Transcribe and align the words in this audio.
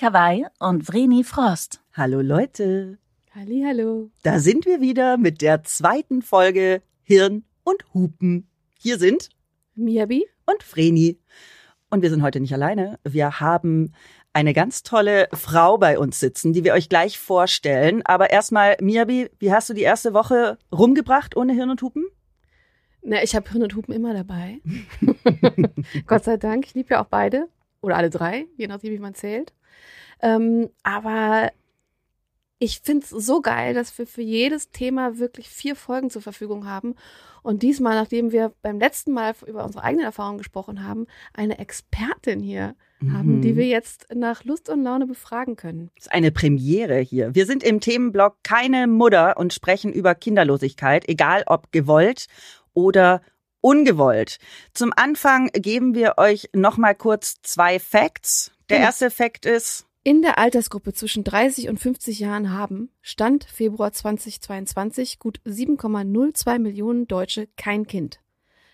Hirn 0.00 0.46
und 0.58 0.82
Vreni 0.82 1.24
Frost. 1.24 1.82
Hallo 1.92 2.22
Leute. 2.22 2.96
Hallo. 3.34 4.10
Da 4.22 4.38
sind 4.38 4.64
wir 4.64 4.80
wieder 4.80 5.18
mit 5.18 5.42
der 5.42 5.62
zweiten 5.62 6.22
Folge 6.22 6.80
Hirn 7.02 7.44
und 7.64 7.84
Hupen. 7.92 8.48
Hier 8.78 8.98
sind 8.98 9.28
Miabi 9.74 10.26
und 10.46 10.62
Vreni. 10.62 11.18
Und 11.90 12.00
wir 12.00 12.08
sind 12.08 12.22
heute 12.22 12.40
nicht 12.40 12.54
alleine. 12.54 12.98
Wir 13.06 13.40
haben 13.40 13.92
eine 14.32 14.54
ganz 14.54 14.82
tolle 14.82 15.28
Frau 15.34 15.76
bei 15.76 15.98
uns 15.98 16.18
sitzen, 16.18 16.54
die 16.54 16.64
wir 16.64 16.72
euch 16.72 16.88
gleich 16.88 17.18
vorstellen. 17.18 18.00
Aber 18.06 18.30
erstmal, 18.30 18.78
Miabi, 18.80 19.28
wie 19.38 19.52
hast 19.52 19.68
du 19.68 19.74
die 19.74 19.82
erste 19.82 20.14
Woche 20.14 20.56
rumgebracht 20.72 21.36
ohne 21.36 21.52
Hirn 21.52 21.68
und 21.68 21.82
Hupen? 21.82 22.06
Na, 23.02 23.22
ich 23.22 23.36
habe 23.36 23.50
Hirn 23.50 23.64
und 23.64 23.74
Hupen 23.74 23.92
immer 23.92 24.14
dabei. 24.14 24.62
Gott 26.06 26.24
sei 26.24 26.38
Dank. 26.38 26.64
Ich 26.64 26.72
liebe 26.72 26.94
ja 26.94 27.02
auch 27.02 27.08
beide. 27.08 27.50
Oder 27.82 27.96
alle 27.96 28.08
drei, 28.08 28.46
je 28.56 28.66
nachdem, 28.66 28.92
wie 28.92 28.98
man 28.98 29.14
zählt. 29.14 29.52
Ähm, 30.22 30.70
aber 30.82 31.50
ich 32.58 32.80
finde 32.80 33.04
es 33.04 33.10
so 33.10 33.40
geil, 33.40 33.74
dass 33.74 33.96
wir 33.98 34.06
für 34.06 34.22
jedes 34.22 34.70
Thema 34.70 35.18
wirklich 35.18 35.48
vier 35.48 35.74
Folgen 35.74 36.10
zur 36.10 36.20
Verfügung 36.20 36.66
haben. 36.66 36.94
Und 37.42 37.62
diesmal, 37.62 37.94
nachdem 37.94 38.32
wir 38.32 38.52
beim 38.60 38.78
letzten 38.78 39.12
Mal 39.12 39.34
über 39.46 39.64
unsere 39.64 39.82
eigenen 39.82 40.04
Erfahrungen 40.04 40.38
gesprochen 40.38 40.84
haben, 40.84 41.06
eine 41.32 41.58
Expertin 41.58 42.40
hier 42.40 42.74
mhm. 43.00 43.12
haben, 43.16 43.40
die 43.40 43.56
wir 43.56 43.66
jetzt 43.66 44.08
nach 44.14 44.44
Lust 44.44 44.68
und 44.68 44.82
Laune 44.82 45.06
befragen 45.06 45.56
können. 45.56 45.90
Das 45.96 46.06
ist 46.06 46.12
eine 46.12 46.30
Premiere 46.30 46.98
hier. 46.98 47.34
Wir 47.34 47.46
sind 47.46 47.62
im 47.62 47.80
Themenblock 47.80 48.36
Keine 48.42 48.86
Mutter 48.86 49.38
und 49.38 49.54
sprechen 49.54 49.90
über 49.90 50.14
Kinderlosigkeit, 50.14 51.08
egal 51.08 51.44
ob 51.46 51.72
gewollt 51.72 52.26
oder 52.74 53.22
ungewollt. 53.62 54.38
Zum 54.74 54.92
Anfang 54.94 55.48
geben 55.52 55.94
wir 55.94 56.14
euch 56.18 56.50
noch 56.52 56.76
mal 56.76 56.94
kurz 56.94 57.36
zwei 57.42 57.78
Facts. 57.78 58.52
Der 58.68 58.78
genau. 58.78 58.86
erste 58.88 59.10
Fakt 59.10 59.46
ist, 59.46 59.86
in 60.10 60.22
der 60.22 60.38
Altersgruppe 60.38 60.92
zwischen 60.92 61.22
30 61.22 61.68
und 61.68 61.78
50 61.78 62.18
Jahren 62.18 62.50
haben, 62.50 62.90
Stand 63.00 63.44
Februar 63.44 63.92
2022, 63.92 65.20
gut 65.20 65.40
7,02 65.46 66.58
Millionen 66.58 67.06
Deutsche 67.06 67.46
kein 67.56 67.86
Kind. 67.86 68.18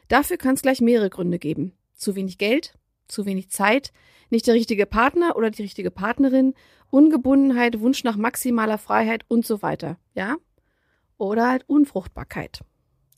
Dafür 0.09 0.39
kann 0.39 0.55
es 0.55 0.62
gleich 0.62 0.81
mehrere 0.81 1.11
Gründe 1.11 1.39
geben. 1.39 1.75
Zu 1.93 2.15
wenig 2.15 2.39
Geld, 2.39 2.78
zu 3.06 3.27
wenig 3.27 3.51
Zeit, 3.51 3.93
nicht 4.31 4.47
der 4.47 4.55
richtige 4.55 4.87
Partner 4.87 5.37
oder 5.37 5.51
die 5.51 5.61
richtige 5.61 5.91
Partnerin, 5.91 6.55
Ungebundenheit, 6.89 7.81
Wunsch 7.81 8.03
nach 8.03 8.17
maximaler 8.17 8.78
Freiheit 8.78 9.27
und 9.28 9.45
so 9.45 9.61
weiter. 9.61 9.98
Ja? 10.15 10.37
Oder 11.19 11.50
halt 11.50 11.69
Unfruchtbarkeit. 11.69 12.61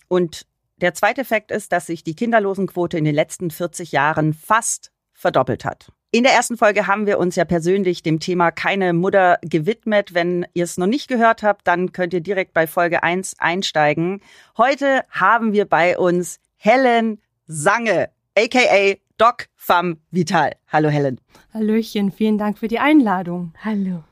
Und 0.09 0.45
der 0.79 0.93
zweite 0.93 1.25
Fakt 1.25 1.53
ist, 1.53 1.71
dass 1.71 1.87
sich 1.87 2.03
die 2.03 2.17
Kinderlosenquote 2.17 2.99
in 2.99 3.05
den 3.05 3.15
letzten 3.15 3.53
40 3.53 3.93
Jahren 3.93 4.35
fast 4.35 4.91
verdoppelt 5.13 5.65
hat. 5.65 5.93
In 6.11 6.23
der 6.23 6.33
ersten 6.33 6.57
Folge 6.57 6.87
haben 6.87 7.05
wir 7.05 7.19
uns 7.19 7.37
ja 7.37 7.45
persönlich 7.45 8.03
dem 8.03 8.19
Thema 8.19 8.51
keine 8.51 8.95
Mutter 8.95 9.39
gewidmet. 9.43 10.15
Wenn 10.15 10.47
ihr 10.55 10.65
es 10.65 10.79
noch 10.79 10.87
nicht 10.87 11.07
gehört 11.07 11.43
habt, 11.43 11.67
dann 11.67 11.93
könnt 11.93 12.15
ihr 12.15 12.23
direkt 12.23 12.55
bei 12.55 12.67
Folge 12.67 13.03
1 13.03 13.39
einsteigen. 13.39 14.23
Heute 14.57 15.05
haben 15.11 15.53
wir 15.53 15.67
bei 15.67 15.99
uns 15.99 16.41
Helen 16.57 17.21
Sange, 17.47 18.09
aka 18.35 18.95
Doc 19.19 19.49
Femme 19.55 19.99
Vital. 20.11 20.53
Hallo 20.69 20.89
Helen. 20.89 21.21
Hallöchen, 21.53 22.11
vielen 22.11 22.39
Dank 22.39 22.59
für 22.59 22.69
die 22.69 22.79
Einladung. 22.79 23.53
Hallo. 23.63 24.03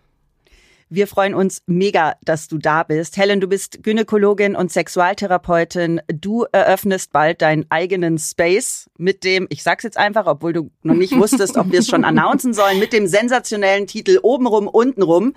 Wir 0.88 1.08
freuen 1.08 1.34
uns 1.34 1.62
mega, 1.66 2.14
dass 2.24 2.46
du 2.46 2.58
da 2.58 2.84
bist. 2.84 3.16
Helen, 3.16 3.40
du 3.40 3.48
bist 3.48 3.82
Gynäkologin 3.82 4.54
und 4.54 4.70
Sexualtherapeutin. 4.70 6.00
Du 6.06 6.44
eröffnest 6.52 7.12
bald 7.12 7.42
deinen 7.42 7.66
eigenen 7.70 8.18
Space 8.18 8.88
mit 8.96 9.24
dem, 9.24 9.48
ich 9.50 9.64
sag's 9.64 9.82
jetzt 9.82 9.98
einfach, 9.98 10.26
obwohl 10.26 10.52
du 10.52 10.70
noch 10.84 10.94
nicht 10.94 11.16
wusstest, 11.16 11.56
ob 11.56 11.72
wir 11.72 11.80
es 11.80 11.88
schon 11.88 12.04
announcen 12.04 12.54
sollen, 12.54 12.78
mit 12.78 12.92
dem 12.92 13.08
sensationellen 13.08 13.88
Titel 13.88 14.20
Obenrum, 14.22 14.68
Untenrum. 14.68 15.34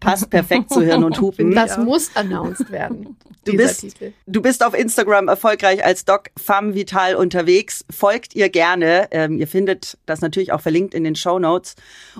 Passt 0.00 0.30
perfekt 0.30 0.70
zu 0.70 0.80
Hirn 0.80 1.04
und 1.04 1.20
Hupen. 1.20 1.54
Das 1.54 1.76
muss 1.76 2.16
announced 2.16 2.70
werden. 2.70 3.16
Du 3.52 3.56
bist, 3.56 3.80
Titel. 3.80 4.12
du 4.26 4.42
bist 4.42 4.64
auf 4.64 4.74
Instagram 4.74 5.28
erfolgreich 5.28 5.84
als 5.84 6.04
Doc 6.04 6.30
Femme 6.36 6.74
Vital 6.74 7.14
unterwegs. 7.14 7.84
Folgt 7.90 8.34
ihr 8.34 8.48
gerne. 8.48 9.08
Ähm, 9.10 9.38
ihr 9.38 9.48
findet 9.48 9.98
das 10.06 10.20
natürlich 10.20 10.52
auch 10.52 10.60
verlinkt 10.60 10.94
in 10.94 11.04
den 11.04 11.16
Show 11.16 11.38
Notes. 11.38 11.74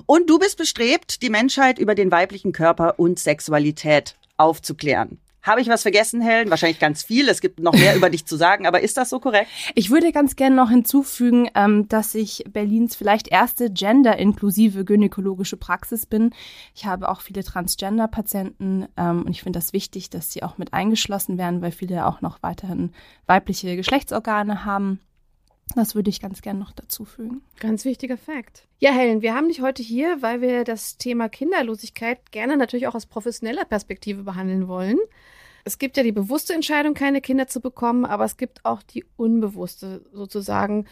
Und 0.05 0.29
du 0.29 0.39
bist 0.39 0.57
bestrebt, 0.57 1.21
die 1.21 1.29
Menschheit 1.29 1.79
über 1.79 1.95
den 1.95 2.11
weiblichen 2.11 2.51
Körper 2.51 2.95
und 2.97 3.19
Sexualität 3.19 4.15
aufzuklären. 4.37 5.19
Habe 5.41 5.61
ich 5.61 5.67
was 5.69 5.83
vergessen, 5.83 6.21
Helen? 6.21 6.49
Wahrscheinlich 6.49 6.79
ganz 6.79 7.03
viel. 7.03 7.29
Es 7.29 7.41
gibt 7.41 7.59
noch 7.59 7.73
mehr 7.73 7.95
über 7.97 8.09
dich 8.09 8.25
zu 8.25 8.35
sagen, 8.35 8.67
aber 8.67 8.81
ist 8.81 8.97
das 8.97 9.09
so 9.09 9.19
korrekt? 9.19 9.49
Ich 9.75 9.89
würde 9.89 10.11
ganz 10.11 10.35
gerne 10.35 10.55
noch 10.55 10.69
hinzufügen, 10.69 11.49
ähm, 11.55 11.87
dass 11.87 12.13
ich 12.15 12.43
Berlins 12.49 12.95
vielleicht 12.95 13.29
erste 13.29 13.69
gender-inklusive 13.69 14.83
gynäkologische 14.83 15.57
Praxis 15.57 16.05
bin. 16.05 16.31
Ich 16.75 16.85
habe 16.85 17.09
auch 17.09 17.21
viele 17.21 17.43
Transgender-Patienten 17.43 18.87
ähm, 18.97 19.23
und 19.23 19.31
ich 19.31 19.43
finde 19.43 19.59
das 19.59 19.73
wichtig, 19.73 20.09
dass 20.09 20.31
sie 20.31 20.43
auch 20.43 20.57
mit 20.57 20.73
eingeschlossen 20.73 21.37
werden, 21.37 21.61
weil 21.61 21.71
viele 21.71 22.05
auch 22.05 22.21
noch 22.21 22.43
weiterhin 22.43 22.91
weibliche 23.25 23.75
Geschlechtsorgane 23.75 24.65
haben. 24.65 24.99
Das 25.75 25.95
würde 25.95 26.09
ich 26.09 26.19
ganz 26.19 26.41
gerne 26.41 26.59
noch 26.59 26.71
dazu 26.71 27.05
fügen. 27.05 27.41
Ganz 27.59 27.85
wichtiger 27.85 28.17
Fakt. 28.17 28.67
Ja, 28.79 28.91
Helen, 28.91 29.21
wir 29.21 29.35
haben 29.35 29.49
dich 29.49 29.61
heute 29.61 29.83
hier, 29.83 30.21
weil 30.21 30.41
wir 30.41 30.63
das 30.63 30.97
Thema 30.97 31.29
Kinderlosigkeit 31.29 32.31
gerne 32.31 32.57
natürlich 32.57 32.87
auch 32.87 32.95
aus 32.95 33.05
professioneller 33.05 33.65
Perspektive 33.65 34.23
behandeln 34.23 34.67
wollen. 34.67 34.97
Es 35.65 35.77
gibt 35.77 35.97
ja 35.97 36.03
die 36.03 36.11
bewusste 36.11 36.53
Entscheidung, 36.53 36.93
keine 36.93 37.21
Kinder 37.21 37.47
zu 37.47 37.61
bekommen, 37.61 38.05
aber 38.05 38.25
es 38.25 38.37
gibt 38.37 38.65
auch 38.65 38.81
die 38.81 39.05
unbewusste, 39.17 40.03
sozusagen 40.11 40.85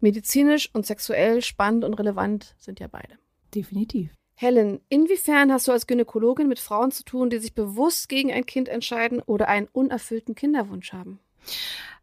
medizinisch 0.00 0.70
und 0.72 0.86
sexuell 0.86 1.42
spannend 1.42 1.84
und 1.84 1.94
relevant 1.94 2.54
sind 2.58 2.80
ja 2.80 2.86
beide. 2.86 3.18
Definitiv. 3.54 4.10
Helen, 4.36 4.80
inwiefern 4.88 5.52
hast 5.52 5.68
du 5.68 5.72
als 5.72 5.86
Gynäkologin 5.86 6.48
mit 6.48 6.60
Frauen 6.60 6.92
zu 6.92 7.04
tun, 7.04 7.28
die 7.28 7.38
sich 7.38 7.54
bewusst 7.54 8.08
gegen 8.08 8.32
ein 8.32 8.46
Kind 8.46 8.68
entscheiden 8.68 9.20
oder 9.20 9.48
einen 9.48 9.68
unerfüllten 9.72 10.34
Kinderwunsch 10.34 10.92
haben? 10.92 11.18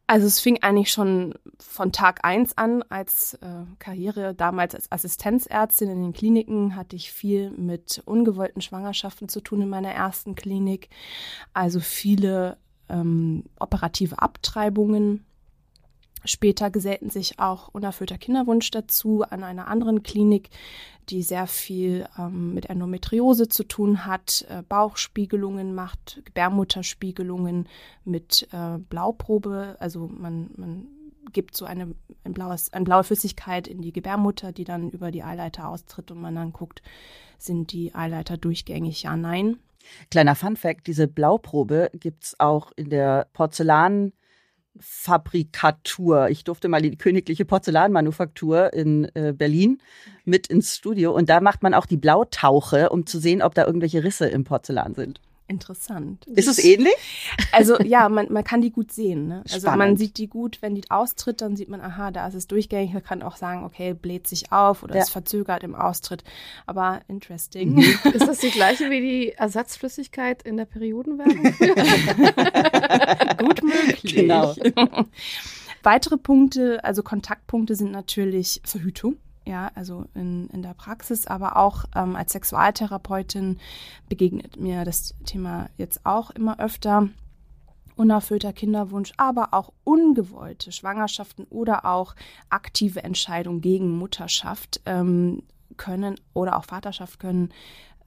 Also 0.09 0.25
es 0.25 0.39
fing 0.39 0.59
eigentlich 0.61 0.91
schon 0.91 1.33
von 1.59 1.91
Tag 1.91 2.23
eins 2.23 2.57
an 2.57 2.81
als 2.83 3.33
äh, 3.35 3.65
Karriere. 3.77 4.33
Damals 4.33 4.73
als 4.73 4.89
Assistenzärztin 4.89 5.89
in 5.89 6.01
den 6.01 6.13
Kliniken 6.13 6.77
hatte 6.77 6.95
ich 6.95 7.11
viel 7.11 7.51
mit 7.51 8.01
ungewollten 8.05 8.61
Schwangerschaften 8.61 9.27
zu 9.27 9.41
tun 9.41 9.63
in 9.63 9.69
meiner 9.69 9.91
ersten 9.91 10.35
Klinik. 10.35 10.87
Also 11.53 11.81
viele 11.81 12.57
ähm, 12.87 13.43
operative 13.59 14.19
Abtreibungen 14.19 15.25
Später 16.27 16.69
gesellten 16.69 17.09
sich 17.09 17.39
auch 17.39 17.69
unerfüllter 17.69 18.17
Kinderwunsch 18.17 18.69
dazu 18.71 19.23
an 19.23 19.43
einer 19.43 19.67
anderen 19.67 20.03
Klinik, 20.03 20.49
die 21.09 21.23
sehr 21.23 21.47
viel 21.47 22.05
ähm, 22.19 22.53
mit 22.53 22.69
Endometriose 22.69 23.47
zu 23.47 23.63
tun 23.63 24.05
hat, 24.05 24.45
äh, 24.49 24.61
Bauchspiegelungen 24.61 25.73
macht, 25.73 26.21
Gebärmutterspiegelungen 26.25 27.69
mit 28.03 28.47
äh, 28.51 28.77
Blauprobe. 28.77 29.77
Also 29.79 30.07
man, 30.07 30.49
man 30.57 30.87
gibt 31.31 31.55
so 31.55 31.63
eine, 31.63 31.95
ein 32.25 32.33
blaues, 32.33 32.73
eine 32.73 32.83
blaue 32.83 33.05
Flüssigkeit 33.05 33.67
in 33.67 33.81
die 33.81 33.93
Gebärmutter, 33.93 34.51
die 34.51 34.65
dann 34.65 34.89
über 34.89 35.11
die 35.11 35.23
Eileiter 35.23 35.69
austritt 35.69 36.11
und 36.11 36.19
man 36.19 36.35
dann 36.35 36.51
guckt, 36.51 36.81
sind 37.37 37.71
die 37.71 37.95
Eileiter 37.95 38.35
durchgängig, 38.35 39.03
ja, 39.03 39.15
nein. 39.15 39.59
Kleiner 40.11 40.35
Fun 40.35 40.57
Fact, 40.57 40.87
diese 40.87 41.07
Blauprobe 41.07 41.89
gibt 41.93 42.25
es 42.25 42.39
auch 42.39 42.73
in 42.75 42.89
der 42.89 43.27
Porzellan- 43.33 44.11
Fabrikatur. 44.79 46.29
Ich 46.29 46.43
durfte 46.43 46.67
mal 46.67 46.81
die 46.81 46.97
königliche 46.97 47.45
Porzellanmanufaktur 47.45 48.73
in 48.73 49.05
äh, 49.15 49.33
Berlin 49.35 49.79
mit 50.25 50.47
ins 50.47 50.75
Studio 50.75 51.11
und 51.11 51.29
da 51.29 51.41
macht 51.41 51.63
man 51.63 51.73
auch 51.73 51.85
die 51.85 51.97
Blautauche, 51.97 52.89
um 52.89 53.05
zu 53.05 53.19
sehen, 53.19 53.41
ob 53.41 53.55
da 53.55 53.65
irgendwelche 53.65 54.03
Risse 54.03 54.27
im 54.27 54.43
Porzellan 54.43 54.93
sind. 54.93 55.21
Interessant. 55.49 56.25
Ist 56.27 56.49
es 56.49 56.59
ähnlich? 56.59 56.93
Also 57.53 57.79
ja, 57.81 58.09
man, 58.09 58.31
man 58.31 58.43
kann 58.43 58.59
die 58.59 58.71
gut 58.71 58.91
sehen. 58.91 59.27
Ne? 59.27 59.43
Also 59.49 59.71
man 59.71 59.95
sieht 59.95 60.17
die 60.17 60.27
gut, 60.27 60.61
wenn 60.61 60.75
die 60.75 60.91
austritt, 60.91 61.39
dann 61.39 61.55
sieht 61.55 61.69
man, 61.69 61.79
aha, 61.79 62.11
da 62.11 62.27
ist 62.27 62.33
es 62.33 62.47
durchgängig. 62.47 62.93
Man 62.93 63.03
kann 63.03 63.23
auch 63.23 63.37
sagen, 63.37 63.63
okay, 63.63 63.93
bläht 63.93 64.27
sich 64.27 64.51
auf 64.51 64.83
oder 64.83 64.95
ja. 64.95 65.01
ist 65.01 65.09
verzögert 65.09 65.63
im 65.63 65.73
Austritt. 65.73 66.25
Aber 66.65 66.99
interesting. 67.07 67.75
Mhm. 67.75 67.83
Ist 68.13 68.27
das 68.27 68.39
die 68.39 68.51
gleiche 68.51 68.89
wie 68.89 68.99
die 68.99 69.31
Ersatzflüssigkeit 69.33 70.43
in 70.43 70.57
der 70.57 70.65
Periodenwerbung? 70.65 71.43
gut 73.37 73.63
möglich. 73.63 74.15
Genau. 74.15 74.53
Weitere 75.83 76.17
Punkte, 76.17 76.83
also 76.83 77.03
Kontaktpunkte 77.03 77.75
sind 77.75 77.91
natürlich 77.91 78.61
Verhütung 78.65 79.15
ja, 79.47 79.71
also 79.75 80.05
in, 80.13 80.47
in 80.49 80.61
der 80.61 80.73
Praxis, 80.73 81.25
aber 81.25 81.57
auch 81.57 81.85
ähm, 81.95 82.15
als 82.15 82.33
Sexualtherapeutin 82.33 83.59
begegnet 84.09 84.57
mir 84.57 84.83
das 84.83 85.15
Thema 85.25 85.69
jetzt 85.77 86.05
auch 86.05 86.31
immer 86.31 86.59
öfter. 86.59 87.09
Unerfüllter 87.95 88.53
Kinderwunsch, 88.53 89.11
aber 89.17 89.55
auch 89.55 89.73
ungewollte 89.83 90.71
Schwangerschaften 90.71 91.45
oder 91.49 91.85
auch 91.85 92.13
aktive 92.49 93.03
Entscheidungen 93.03 93.61
gegen 93.61 93.97
Mutterschaft 93.97 94.81
ähm, 94.85 95.41
können 95.77 96.19
oder 96.33 96.57
auch 96.57 96.65
Vaterschaft 96.65 97.19
können 97.19 97.49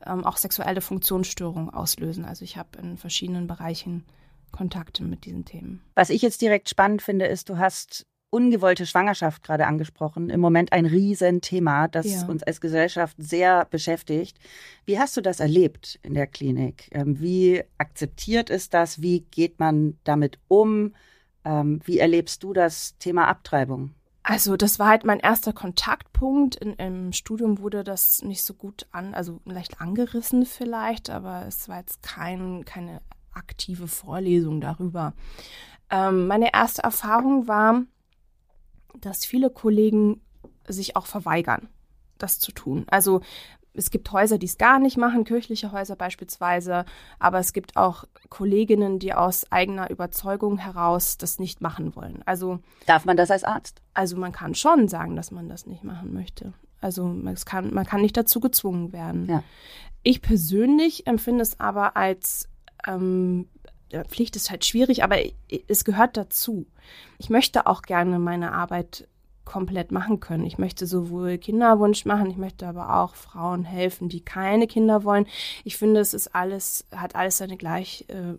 ähm, 0.06 0.24
auch 0.24 0.36
sexuelle 0.36 0.80
Funktionsstörungen 0.80 1.70
auslösen. 1.70 2.24
Also 2.24 2.44
ich 2.44 2.56
habe 2.56 2.78
in 2.78 2.98
verschiedenen 2.98 3.48
Bereichen 3.48 4.04
Kontakte 4.52 5.02
mit 5.02 5.24
diesen 5.24 5.44
Themen. 5.44 5.82
Was 5.94 6.10
ich 6.10 6.22
jetzt 6.22 6.40
direkt 6.40 6.68
spannend 6.68 7.02
finde, 7.02 7.26
ist, 7.26 7.48
du 7.48 7.58
hast 7.58 8.06
ungewollte 8.30 8.86
Schwangerschaft 8.86 9.42
gerade 9.42 9.66
angesprochen. 9.66 10.30
Im 10.30 10.40
Moment 10.40 10.72
ein 10.72 10.86
Riesenthema, 10.86 11.88
das 11.88 12.06
Ja. 12.06 12.26
uns 12.26 12.42
als 12.42 12.60
Gesellschaft 12.60 13.16
sehr 13.18 13.64
beschäftigt. 13.66 14.38
Wie 14.86 14.98
hast 14.98 15.16
du 15.16 15.20
das 15.20 15.40
erlebt 15.40 15.98
in 16.02 16.14
der 16.14 16.26
Klinik? 16.26 16.88
Ähm, 16.92 17.20
Wie 17.20 17.62
akzeptiert 17.78 18.48
ist 18.48 18.72
das? 18.72 19.02
Wie 19.02 19.20
geht 19.20 19.58
man 19.58 19.98
damit 20.04 20.38
um? 20.48 20.94
Ähm, 21.44 21.80
Wie 21.84 21.98
erlebst 21.98 22.42
du 22.44 22.52
das 22.52 22.96
Thema 22.98 23.26
Abtreibung? 23.26 23.94
Also 24.22 24.56
das 24.56 24.78
war 24.78 24.88
halt 24.88 25.04
mein 25.04 25.18
erster 25.18 25.52
Kontaktpunkt. 25.52 26.54
In, 26.56 26.74
Im 26.74 27.12
Studium 27.12 27.58
wurde 27.58 27.82
das 27.82 28.22
nicht 28.22 28.42
so 28.42 28.54
gut 28.54 28.86
an, 28.92 29.14
also 29.14 29.40
leicht 29.44 29.80
angerissen 29.80 30.44
vielleicht, 30.46 31.10
aber 31.10 31.46
es 31.48 31.68
war 31.68 31.78
jetzt 31.78 32.02
kein, 32.02 32.64
keine 32.64 33.00
aktive 33.32 33.88
Vorlesung 33.88 34.60
darüber. 34.60 35.14
Ähm, 35.90 36.26
meine 36.28 36.52
erste 36.52 36.82
Erfahrung 36.82 37.48
war, 37.48 37.82
dass 39.00 39.24
viele 39.24 39.50
Kollegen 39.50 40.20
sich 40.66 40.96
auch 40.96 41.06
verweigern, 41.06 41.68
das 42.18 42.38
zu 42.38 42.52
tun. 42.52 42.84
Also 42.90 43.20
es 43.72 43.90
gibt 43.90 44.10
Häuser, 44.12 44.38
die 44.38 44.46
es 44.46 44.58
gar 44.58 44.78
nicht 44.78 44.96
machen, 44.96 45.24
kirchliche 45.24 45.72
Häuser 45.72 45.94
beispielsweise, 45.96 46.84
aber 47.18 47.38
es 47.38 47.52
gibt 47.52 47.76
auch 47.76 48.04
Kolleginnen, 48.28 48.98
die 48.98 49.14
aus 49.14 49.50
eigener 49.52 49.90
Überzeugung 49.90 50.58
heraus 50.58 51.18
das 51.18 51.38
nicht 51.38 51.60
machen 51.60 51.94
wollen. 51.94 52.22
Also 52.26 52.58
Darf 52.86 53.04
man 53.04 53.16
das 53.16 53.30
als 53.30 53.44
Arzt? 53.44 53.80
also 53.94 54.16
man 54.16 54.32
kann 54.32 54.54
schon 54.54 54.88
sagen, 54.88 55.14
dass 55.16 55.30
man 55.30 55.48
das 55.48 55.66
nicht 55.66 55.84
machen 55.84 56.12
möchte. 56.12 56.52
Also 56.80 57.14
kann, 57.44 57.72
man 57.72 57.86
kann 57.86 58.00
nicht 58.00 58.16
dazu 58.16 58.40
gezwungen 58.40 58.92
werden. 58.92 59.28
Ja. 59.28 59.44
Ich 60.02 60.22
persönlich 60.22 61.06
empfinde 61.06 61.42
es 61.42 61.60
aber 61.60 61.96
als 61.96 62.48
ähm, 62.86 63.48
Pflicht 64.08 64.36
ist 64.36 64.50
halt 64.50 64.64
schwierig, 64.64 65.02
aber 65.04 65.16
es 65.68 65.84
gehört 65.84 66.16
dazu. 66.16 66.66
Ich 67.18 67.30
möchte 67.30 67.66
auch 67.66 67.82
gerne 67.82 68.18
meine 68.18 68.52
Arbeit 68.52 69.08
komplett 69.44 69.90
machen 69.90 70.20
können. 70.20 70.46
Ich 70.46 70.58
möchte 70.58 70.86
sowohl 70.86 71.36
Kinderwunsch 71.36 72.04
machen, 72.04 72.30
ich 72.30 72.36
möchte 72.36 72.68
aber 72.68 73.00
auch 73.00 73.16
Frauen 73.16 73.64
helfen, 73.64 74.08
die 74.08 74.20
keine 74.20 74.68
Kinder 74.68 75.02
wollen. 75.02 75.26
Ich 75.64 75.76
finde, 75.76 76.00
es 76.00 76.14
ist 76.14 76.36
alles, 76.36 76.86
hat 76.94 77.16
alles 77.16 77.38
seine 77.38 77.56
gleich 77.56 78.04
äh, 78.08 78.34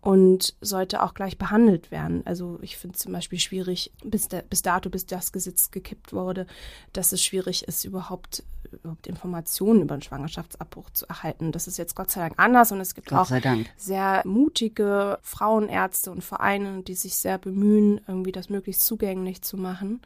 und 0.00 0.54
sollte 0.60 1.02
auch 1.02 1.14
gleich 1.14 1.38
behandelt 1.38 1.90
werden. 1.90 2.22
Also 2.26 2.58
ich 2.60 2.76
finde 2.76 2.96
es 2.96 3.02
zum 3.02 3.12
Beispiel 3.12 3.38
schwierig, 3.38 3.92
bis, 4.04 4.28
da, 4.28 4.42
bis 4.42 4.62
dato, 4.62 4.90
bis 4.90 5.06
das 5.06 5.32
Gesetz 5.32 5.70
gekippt 5.70 6.12
wurde, 6.12 6.46
dass 6.92 7.12
es 7.12 7.24
schwierig 7.24 7.68
ist, 7.68 7.84
überhaupt, 7.84 8.42
überhaupt 8.74 9.06
Informationen 9.06 9.82
über 9.82 9.94
einen 9.94 10.02
Schwangerschaftsabbruch 10.02 10.90
zu 10.90 11.06
erhalten. 11.06 11.52
Das 11.52 11.66
ist 11.66 11.78
jetzt 11.78 11.94
Gott 11.94 12.10
sei 12.10 12.20
Dank 12.20 12.34
anders 12.36 12.72
und 12.72 12.80
es 12.80 12.94
gibt 12.94 13.12
auch 13.12 13.30
Dank. 13.30 13.70
sehr 13.76 14.22
mutige 14.24 15.18
Frauenärzte 15.22 16.10
und 16.10 16.22
Vereine, 16.22 16.82
die 16.82 16.94
sich 16.94 17.16
sehr 17.16 17.38
bemühen, 17.38 18.00
irgendwie 18.06 18.32
das 18.32 18.48
möglichst 18.48 18.86
zugänglich 18.86 19.42
zu 19.42 19.56
machen. 19.56 20.00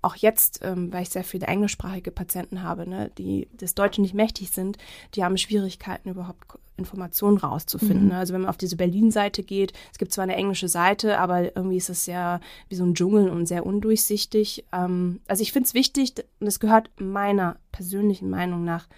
Auch 0.00 0.14
jetzt, 0.14 0.60
ähm, 0.62 0.92
weil 0.92 1.02
ich 1.02 1.10
sehr 1.10 1.24
viele 1.24 1.46
englischsprachige 1.46 2.10
Patienten 2.10 2.62
habe, 2.62 2.88
ne, 2.88 3.10
die 3.18 3.48
des 3.52 3.74
Deutschen 3.74 4.02
nicht 4.02 4.14
mächtig 4.14 4.50
sind, 4.50 4.78
die 5.14 5.24
haben 5.24 5.36
Schwierigkeiten, 5.36 6.08
überhaupt 6.08 6.58
Informationen 6.76 7.36
rauszufinden. 7.36 8.04
Mhm. 8.04 8.08
Ne? 8.10 8.18
Also 8.18 8.32
wenn 8.32 8.42
man 8.42 8.50
auf 8.50 8.56
diese 8.56 8.76
Berlin-Seite 8.76 9.42
geht, 9.42 9.72
es 9.92 9.98
gibt 9.98 10.12
zwar 10.12 10.22
eine 10.22 10.36
englische 10.36 10.68
Seite, 10.68 11.18
aber 11.18 11.56
irgendwie 11.56 11.76
ist 11.76 11.90
es 11.90 12.04
sehr 12.04 12.40
wie 12.68 12.76
so 12.76 12.84
ein 12.84 12.94
Dschungel 12.94 13.28
und 13.28 13.46
sehr 13.46 13.66
undurchsichtig. 13.66 14.64
Ähm, 14.72 15.20
also 15.26 15.42
ich 15.42 15.52
finde 15.52 15.66
es 15.66 15.74
wichtig 15.74 16.14
und 16.40 16.46
es 16.46 16.60
gehört 16.60 16.90
meiner 16.98 17.56
persönlichen 17.72 18.30
Meinung 18.30 18.64
nach 18.64 18.88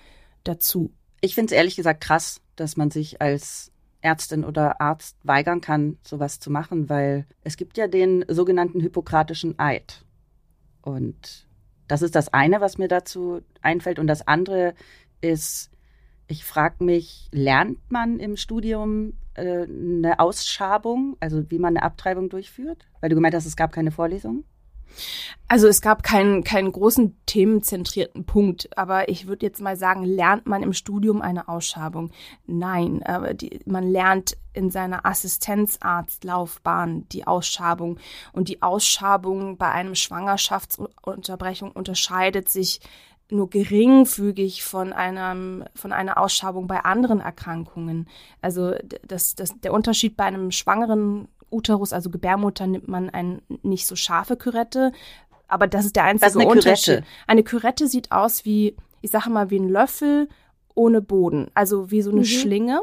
dazu. 0.44 0.92
Ich 1.20 1.34
finde 1.34 1.52
es 1.52 1.56
ehrlich 1.56 1.76
gesagt 1.76 2.02
krass, 2.02 2.40
dass 2.56 2.76
man 2.76 2.90
sich 2.90 3.20
als 3.20 3.72
Ärztin 4.02 4.44
oder 4.44 4.80
Arzt 4.80 5.16
weigern 5.22 5.60
kann, 5.60 5.98
sowas 6.02 6.40
zu 6.40 6.50
machen, 6.50 6.88
weil 6.88 7.26
es 7.42 7.56
gibt 7.56 7.76
ja 7.76 7.86
den 7.86 8.24
sogenannten 8.28 8.80
Hippokratischen 8.80 9.58
Eid. 9.58 10.04
Und 10.82 11.46
das 11.88 12.02
ist 12.02 12.14
das 12.14 12.32
eine, 12.32 12.60
was 12.60 12.78
mir 12.78 12.88
dazu 12.88 13.40
einfällt. 13.62 13.98
Und 13.98 14.06
das 14.06 14.26
andere 14.26 14.74
ist, 15.20 15.70
ich 16.28 16.44
frage 16.44 16.84
mich, 16.84 17.28
lernt 17.32 17.78
man 17.90 18.20
im 18.20 18.36
Studium 18.36 19.14
äh, 19.34 19.64
eine 19.64 20.20
Ausschabung, 20.20 21.16
also 21.20 21.50
wie 21.50 21.58
man 21.58 21.76
eine 21.76 21.82
Abtreibung 21.82 22.28
durchführt? 22.28 22.86
Weil 23.00 23.10
du 23.10 23.16
gemeint 23.16 23.34
hast, 23.34 23.46
es 23.46 23.56
gab 23.56 23.72
keine 23.72 23.90
Vorlesung. 23.90 24.44
Also 25.48 25.66
es 25.66 25.80
gab 25.80 26.04
keinen, 26.04 26.44
keinen 26.44 26.70
großen 26.70 27.18
themenzentrierten 27.26 28.24
Punkt, 28.24 28.68
aber 28.78 29.08
ich 29.08 29.26
würde 29.26 29.44
jetzt 29.44 29.60
mal 29.60 29.76
sagen, 29.76 30.04
lernt 30.04 30.46
man 30.46 30.62
im 30.62 30.72
Studium 30.72 31.22
eine 31.22 31.48
Ausschabung? 31.48 32.12
Nein, 32.46 33.02
aber 33.04 33.34
die, 33.34 33.58
man 33.66 33.90
lernt 33.90 34.36
in 34.52 34.70
seiner 34.70 35.04
Assistenzarztlaufbahn 35.04 37.08
die 37.08 37.26
Ausschabung 37.26 37.98
und 38.32 38.48
die 38.48 38.62
Ausschabung 38.62 39.56
bei 39.56 39.70
einem 39.70 39.96
Schwangerschaftsunterbrechung 39.96 41.72
unterscheidet 41.72 42.48
sich 42.48 42.80
nur 43.32 43.50
geringfügig 43.50 44.62
von 44.62 44.92
einem 44.92 45.64
von 45.74 45.92
einer 45.92 46.18
Ausschabung 46.18 46.66
bei 46.66 46.80
anderen 46.80 47.20
Erkrankungen. 47.20 48.08
Also 48.40 48.74
das, 49.06 49.34
das, 49.34 49.58
der 49.60 49.72
Unterschied 49.72 50.16
bei 50.16 50.24
einem 50.24 50.50
schwangeren 50.50 51.28
Uterus, 51.50 51.92
also 51.92 52.10
Gebärmutter, 52.10 52.66
nimmt 52.66 52.88
man 52.88 53.10
eine 53.10 53.40
nicht 53.62 53.86
so 53.86 53.96
scharfe 53.96 54.36
Kürette, 54.36 54.92
aber 55.48 55.66
das 55.66 55.84
ist 55.84 55.96
der 55.96 56.04
einzige 56.04 56.26
Was 56.26 56.34
ist 56.36 56.40
eine 56.40 56.48
Unterschied. 56.50 56.84
Kürette? 56.94 57.06
Eine 57.26 57.42
Kürette 57.42 57.86
sieht 57.88 58.12
aus 58.12 58.44
wie, 58.44 58.76
ich 59.00 59.10
sage 59.10 59.30
mal, 59.30 59.50
wie 59.50 59.58
ein 59.58 59.68
Löffel 59.68 60.28
ohne 60.74 61.00
Boden, 61.00 61.50
also 61.54 61.90
wie 61.90 62.02
so 62.02 62.10
eine 62.10 62.20
Mhm. 62.20 62.24
Schlinge. 62.24 62.80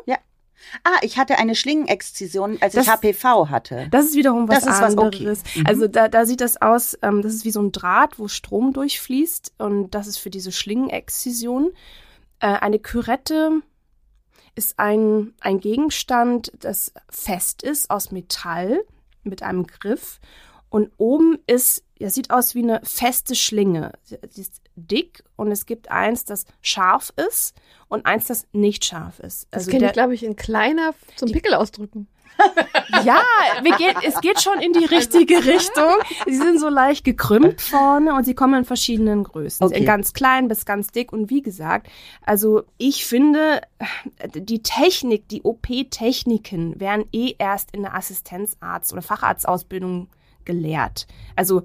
Ah, 0.84 0.98
ich 1.04 1.20
hatte 1.20 1.38
eine 1.38 1.54
Schlingenexzision, 1.54 2.58
als 2.62 2.74
Das- 2.74 2.86
ich 2.88 2.92
HPV 2.92 3.50
hatte. 3.50 3.88
Das 3.92 4.06
ist 4.06 4.16
wiederum 4.16 4.48
was 4.50 4.64
Das 4.66 4.74
ist 4.76 4.82
was, 4.82 4.98
okay. 4.98 5.18
anderes. 5.20 5.44
Mhm. 5.56 5.68
Also 5.68 5.88
da, 5.88 6.08
da 6.08 6.26
sieht 6.26 6.42
das 6.42 6.60
aus, 6.62 6.98
ähm, 7.04 7.22
das 7.22 7.34
ist 7.36 7.46
wie 7.46 7.52
so 7.52 7.62
ein 7.62 7.72
Draht, 7.72 8.18
wo 8.20 8.28
Strom 8.28 8.74
durchfließt 8.74 9.54
und 9.60 9.92
das 9.92 10.08
ist 10.08 10.18
für 10.18 10.32
diese 10.32 10.52
Schlingenexzision. 10.52 11.72
Äh, 12.40 12.48
eine 12.48 12.80
Kürette 12.80 13.62
ist 14.58 14.78
ein, 14.80 15.34
ein 15.40 15.60
Gegenstand, 15.60 16.52
das 16.60 16.92
fest 17.10 17.64
ist 17.64 17.90
aus 17.90 18.12
Metall 18.12 18.80
mit 19.24 19.44
einem 19.44 19.68
Griff 19.68 20.20
und 20.70 20.92
oben 20.98 21.38
ist, 21.48 21.84
ja, 21.98 22.10
sieht 22.10 22.32
aus 22.32 22.56
wie 22.56 22.64
eine 22.64 22.82
feste 22.84 23.36
Schlinge. 23.36 23.94
Sie 24.04 24.42
ist 24.42 24.62
dick 24.76 25.24
und 25.36 25.52
es 25.52 25.66
gibt 25.66 25.90
eins, 25.92 26.26
das 26.26 26.46
scharf 26.62 27.14
ist 27.16 27.56
und 27.88 28.06
eins, 28.06 28.26
das 28.26 28.48
nicht 28.52 28.84
scharf 28.84 29.20
ist. 29.20 29.48
Das 29.52 29.62
Also 29.62 29.72
kenne 29.72 29.80
der- 29.82 29.90
ich, 29.90 29.94
glaube 29.94 30.14
ich, 30.16 30.24
in 30.24 30.36
kleiner 30.36 30.94
zum 31.16 31.32
Pickel 31.32 31.54
ausdrücken. 31.54 32.08
Ja, 33.04 33.22
wir 33.62 33.76
gehen, 33.78 33.96
es 34.04 34.20
geht 34.22 34.42
schon 34.42 34.60
in 34.60 34.74
die 34.74 34.86
richtige 34.86 35.46
Richtung. 35.46 35.94
Sie 36.26 36.36
sind 36.36 36.60
so 36.60 36.70
leicht 36.70 37.04
gekrümmt 37.04 37.62
vorne 37.62 38.14
und 38.14 38.24
sie 38.24 38.36
kommen 38.36 38.60
in 38.60 38.66
verschiedenen 38.66 39.24
Größen. 39.24 39.66
Okay. 39.66 39.84
Ganz 39.84 40.14
klein 40.14 40.48
bis 40.48 40.66
ganz 40.66 40.88
dick. 40.88 41.12
Und 41.12 41.30
wie 41.30 41.42
gesagt, 41.42 41.88
also 42.22 42.64
ich 42.78 43.06
finde, 43.06 43.62
die 44.34 44.62
Technik, 44.62 45.28
die 45.30 45.44
OP-Techniken 45.44 46.80
werden 46.80 47.06
eh 47.12 47.36
erst 47.38 47.72
in 47.72 47.82
der 47.84 47.96
Assistenzarzt- 47.96 48.94
oder 48.94 49.02
Facharztausbildung 49.02 50.10
gelehrt. 50.46 51.08
Also 51.36 51.64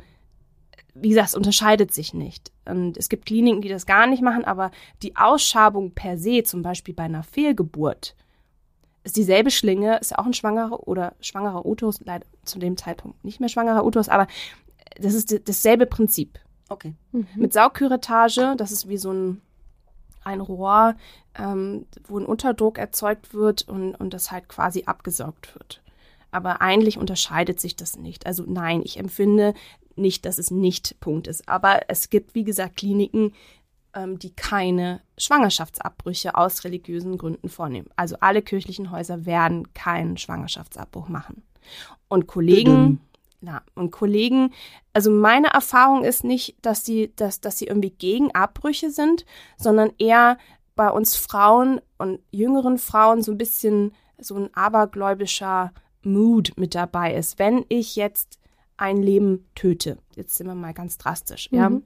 wie 0.95 1.09
gesagt, 1.09 1.29
es 1.29 1.35
unterscheidet 1.35 1.93
sich 1.93 2.13
nicht. 2.15 2.53
Und 2.65 2.97
es 2.97 3.09
gibt 3.09 3.27
Kliniken, 3.27 3.63
die 3.63 3.69
das 3.69 3.87
gar 3.87 4.07
nicht 4.07 4.23
machen, 4.23 4.45
aber 4.45 4.71
die 5.03 5.17
Ausschabung 5.17 5.93
per 5.93 6.19
se, 6.19 6.43
zum 6.43 6.63
Beispiel 6.63 6.95
bei 6.95 7.05
einer 7.05 7.23
Fehlgeburt, 7.23 8.15
ist 9.05 9.17
dieselbe 9.17 9.51
Schlinge, 9.51 9.99
ist 9.99 10.13
ja 10.13 10.19
auch 10.19 10.27
ein 10.27 10.35
schwangerer 10.35 10.87
oder 10.87 11.15
schwangerer 11.21 11.67
Uterus, 11.67 12.01
leider 12.05 12.27
zu 12.45 12.59
dem 12.59 12.77
Zeitpunkt 12.77 13.25
nicht 13.25 13.41
mehr 13.41 13.49
schwangerer 13.49 13.85
Uterus, 13.85 14.09
aber 14.09 14.27
das 15.01 15.15
ist 15.15 15.49
dasselbe 15.49 15.87
Prinzip. 15.87 16.39
Okay. 16.69 16.95
Mit 17.35 17.53
Saugküretage, 17.53 18.55
das 18.57 18.73
ist 18.73 18.89
wie 18.89 18.97
so 18.97 19.13
ein, 19.13 19.43
ein 20.25 20.41
Rohr, 20.41 20.95
ähm, 21.35 21.87
wo 22.07 22.19
ein 22.19 22.27
Unterdruck 22.27 22.79
erzeugt 22.79 23.35
wird 23.35 23.69
und, 23.69 23.95
und 23.95 24.15
das 24.15 24.31
halt 24.31 24.49
quasi 24.49 24.85
abgesaugt 24.87 25.55
wird. 25.55 25.83
Aber 26.31 26.63
eigentlich 26.63 26.97
unterscheidet 26.97 27.61
sich 27.61 27.77
das 27.77 27.99
nicht. 27.99 28.27
Also 28.27 28.45
nein, 28.47 28.81
ich 28.85 28.99
empfinde 28.99 29.53
nicht, 29.97 30.25
dass 30.25 30.39
es 30.39 30.51
nicht 30.51 30.99
Punkt 31.01 31.27
ist. 31.27 31.47
Aber 31.49 31.83
es 31.89 32.09
gibt, 32.09 32.35
wie 32.35 32.45
gesagt, 32.45 32.77
Kliniken, 32.77 33.35
ähm, 33.95 34.19
die 34.19 34.35
keine 34.35 35.01
Schwangerschaftsabbrüche 35.19 36.35
aus 36.35 36.65
religiösen 36.65 37.19
Gründen 37.19 37.49
vornehmen. 37.49 37.89
Also 37.97 38.17
alle 38.21 38.43
kirchlichen 38.43 38.91
Häuser 38.91 39.27
werden 39.27 39.73
keinen 39.75 40.17
Schwangerschaftsabbruch 40.17 41.09
machen. 41.09 41.43
Und 42.09 42.27
Kollegen, 42.27 43.01
ja, 43.41 43.63
und 43.75 43.91
Kollegen, 43.91 44.53
also 44.93 45.11
meine 45.11 45.49
Erfahrung 45.49 46.05
ist 46.05 46.25
nicht, 46.25 46.57
dass 46.63 46.85
sie, 46.85 47.13
dass, 47.17 47.41
dass 47.41 47.59
sie 47.59 47.67
irgendwie 47.67 47.91
gegen 47.91 48.35
Abbrüche 48.35 48.91
sind, 48.91 49.25
sondern 49.57 49.93
eher 49.99 50.39
bei 50.75 50.91
uns 50.91 51.17
Frauen 51.17 51.81
und 51.99 52.21
jüngeren 52.31 52.79
Frauen 52.79 53.23
so 53.23 53.33
ein 53.33 53.39
bisschen 53.39 53.95
so 54.19 54.37
ein 54.37 54.55
abergläubischer 54.55 55.73
Mood 56.03 56.53
mit 56.57 56.75
dabei 56.75 57.15
ist. 57.15 57.39
Wenn 57.39 57.65
ich 57.69 57.97
jetzt 57.97 58.39
ein 58.77 59.03
Leben 59.03 59.49
töte, 59.55 59.99
jetzt 60.17 60.37
sind 60.37 60.47
wir 60.47 60.55
mal 60.55 60.75
ganz 60.75 60.99
drastisch, 60.99 61.49
ja, 61.53 61.71
Mhm. 61.71 61.83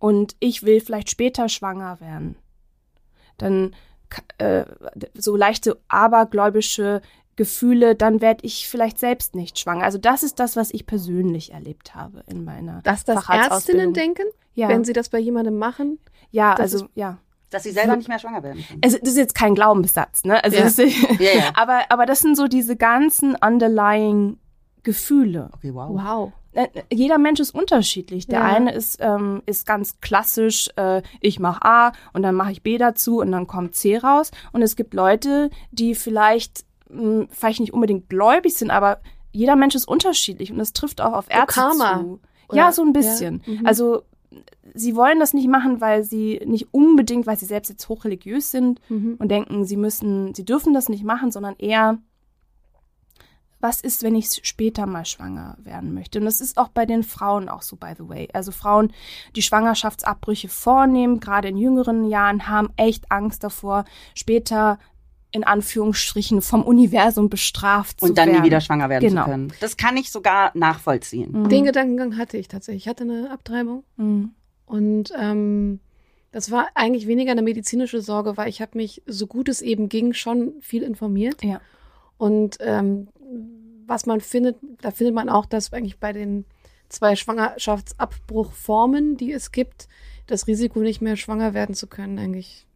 Und 0.00 0.34
ich 0.40 0.64
will 0.64 0.80
vielleicht 0.80 1.10
später 1.10 1.48
schwanger 1.48 2.00
werden, 2.00 2.34
dann 3.38 3.76
äh, 4.38 4.64
so 5.14 5.36
leichte 5.36 5.80
abergläubische 5.86 7.00
Gefühle, 7.36 7.94
dann 7.94 8.20
werde 8.20 8.44
ich 8.44 8.68
vielleicht 8.68 8.98
selbst 8.98 9.34
nicht 9.36 9.58
schwanger. 9.58 9.84
Also 9.84 9.98
das 9.98 10.22
ist 10.22 10.40
das, 10.40 10.56
was 10.56 10.72
ich 10.72 10.86
persönlich 10.86 11.52
erlebt 11.52 11.94
habe 11.94 12.24
in 12.26 12.44
meiner 12.44 12.82
Dass 12.82 13.04
das 13.04 13.28
Ärztinnen 13.28 13.94
denken, 13.94 14.24
ja. 14.54 14.68
wenn 14.68 14.84
sie 14.84 14.92
das 14.92 15.10
bei 15.10 15.18
jemandem 15.18 15.56
machen? 15.58 15.98
Ja, 16.30 16.54
also 16.54 16.88
ja. 16.94 17.18
Dass 17.50 17.64
sie 17.64 17.72
selber 17.72 17.96
nicht 17.96 18.08
mehr 18.08 18.18
schwanger 18.18 18.42
werden 18.42 18.64
können. 18.66 18.80
Also 18.84 18.98
das 18.98 19.10
ist 19.10 19.16
jetzt 19.16 19.34
kein 19.34 19.54
Glaubenssatz, 19.54 20.24
ne? 20.24 20.42
Also 20.42 20.56
Ja. 20.56 20.64
das, 20.64 20.76
Ja, 20.76 21.32
ja. 21.34 21.50
aber 21.54 21.82
aber 21.90 22.06
das 22.06 22.20
sind 22.20 22.36
so 22.36 22.46
diese 22.46 22.76
ganzen 22.76 23.34
underlying 23.34 24.38
Gefühle. 24.82 25.50
Okay, 25.54 25.74
wow. 25.74 25.90
Wow. 25.90 26.32
Äh, 26.52 26.66
Jeder 26.92 27.18
Mensch 27.18 27.40
ist 27.40 27.54
unterschiedlich. 27.54 28.26
Der 28.26 28.40
Ja. 28.40 28.44
eine 28.46 28.72
ist 28.74 28.98
ähm, 29.00 29.42
ist 29.46 29.66
ganz 29.66 30.00
klassisch, 30.00 30.68
äh, 30.76 31.02
ich 31.20 31.38
mache 31.38 31.64
A 31.64 31.92
und 32.12 32.22
dann 32.22 32.34
mache 32.34 32.52
ich 32.52 32.62
B 32.62 32.76
dazu 32.78 33.20
und 33.20 33.30
dann 33.32 33.46
kommt 33.46 33.76
C 33.76 33.96
raus. 33.98 34.30
Und 34.52 34.62
es 34.62 34.74
gibt 34.76 34.94
Leute, 34.94 35.50
die 35.70 35.94
vielleicht 35.94 36.64
mh, 36.88 37.26
vielleicht 37.30 37.60
nicht 37.60 37.72
unbedingt 37.72 38.08
gläubig 38.08 38.54
sind, 38.54 38.70
aber 38.70 39.00
jeder 39.32 39.54
Mensch 39.54 39.76
ist 39.76 39.86
unterschiedlich 39.86 40.50
und 40.50 40.58
das 40.58 40.72
trifft 40.72 41.00
auch 41.00 41.12
auf 41.12 41.26
So 41.26 41.30
Ärzte 41.38 41.60
Karma, 41.60 42.00
zu. 42.00 42.20
oder? 42.48 42.56
Ja, 42.58 42.72
so 42.72 42.82
ein 42.82 42.92
bisschen. 42.92 43.42
Ja, 43.46 43.60
mhm. 43.60 43.66
Also 43.66 44.02
sie 44.74 44.94
wollen 44.96 45.20
das 45.20 45.34
nicht 45.34 45.48
machen, 45.48 45.80
weil 45.80 46.02
sie 46.04 46.40
nicht 46.44 46.68
unbedingt, 46.72 47.26
weil 47.28 47.36
sie 47.36 47.46
selbst 47.46 47.68
jetzt 47.68 47.88
hochreligiös 47.88 48.50
sind 48.50 48.80
Mhm. 48.88 49.16
und 49.18 49.28
denken, 49.30 49.64
sie 49.64 49.76
müssen, 49.76 50.34
sie 50.34 50.44
dürfen 50.44 50.74
das 50.74 50.88
nicht 50.88 51.04
machen, 51.04 51.30
sondern 51.30 51.54
eher, 51.58 51.98
was 53.60 53.80
ist, 53.80 54.02
wenn 54.02 54.14
ich 54.14 54.28
später 54.42 54.86
mal 54.86 55.04
schwanger 55.04 55.56
werden 55.62 55.92
möchte? 55.94 56.18
Und 56.18 56.24
das 56.24 56.40
ist 56.40 56.56
auch 56.58 56.68
bei 56.68 56.86
den 56.86 57.02
Frauen 57.02 57.48
auch 57.48 57.62
so, 57.62 57.76
by 57.76 57.92
the 57.98 58.08
way. 58.08 58.28
Also 58.32 58.52
Frauen, 58.52 58.92
die 59.36 59.42
Schwangerschaftsabbrüche 59.42 60.48
vornehmen, 60.48 61.20
gerade 61.20 61.48
in 61.48 61.56
jüngeren 61.58 62.08
Jahren, 62.08 62.48
haben 62.48 62.70
echt 62.76 63.10
Angst 63.12 63.44
davor, 63.44 63.84
später 64.14 64.78
in 65.32 65.44
Anführungsstrichen 65.44 66.42
vom 66.42 66.62
Universum 66.62 67.28
bestraft 67.28 68.00
zu 68.00 68.06
Und 68.06 68.18
dann 68.18 68.28
werden. 68.30 68.40
nie 68.40 68.46
wieder 68.46 68.60
schwanger 68.60 68.88
werden 68.88 69.08
Genau. 69.08 69.24
zu 69.24 69.30
können. 69.30 69.52
Das 69.60 69.76
kann 69.76 69.96
ich 69.96 70.10
sogar 70.10 70.50
nachvollziehen. 70.54 71.30
Mhm. 71.42 71.48
Den 71.48 71.64
Gedankengang 71.64 72.16
hatte 72.16 72.36
ich 72.36 72.48
tatsächlich. 72.48 72.84
Ich 72.84 72.88
hatte 72.88 73.04
eine 73.04 73.30
Abtreibung 73.30 73.84
Mhm. 73.96 74.30
und 74.66 75.12
ähm, 75.16 75.78
das 76.32 76.50
war 76.50 76.68
eigentlich 76.74 77.06
weniger 77.06 77.30
eine 77.32 77.42
medizinische 77.42 78.00
Sorge, 78.00 78.36
weil 78.36 78.48
ich 78.48 78.60
habe 78.60 78.76
mich, 78.76 79.02
so 79.06 79.26
gut 79.28 79.48
es 79.48 79.62
eben 79.62 79.88
ging, 79.88 80.14
schon 80.14 80.54
viel 80.60 80.82
informiert. 80.82 81.44
Ja. 81.44 81.60
Und 82.20 82.58
ähm, 82.60 83.08
was 83.86 84.04
man 84.04 84.20
findet, 84.20 84.58
da 84.82 84.90
findet 84.90 85.14
man 85.14 85.30
auch, 85.30 85.46
dass 85.46 85.72
eigentlich 85.72 85.98
bei 85.98 86.12
den 86.12 86.44
zwei 86.90 87.16
Schwangerschaftsabbruchformen, 87.16 89.16
die 89.16 89.32
es 89.32 89.52
gibt, 89.52 89.88
das 90.26 90.46
Risiko, 90.46 90.80
nicht 90.80 91.00
mehr 91.00 91.16
schwanger 91.16 91.54
werden 91.54 91.74
zu 91.74 91.86
können, 91.86 92.18
eigentlich 92.18 92.66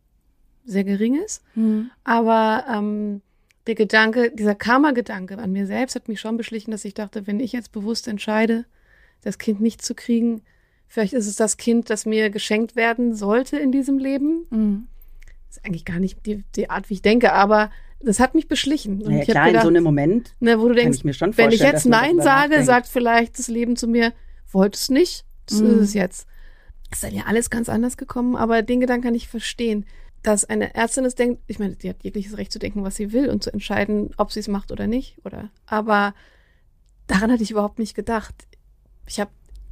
sehr 0.65 0.85
gering 0.85 1.23
ist. 1.23 1.45
Mhm. 1.55 1.91
Aber 2.05 2.65
ähm, 2.73 3.21
der 3.67 3.75
Gedanke, 3.75 4.31
dieser 4.31 4.55
Karma-Gedanke 4.55 5.37
an 5.37 5.53
mir 5.53 5.67
selbst 5.67 5.95
hat 5.95 6.09
mich 6.09 6.21
schon 6.21 6.39
beschlichen, 6.39 6.71
dass 6.71 6.87
ich 6.87 6.95
dachte, 6.95 7.27
wenn 7.27 7.39
ich 7.39 7.53
jetzt 7.53 7.71
bewusst 7.71 8.09
entscheide, 8.09 8.65
das 9.21 9.37
Kind 9.37 9.61
nicht 9.61 9.83
zu 9.83 9.95
kriegen, 9.95 10.41
vielleicht 10.87 11.13
ist 11.13 11.27
es 11.27 11.37
das 11.37 11.59
Kind, 11.59 11.91
das 11.91 12.07
mir 12.07 12.31
geschenkt 12.31 12.77
werden 12.77 13.15
sollte 13.15 13.59
in 13.59 13.73
diesem 13.73 13.99
Leben. 13.99 14.47
Mhm. 14.49 14.89
Das 15.49 15.59
ist 15.59 15.67
eigentlich 15.67 15.85
gar 15.85 15.99
nicht 15.99 16.25
die, 16.25 16.45
die 16.57 16.71
Art, 16.71 16.89
wie 16.89 16.95
ich 16.95 17.03
denke, 17.03 17.35
aber 17.35 17.71
das 18.05 18.21
hat 18.21 18.35
mich 18.35 18.49
beschlichen. 18.49 19.03
Und 19.03 19.13
Naja, 19.13 19.25
klar, 19.25 19.45
in 19.47 19.53
gedacht, 19.53 19.63
so 19.65 19.69
einem 19.69 19.85
Moment 19.85 20.33
ne, 20.41 20.59
wo 20.59 20.63
du 20.69 20.75
kann 20.75 20.77
denkst, 20.85 20.99
ich 20.99 21.05
mir 21.05 21.15
schon 21.15 21.37
wenn 21.37 21.51
ich 21.53 21.61
jetzt 21.61 21.87
Nein 21.87 22.17
sage, 22.21 22.49
nachdenkt. 22.51 22.67
sagt 22.67 22.87
vielleicht 22.89 23.39
das 23.39 23.49
Leben 23.49 23.77
zu 23.77 23.87
mir, 23.89 24.13
wolltest 24.51 24.91
nicht, 24.91 25.25
das 25.47 25.61
Mhm. 25.61 25.67
ist 25.81 25.89
es 25.89 25.95
jetzt. 25.95 26.27
Ist 26.93 27.03
dann 27.03 27.15
ja 27.15 27.25
alles 27.27 27.51
ganz 27.51 27.69
anders 27.69 27.97
gekommen, 27.97 28.37
aber 28.37 28.63
den 28.63 28.81
Gedanken 28.81 29.05
kann 29.07 29.15
ich 29.15 29.29
verstehen, 29.29 29.85
dass 30.23 30.45
eine 30.45 30.75
Ärztin 30.75 31.05
es 31.05 31.15
denkt, 31.15 31.43
ich 31.49 31.59
meine, 31.59 31.77
die 31.77 31.89
hat 31.91 32.03
jegliches 32.03 32.39
Recht 32.39 32.53
zu 32.53 32.59
denken, 32.59 32.83
was 32.85 32.97
sie 32.97 33.13
will 33.13 33.29
und 33.29 33.43
zu 33.43 33.53
entscheiden, 33.53 34.11
ob 34.17 34.33
sie 34.33 34.41
es 34.41 34.49
macht 34.49 34.71
oder 34.73 34.87
nicht, 34.87 35.17
oder? 35.25 35.51
Aber 35.67 36.15
daran 37.09 37.31
hatte 37.33 37.43
ich 37.43 37.51
überhaupt 37.51 37.79
nicht 37.79 37.95
gedacht. 37.95 38.35
Ich 39.07 39.21
habe 39.21 39.31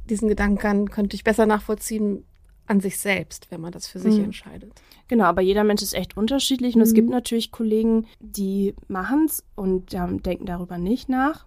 diesen 0.09 0.27
Gedanken, 0.27 0.89
könnte 0.91 1.15
ich 1.15 1.23
besser 1.23 1.45
nachvollziehen 1.45 2.25
an 2.67 2.79
sich 2.79 2.97
selbst, 2.97 3.47
wenn 3.51 3.61
man 3.61 3.71
das 3.71 3.87
für 3.87 3.99
sich 3.99 4.17
Mhm. 4.17 4.25
entscheidet. 4.25 4.81
Genau, 5.07 5.25
aber 5.25 5.41
jeder 5.41 5.63
Mensch 5.63 5.81
ist 5.81 5.93
echt 5.93 6.15
unterschiedlich 6.17 6.75
und 6.75 6.81
es 6.81 6.91
Mhm. 6.91 6.95
gibt 6.95 7.09
natürlich 7.09 7.51
Kollegen, 7.51 8.07
die 8.19 8.73
machen's 8.87 9.43
und 9.55 9.93
ähm, 9.93 10.23
denken 10.23 10.45
darüber 10.45 10.77
nicht 10.77 11.09
nach. 11.09 11.45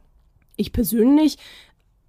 Ich 0.56 0.73
persönlich 0.73 1.38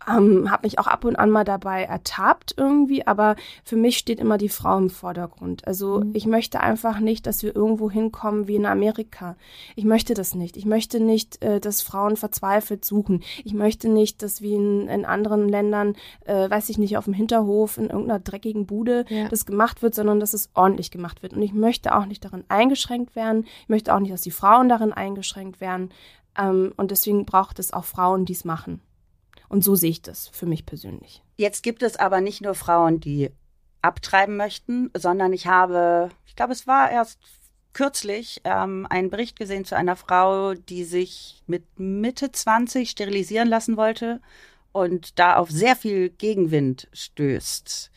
ähm, 0.08 0.52
habe 0.52 0.68
mich 0.68 0.80
auch 0.80 0.88
ab 0.88 1.06
und 1.06 1.16
an 1.18 1.30
mal 1.32 1.44
dabei 1.44 1.84
ertappt 1.84 2.54
irgendwie, 2.58 3.06
aber 3.08 3.36
für 3.64 3.76
mich 3.76 3.98
steht 3.98 4.20
immer 4.20 4.38
die 4.38 4.50
Frau 4.50 4.78
im 4.78 4.90
Vordergrund. 4.90 5.68
Also 5.68 6.00
Mhm. 6.02 6.12
ich 6.14 6.26
möchte 6.28 6.60
einfach 6.62 7.00
nicht, 7.00 7.26
dass 7.26 7.44
wir 7.44 7.56
irgendwo 7.56 7.90
hinkommen 7.90 8.48
wie 8.48 8.56
in 8.56 8.66
Amerika. 8.66 9.36
Ich 9.76 9.86
möchte 9.86 10.14
das 10.14 10.36
nicht. 10.36 10.56
Ich 10.56 10.66
möchte 10.66 11.00
nicht, 11.00 11.42
äh, 11.44 11.60
dass 11.60 11.82
Frauen 11.82 12.16
verzweifelt 12.16 12.86
suchen. 12.86 13.24
Ich 13.44 13.54
möchte 13.54 13.90
nicht, 13.90 14.22
dass 14.24 14.42
wie 14.42 14.54
in, 14.56 14.88
in 14.88 15.04
anderen 15.06 15.50
Ländern, 15.50 15.96
äh, 16.26 16.50
weiß 16.50 16.70
ich 16.70 16.78
nicht, 16.78 16.98
auf 16.98 17.06
dem 17.06 17.14
Hinterhof 17.14 17.78
in 17.78 17.90
irgendeiner 17.90 18.20
dreckigen 18.20 18.66
Bude 18.66 19.06
Ja. 19.10 19.28
das 19.30 19.46
gemacht 19.46 19.82
wird, 19.82 19.96
sondern 19.96 20.20
dass 20.20 20.34
es 20.34 20.50
ordentlich 20.54 20.92
gemacht 20.92 21.24
wird. 21.24 21.34
Und 21.34 21.42
ich 21.42 21.54
möchte 21.54 21.96
auch 21.96 22.06
nicht 22.06 22.24
darin 22.24 22.44
eingeschränkt 22.50 23.16
werden. 23.16 23.46
Ich 23.64 23.70
möchte 23.70 23.94
auch 23.94 24.00
nicht, 24.00 24.14
dass 24.14 24.22
die 24.22 24.32
Frauen 24.32 24.70
darin 24.70 24.94
eingeschränkt 24.94 25.60
werden. 25.60 25.90
Ähm, 26.40 26.72
und 26.78 26.92
deswegen 26.92 27.26
braucht 27.26 27.60
es 27.60 27.74
auch 27.74 27.84
Frauen, 27.86 28.26
die 28.26 28.34
es 28.34 28.46
machen. 28.46 28.82
Und 29.50 29.64
so 29.64 29.76
sehe 29.76 29.92
ich 29.92 30.02
das 30.02 30.28
für 30.30 30.46
mich 30.46 30.66
persönlich. 30.66 31.24
Jetzt 31.36 31.64
gibt 31.64 31.84
es 31.84 31.96
aber 31.96 32.22
nicht 32.22 32.42
nur 32.42 32.56
Frauen, 32.56 33.00
die 33.00 33.32
abtreiben 33.82 34.38
möchten, 34.38 34.90
sondern 34.96 35.34
ich 35.34 35.48
habe, 35.48 36.10
ich 36.26 36.36
glaube, 36.36 36.54
es 36.54 36.68
war 36.68 36.92
erst 36.92 37.20
kürzlich 37.74 38.42
ähm, 38.44 38.88
einen 38.90 39.10
Bericht 39.10 39.38
gesehen 39.38 39.64
zu 39.64 39.76
einer 39.78 39.96
Frau, 39.96 40.56
die 40.56 40.84
sich 40.84 41.44
mit 41.46 41.64
Mitte 41.78 42.32
20 42.32 42.90
sterilisieren 42.90 43.48
lassen 43.48 43.78
wollte 43.78 44.20
und 44.72 45.20
da 45.20 45.36
auf 45.36 45.50
sehr 45.52 45.76
viel 45.76 46.10
Gegenwind 46.10 46.88
stößt. 46.92 47.92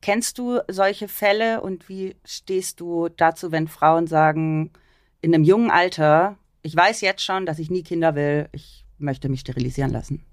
Kennst 0.00 0.38
du 0.38 0.60
solche 0.68 1.08
Fälle 1.08 1.62
und 1.62 1.88
wie 1.88 2.16
stehst 2.24 2.80
du 2.80 3.08
dazu, 3.08 3.50
wenn 3.50 3.66
Frauen 3.66 4.06
sagen, 4.06 4.70
in 5.20 5.34
einem 5.34 5.44
jungen 5.44 5.70
Alter, 5.70 6.36
ich 6.62 6.76
weiß 6.76 7.00
jetzt 7.00 7.22
schon, 7.24 7.46
dass 7.46 7.58
ich 7.58 7.70
nie 7.70 7.82
Kinder 7.82 8.14
will, 8.14 8.48
ich 8.52 8.84
möchte 8.98 9.28
mich 9.28 9.40
sterilisieren 9.40 9.90
lassen? 9.90 10.24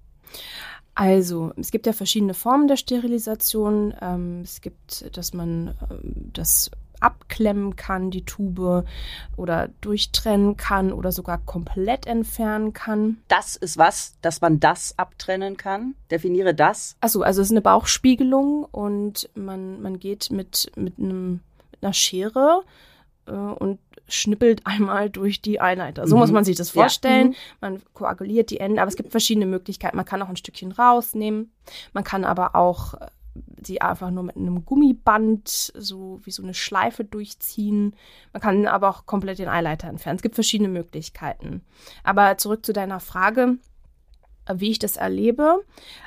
Also, 0.95 1.51
es 1.57 1.71
gibt 1.71 1.87
ja 1.87 1.93
verschiedene 1.93 2.33
Formen 2.33 2.67
der 2.67 2.77
Sterilisation. 2.77 3.93
Ähm, 4.01 4.41
es 4.43 4.61
gibt, 4.61 5.15
dass 5.17 5.33
man 5.33 5.75
ähm, 5.91 6.31
das 6.31 6.71
abklemmen 7.01 7.75
kann, 7.75 8.11
die 8.11 8.23
Tube, 8.23 8.85
oder 9.35 9.69
durchtrennen 9.81 10.57
kann 10.57 10.91
oder 10.93 11.11
sogar 11.11 11.37
komplett 11.39 12.07
entfernen 12.07 12.73
kann. 12.73 13.17
Das 13.27 13.55
ist 13.55 13.77
was, 13.77 14.15
dass 14.21 14.41
man 14.41 14.59
das 14.59 14.97
abtrennen 14.97 15.57
kann. 15.57 15.95
Definiere 16.09 16.53
das. 16.53 16.95
Achso, 17.01 17.21
also 17.21 17.41
es 17.41 17.47
ist 17.47 17.51
eine 17.51 17.61
Bauchspiegelung 17.61 18.63
und 18.63 19.29
man, 19.35 19.81
man 19.81 19.99
geht 19.99 20.31
mit, 20.31 20.71
mit, 20.75 20.97
einem, 20.97 21.41
mit 21.71 21.83
einer 21.83 21.93
Schere 21.93 22.63
äh, 23.27 23.31
und 23.31 23.79
schnippelt 24.07 24.62
einmal 24.65 25.09
durch 25.09 25.41
die 25.41 25.59
Einleiter. 25.59 26.07
So 26.07 26.15
Mhm. 26.15 26.19
muss 26.21 26.31
man 26.31 26.45
sich 26.45 26.55
das 26.55 26.74
Ja. 26.74 26.81
vorstellen. 26.83 27.29
Mhm. 27.29 27.35
Man 27.62 27.81
koaguliert 27.93 28.50
die 28.51 28.59
Enden, 28.59 28.79
aber 28.79 28.89
es 28.89 28.95
gibt 28.95 29.12
verschiedene 29.12 29.45
Möglichkeiten. 29.45 29.95
Man 29.97 30.05
kann 30.05 30.21
auch 30.21 30.29
ein 30.29 30.38
Stückchen 30.38 30.71
rausnehmen. 30.71 31.51
Man 31.93 32.03
kann 32.03 32.24
aber 32.24 32.55
auch 32.55 32.93
äh, 32.95 33.07
sie 33.65 33.81
einfach 33.81 34.12
nur 34.12 34.24
mit 34.24 34.38
einem 34.38 34.63
Gummiband 34.63 35.50
so 35.50 36.21
wie 36.24 36.31
so 36.31 36.41
eine 36.43 36.53
Schleife 36.53 37.03
durchziehen. 37.03 37.95
Man 38.31 38.41
kann 38.41 38.65
aber 38.67 38.89
auch 38.89 39.05
komplett 39.05 39.39
den 39.39 39.50
Eileiter 39.50 39.88
entfernen. 39.89 40.15
Es 40.17 40.21
gibt 40.21 40.35
verschiedene 40.35 40.69
Möglichkeiten. 40.69 41.62
Aber 42.03 42.38
zurück 42.38 42.65
zu 42.65 42.71
deiner 42.74 43.00
Frage 43.01 43.57
äh, 44.47 44.53
wie 44.57 44.69
ich 44.69 44.79
das 44.79 44.95
erlebe. 44.95 45.63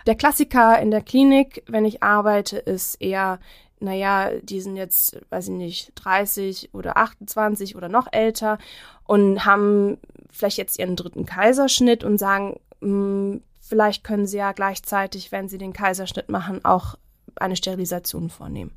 Der 0.06 0.14
Klassiker 0.14 0.78
in 0.80 0.90
der 0.92 1.02
Klinik, 1.02 1.64
wenn 1.66 1.84
ich 1.84 2.02
arbeite, 2.04 2.56
ist 2.58 2.94
eher, 3.02 3.40
naja, 3.80 4.30
die 4.42 4.60
sind 4.60 4.76
jetzt, 4.76 5.20
weiß 5.30 5.48
ich 5.48 5.54
nicht, 5.54 5.92
30 5.96 6.74
oder 6.74 6.96
28 6.96 7.76
oder 7.76 7.88
noch 7.88 8.08
älter 8.12 8.58
und 9.04 9.44
haben 9.44 9.98
vielleicht 10.30 10.58
jetzt 10.58 10.78
ihren 10.78 10.96
dritten 10.96 11.26
Kaiserschnitt 11.26 12.04
und 12.04 12.18
sagen, 12.18 12.60
mh, 12.80 13.40
vielleicht 13.60 14.04
können 14.04 14.26
sie 14.26 14.38
ja 14.38 14.52
gleichzeitig, 14.52 15.32
wenn 15.32 15.48
sie 15.48 15.58
den 15.58 15.72
Kaiserschnitt 15.72 16.28
machen, 16.28 16.64
auch 16.64 16.96
eine 17.36 17.56
Sterilisation 17.56 18.30
vornehmen. 18.30 18.72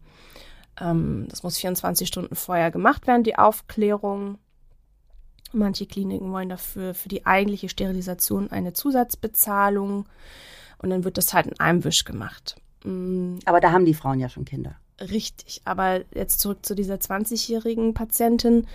Ähm, 0.79 1.27
das 1.29 1.43
muss 1.43 1.57
24 1.57 2.07
Stunden 2.07 2.35
vorher 2.35 2.71
gemacht 2.71 3.07
werden, 3.07 3.23
die 3.23 3.37
Aufklärung. 3.37 4.37
Manche 5.53 5.85
Kliniken 5.85 6.31
wollen 6.31 6.49
dafür 6.49 6.93
für 6.93 7.09
die 7.09 7.25
eigentliche 7.25 7.69
Sterilisation 7.69 8.51
eine 8.51 8.73
Zusatzbezahlung 8.73 10.05
und 10.77 10.89
dann 10.89 11.03
wird 11.03 11.17
das 11.17 11.33
halt 11.33 11.47
in 11.47 11.59
einem 11.59 11.83
Wisch 11.83 12.05
gemacht. 12.05 12.55
Mm, 12.83 13.39
Aber 13.45 13.59
da 13.59 13.71
haben 13.71 13.85
die 13.85 13.93
Frauen 13.93 14.19
ja 14.19 14.29
schon 14.29 14.45
Kinder. 14.45 14.75
Richtig, 15.09 15.61
aber 15.65 16.01
jetzt 16.13 16.39
zurück 16.39 16.63
zu 16.63 16.75
dieser 16.75 16.95
20-jährigen 16.95 17.93
Patientin. 17.93 18.67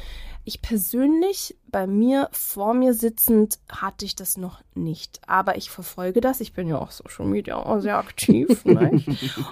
Ich 0.46 0.62
persönlich 0.62 1.56
bei 1.68 1.86
mir 1.86 2.28
vor 2.30 2.72
mir 2.72 2.94
sitzend 2.94 3.58
hatte 3.68 4.04
ich 4.04 4.14
das 4.14 4.36
noch 4.36 4.62
nicht. 4.74 5.20
Aber 5.26 5.56
ich 5.56 5.68
verfolge 5.68 6.20
das. 6.20 6.40
Ich 6.40 6.52
bin 6.52 6.68
ja 6.68 6.78
auch 6.78 6.90
Social 6.92 7.26
Media 7.26 7.56
auch 7.56 7.80
sehr 7.80 7.98
aktiv. 7.98 8.64
ne? 8.64 9.02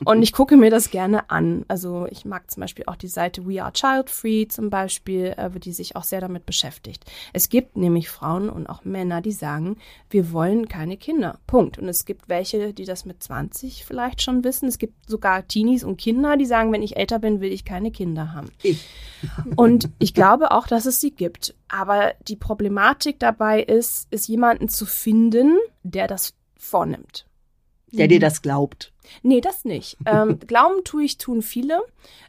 Und 0.04 0.22
ich 0.22 0.32
gucke 0.32 0.56
mir 0.56 0.70
das 0.70 0.90
gerne 0.90 1.28
an. 1.30 1.64
Also 1.68 2.06
ich 2.10 2.24
mag 2.24 2.50
zum 2.50 2.60
Beispiel 2.60 2.84
auch 2.86 2.96
die 2.96 3.08
Seite 3.08 3.46
We 3.46 3.62
Are 3.62 3.72
Child 3.72 4.08
Free 4.08 4.46
zum 4.46 4.70
Beispiel, 4.70 5.34
äh, 5.36 5.50
die 5.50 5.72
sich 5.72 5.96
auch 5.96 6.04
sehr 6.04 6.20
damit 6.20 6.46
beschäftigt. 6.46 7.04
Es 7.32 7.48
gibt 7.48 7.76
nämlich 7.76 8.08
Frauen 8.08 8.48
und 8.48 8.68
auch 8.68 8.84
Männer, 8.84 9.20
die 9.20 9.32
sagen, 9.32 9.76
wir 10.08 10.32
wollen 10.32 10.68
keine 10.68 10.96
Kinder. 10.96 11.40
Punkt. 11.48 11.78
Und 11.78 11.88
es 11.88 12.04
gibt 12.04 12.28
welche, 12.28 12.72
die 12.72 12.84
das 12.84 13.04
mit 13.04 13.22
20 13.22 13.84
vielleicht 13.84 14.22
schon 14.22 14.44
wissen. 14.44 14.68
Es 14.68 14.78
gibt 14.78 15.10
sogar 15.10 15.46
Teenies 15.48 15.82
und 15.82 15.96
Kinder, 15.96 16.36
die 16.36 16.46
sagen, 16.46 16.72
wenn 16.72 16.82
ich 16.82 16.96
älter 16.96 17.18
bin, 17.18 17.40
will 17.40 17.52
ich 17.52 17.64
keine 17.64 17.90
Kinder 17.90 18.32
haben. 18.32 18.50
Ich. 18.62 18.86
Und 19.56 19.90
ich 19.98 20.14
glaube 20.14 20.50
auch, 20.50 20.66
dass 20.66 20.83
es 20.86 21.00
sie 21.00 21.10
gibt. 21.10 21.54
Aber 21.68 22.14
die 22.26 22.36
Problematik 22.36 23.18
dabei 23.18 23.62
ist, 23.62 24.06
ist 24.10 24.28
jemanden 24.28 24.68
zu 24.68 24.86
finden, 24.86 25.58
der 25.82 26.06
das 26.06 26.34
vornimmt. 26.56 27.26
Der 27.92 28.08
dir 28.08 28.20
das 28.20 28.42
glaubt. 28.42 28.92
Nee, 29.22 29.40
das 29.40 29.64
nicht. 29.64 29.96
Ähm, 30.06 30.38
Glauben 30.40 30.84
tue 30.84 31.04
ich, 31.04 31.18
tun 31.18 31.42
viele. 31.42 31.80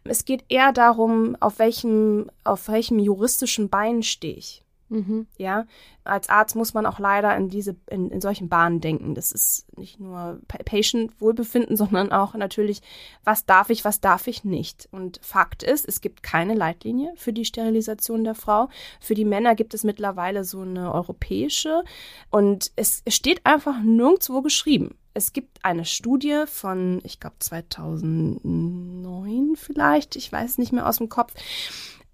Es 0.03 0.25
geht 0.25 0.43
eher 0.49 0.71
darum, 0.71 1.35
auf 1.39 1.59
welchem, 1.59 2.29
auf 2.43 2.67
welchem 2.67 2.99
juristischen 2.99 3.69
Bein 3.69 4.03
stehe 4.03 4.35
ich. 4.35 4.64
Mhm. 4.89 5.25
Ja, 5.37 5.65
als 6.03 6.29
Arzt 6.29 6.55
muss 6.55 6.75
man 6.75 6.85
auch 6.85 6.99
leider 6.99 7.35
in 7.35 7.49
diese, 7.49 7.75
in, 7.89 8.11
in 8.11 8.21
solchen 8.21 8.49
Bahnen 8.49 8.81
denken. 8.81 9.15
Das 9.15 9.31
ist 9.31 9.65
nicht 9.77 9.99
nur 9.99 10.39
Pa- 10.47 10.59
Patient-Wohlbefinden, 10.63 11.75
sondern 11.77 12.11
auch 12.11 12.35
natürlich, 12.35 12.81
was 13.23 13.45
darf 13.45 13.71
ich, 13.71 13.83
was 13.83 13.99
darf 13.99 14.27
ich 14.27 14.43
nicht. 14.43 14.87
Und 14.91 15.19
Fakt 15.23 15.63
ist, 15.63 15.87
es 15.87 16.01
gibt 16.01 16.21
keine 16.21 16.53
Leitlinie 16.53 17.13
für 17.15 17.33
die 17.33 17.45
Sterilisation 17.45 18.23
der 18.23 18.35
Frau. 18.35 18.69
Für 18.99 19.15
die 19.15 19.25
Männer 19.25 19.55
gibt 19.55 19.73
es 19.73 19.83
mittlerweile 19.83 20.43
so 20.43 20.61
eine 20.61 20.93
europäische. 20.93 21.83
Und 22.29 22.71
es, 22.75 23.01
es 23.05 23.15
steht 23.15 23.43
einfach 23.45 23.81
nirgendwo 23.81 24.41
geschrieben. 24.41 24.95
Es 25.17 25.31
gibt 25.33 25.63
eine 25.63 25.85
Studie 25.85 26.43
von, 26.45 26.99
ich 27.03 27.21
glaube, 27.21 27.37
2009 27.39 29.55
vielleicht, 29.55 30.17
ich 30.17 30.29
weiß 30.31 30.57
nicht 30.57 30.73
mehr 30.73 30.87
aus 30.87 30.97
dem 30.97 31.07
Kopf, 31.09 31.33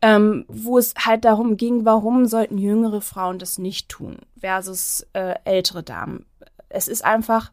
ähm, 0.02 0.46
wo 0.48 0.78
es 0.78 0.94
halt 0.98 1.26
darum 1.26 1.58
ging, 1.58 1.86
warum 1.86 2.26
sollten 2.26 2.58
jüngere 2.58 3.02
Frauen 3.02 3.40
das 3.40 3.58
nicht 3.58 3.90
tun 3.90 4.18
versus 4.40 5.06
äh, 5.14 5.36
ältere 5.44 5.84
Damen. 5.84 6.26
Es 6.70 6.88
ist 6.88 7.06
einfach, 7.06 7.52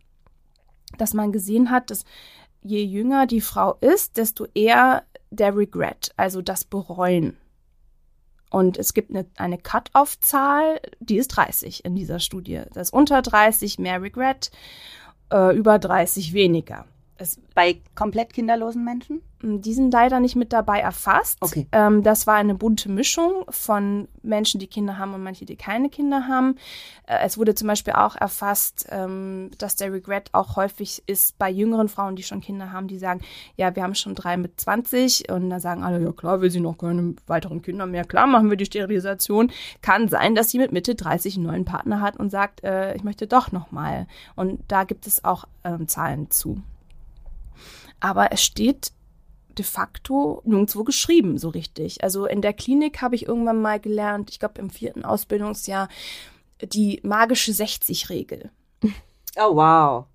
dass 0.96 1.12
man 1.12 1.32
gesehen 1.32 1.70
hat, 1.70 1.90
dass 1.90 2.04
je 2.62 2.82
jünger 2.82 3.26
die 3.26 3.40
Frau 3.40 3.74
ist, 3.80 4.16
desto 4.16 4.46
eher 4.54 5.04
der 5.30 5.56
Regret, 5.56 6.12
also 6.16 6.40
das 6.40 6.64
Bereuen. 6.64 7.36
Und 8.50 8.78
es 8.78 8.94
gibt 8.94 9.10
eine, 9.10 9.26
eine 9.36 9.58
Cut-off-Zahl, 9.58 10.80
die 11.00 11.18
ist 11.18 11.28
30 11.28 11.84
in 11.84 11.94
dieser 11.94 12.18
Studie. 12.18 12.62
Das 12.72 12.88
ist 12.88 12.94
unter 12.94 13.20
30 13.20 13.78
mehr 13.78 14.00
Regret, 14.00 14.50
äh, 15.30 15.54
über 15.54 15.78
30 15.78 16.32
weniger. 16.32 16.86
Es, 17.18 17.40
Bei 17.54 17.80
komplett 17.94 18.32
kinderlosen 18.32 18.84
Menschen? 18.84 19.22
die 19.42 19.72
sind 19.72 19.92
leider 19.92 20.18
nicht 20.18 20.36
mit 20.36 20.52
dabei 20.52 20.80
erfasst. 20.80 21.38
Okay. 21.40 21.66
Ähm, 21.70 22.02
das 22.02 22.26
war 22.26 22.34
eine 22.34 22.54
bunte 22.54 22.88
Mischung 22.88 23.44
von 23.48 24.08
Menschen, 24.22 24.58
die 24.58 24.66
Kinder 24.66 24.98
haben 24.98 25.14
und 25.14 25.22
manche, 25.22 25.44
die 25.44 25.56
keine 25.56 25.90
Kinder 25.90 26.26
haben. 26.26 26.56
Äh, 27.06 27.18
es 27.24 27.38
wurde 27.38 27.54
zum 27.54 27.68
Beispiel 27.68 27.92
auch 27.94 28.16
erfasst, 28.16 28.88
ähm, 28.90 29.50
dass 29.58 29.76
der 29.76 29.92
Regret 29.92 30.30
auch 30.32 30.56
häufig 30.56 31.04
ist 31.06 31.38
bei 31.38 31.50
jüngeren 31.50 31.88
Frauen, 31.88 32.16
die 32.16 32.24
schon 32.24 32.40
Kinder 32.40 32.72
haben, 32.72 32.88
die 32.88 32.98
sagen, 32.98 33.20
ja, 33.56 33.74
wir 33.76 33.84
haben 33.84 33.94
schon 33.94 34.16
drei 34.16 34.36
mit 34.36 34.58
20 34.60 35.30
und 35.30 35.50
dann 35.50 35.60
sagen 35.60 35.84
alle, 35.84 36.02
ja 36.02 36.12
klar, 36.12 36.40
will 36.40 36.50
sie 36.50 36.60
noch 36.60 36.76
keine 36.76 37.14
weiteren 37.28 37.62
Kinder 37.62 37.86
mehr, 37.86 38.04
klar, 38.04 38.26
machen 38.26 38.50
wir 38.50 38.56
die 38.56 38.66
Sterilisation. 38.66 39.52
Kann 39.82 40.08
sein, 40.08 40.34
dass 40.34 40.50
sie 40.50 40.58
mit 40.58 40.72
Mitte 40.72 40.96
30 40.96 41.36
einen 41.36 41.46
neuen 41.46 41.64
Partner 41.64 42.00
hat 42.00 42.16
und 42.16 42.30
sagt, 42.30 42.64
äh, 42.64 42.94
ich 42.96 43.04
möchte 43.04 43.28
doch 43.28 43.52
noch 43.52 43.70
mal. 43.70 44.08
Und 44.34 44.60
da 44.66 44.82
gibt 44.82 45.06
es 45.06 45.24
auch 45.24 45.44
ähm, 45.62 45.86
Zahlen 45.86 46.30
zu. 46.30 46.60
Aber 48.00 48.32
es 48.32 48.42
steht 48.42 48.92
de 49.56 49.64
facto 49.64 50.40
nirgendwo 50.44 50.84
geschrieben, 50.84 51.36
so 51.38 51.48
richtig. 51.48 52.02
Also 52.04 52.26
in 52.26 52.42
der 52.42 52.52
Klinik 52.52 53.02
habe 53.02 53.16
ich 53.16 53.26
irgendwann 53.26 53.60
mal 53.60 53.80
gelernt, 53.80 54.30
ich 54.30 54.38
glaube 54.38 54.60
im 54.60 54.70
vierten 54.70 55.04
Ausbildungsjahr, 55.04 55.88
die 56.62 57.00
magische 57.02 57.52
60-Regel. 57.52 58.50
Oh, 59.40 59.54
wow. 59.54 60.06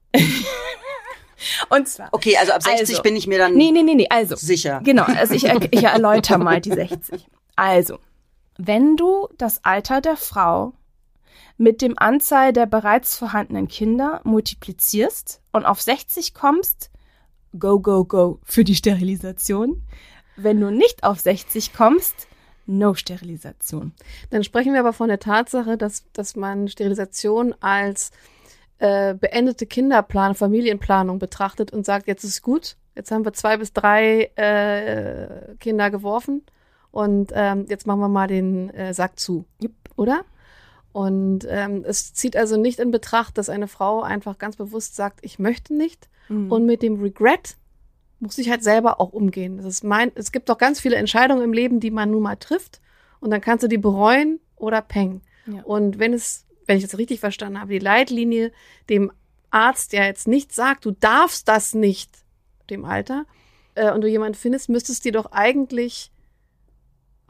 Und 1.70 1.88
zwar. 1.88 2.10
Okay, 2.12 2.36
also 2.38 2.52
ab 2.52 2.64
60 2.64 2.80
Also. 2.90 3.04
bin 3.04 3.16
ich 3.16 3.28
mir 3.28 3.38
dann 3.38 3.54
Nee, 3.54 3.72
nee, 3.72 3.84
nee, 3.84 3.96
nee, 3.96 4.08
also. 4.10 4.36
sicher. 4.36 4.82
Genau, 4.84 5.04
also 5.04 5.34
ich, 5.34 5.46
ich 5.46 5.84
erläutere 5.84 6.40
mal 6.40 6.60
die 6.60 6.72
60. 6.74 7.26
Also, 7.56 8.00
wenn 8.58 8.98
du 8.98 9.30
das 9.38 9.64
Alter 9.64 10.02
der 10.02 10.18
Frau 10.18 10.74
mit 11.58 11.82
dem 11.82 11.98
Anzahl 11.98 12.52
der 12.54 12.66
bereits 12.66 13.16
vorhandenen 13.16 13.68
Kinder 13.68 14.20
multiplizierst 14.24 15.42
und 15.52 15.66
auf 15.66 15.82
60 15.82 16.34
kommst, 16.34 16.90
go, 17.58 17.80
go, 17.80 18.06
go 18.06 18.40
für 18.44 18.64
die 18.64 18.76
Sterilisation. 18.76 19.84
Wenn 20.36 20.60
du 20.60 20.72
nicht 20.72 21.04
auf 21.04 21.20
60 21.20 21.74
kommst, 21.74 22.28
no 22.66 22.94
Sterilisation. 22.94 23.94
Dann 24.30 24.44
sprechen 24.44 24.74
wir 24.74 24.80
aber 24.80 24.94
von 24.94 25.10
der 25.10 25.20
Tatsache, 25.20 25.78
dass, 25.78 26.06
dass 26.14 26.36
man 26.36 26.68
Sterilisation 26.68 27.54
als 27.60 28.12
äh, 28.80 29.14
beendete 29.14 29.66
Kinderplan, 29.66 30.36
Familienplanung 30.36 31.20
betrachtet 31.20 31.72
und 31.72 31.86
sagt, 31.86 32.08
jetzt 32.08 32.24
ist 32.24 32.42
gut, 32.42 32.78
jetzt 32.96 33.12
haben 33.12 33.26
wir 33.26 33.34
zwei 33.34 33.58
bis 33.58 33.74
drei 33.74 34.32
äh, 34.36 35.56
Kinder 35.60 35.90
geworfen 35.90 36.44
und 36.92 37.32
ähm, 37.34 37.66
jetzt 37.70 37.88
machen 37.88 38.00
wir 38.00 38.10
mal 38.10 38.28
den 38.28 38.70
äh, 38.72 38.94
Sack 38.94 39.20
zu, 39.20 39.46
Jupp. 39.62 39.74
oder? 39.96 40.26
Und 40.94 41.46
ähm, 41.50 41.84
es 41.86 42.14
zieht 42.14 42.38
also 42.38 42.56
nicht 42.56 42.80
in 42.80 42.92
Betracht, 42.92 43.38
dass 43.38 43.50
eine 43.50 43.68
Frau 43.68 44.02
einfach 44.02 44.38
ganz 44.38 44.56
bewusst 44.56 44.96
sagt, 44.96 45.20
ich 45.24 45.40
möchte 45.40 45.74
nicht. 45.74 46.08
Und 46.50 46.66
mit 46.66 46.82
dem 46.82 47.02
Regret 47.02 47.58
muss 48.20 48.38
ich 48.38 48.50
halt 48.50 48.64
selber 48.64 49.02
auch 49.02 49.12
umgehen. 49.12 49.58
Das 49.58 49.66
ist 49.66 49.84
mein, 49.84 50.12
es 50.16 50.32
gibt 50.32 50.50
doch 50.50 50.58
ganz 50.58 50.80
viele 50.80 50.96
Entscheidungen 50.96 51.44
im 51.44 51.52
Leben, 51.52 51.80
die 51.80 51.92
man 51.92 52.12
nun 52.12 52.24
mal 52.24 52.38
trifft. 52.38 52.80
Und 53.20 53.32
dann 53.32 53.42
kannst 53.42 53.64
du 53.64 53.68
die 53.68 53.78
bereuen 53.78 54.40
oder 54.56 54.82
peng. 54.82 55.22
Ja. 55.48 55.64
Und 55.64 56.00
wenn 56.00 56.14
es, 56.14 56.46
wenn 56.66 56.78
ich 56.78 56.84
das 56.84 56.98
richtig 56.98 57.20
verstanden 57.20 57.60
habe, 57.60 57.74
die 57.74 57.80
Leitlinie 57.80 58.52
dem 58.90 59.12
Arzt, 59.52 59.94
der 59.94 60.06
jetzt 60.06 60.28
nicht 60.28 60.54
sagt, 60.54 60.86
du 60.86 60.92
darfst 60.92 61.48
das 61.48 61.74
nicht, 61.74 62.12
dem 62.70 62.86
Alter, 62.86 63.26
äh, 63.76 63.92
und 63.92 64.02
du 64.02 64.08
jemanden 64.08 64.36
findest, 64.36 64.70
müsstest 64.70 65.04
dir 65.06 65.12
doch 65.12 65.32
eigentlich 65.32 66.12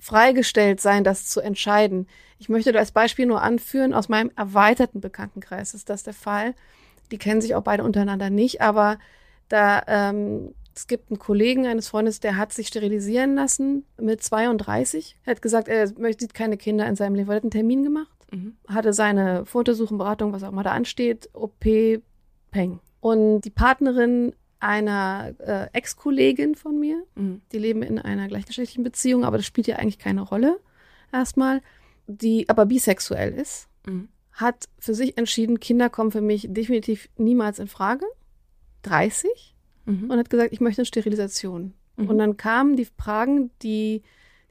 freigestellt 0.03 0.81
sein, 0.81 1.05
das 1.05 1.27
zu 1.27 1.39
entscheiden. 1.39 2.07
Ich 2.37 2.49
möchte 2.49 2.77
als 2.77 2.91
Beispiel 2.91 3.25
nur 3.25 3.41
anführen, 3.41 3.93
aus 3.93 4.09
meinem 4.09 4.31
erweiterten 4.35 4.99
Bekanntenkreis 4.99 5.73
ist 5.73 5.89
das 5.89 6.03
der 6.03 6.13
Fall. 6.13 6.55
Die 7.11 7.17
kennen 7.17 7.39
sich 7.39 7.55
auch 7.55 7.63
beide 7.63 7.83
untereinander 7.85 8.29
nicht, 8.29 8.61
aber 8.61 8.99
da 9.47 9.81
ähm, 9.87 10.53
es 10.75 10.87
gibt 10.87 11.09
einen 11.09 11.19
Kollegen 11.19 11.67
eines 11.67 11.87
Freundes, 11.87 12.19
der 12.19 12.35
hat 12.35 12.51
sich 12.51 12.67
sterilisieren 12.67 13.35
lassen 13.35 13.85
mit 13.97 14.21
32. 14.21 15.15
Er 15.23 15.31
hat 15.31 15.41
gesagt, 15.41 15.69
er 15.69 15.89
möchte 15.97 16.25
sieht 16.25 16.33
keine 16.33 16.57
Kinder 16.57 16.85
in 16.87 16.95
seinem 16.97 17.15
Leben. 17.15 17.29
Er 17.29 17.35
hat 17.37 17.43
einen 17.43 17.51
Termin 17.51 17.83
gemacht, 17.83 18.09
Mhm. 18.31 18.57
hatte 18.67 18.91
seine 18.91 19.45
Fotosuchenberatung, 19.45 20.33
was 20.33 20.43
auch 20.43 20.51
immer 20.51 20.63
da 20.63 20.71
ansteht, 20.71 21.29
OP, 21.33 22.01
Peng. 22.51 22.79
Und 22.99 23.41
die 23.41 23.51
Partnerin 23.51 24.33
einer 24.63 25.33
äh, 25.39 25.67
Ex-Kollegin 25.77 26.55
von 26.55 26.79
mir, 26.79 27.03
Mhm. 27.15 27.41
die 27.51 27.59
leben 27.59 27.83
in 27.83 27.99
einer 27.99 28.27
gleichgeschlechtlichen 28.27 28.83
Beziehung, 28.83 29.23
aber 29.25 29.37
das 29.37 29.45
spielt 29.45 29.67
ja 29.67 29.75
eigentlich 29.75 29.99
keine 29.99 30.21
Rolle 30.21 30.59
erstmal, 31.11 31.61
die 32.07 32.47
aber 32.49 32.65
bisexuell 32.65 33.33
ist, 33.33 33.67
Mhm. 33.85 34.07
hat 34.31 34.67
für 34.79 34.93
sich 34.95 35.17
entschieden, 35.17 35.59
Kinder 35.59 35.89
kommen 35.89 36.11
für 36.11 36.21
mich 36.21 36.47
definitiv 36.49 37.09
niemals 37.17 37.59
in 37.59 37.67
Frage. 37.67 38.05
30 38.83 39.55
Mhm. 39.85 40.09
und 40.09 40.17
hat 40.17 40.29
gesagt, 40.29 40.53
ich 40.53 40.61
möchte 40.61 40.81
eine 40.81 40.85
Sterilisation. 40.85 41.73
Mhm. 41.97 42.09
Und 42.09 42.17
dann 42.17 42.37
kamen 42.37 42.75
die 42.75 42.85
Fragen, 42.85 43.51
die, 43.61 44.01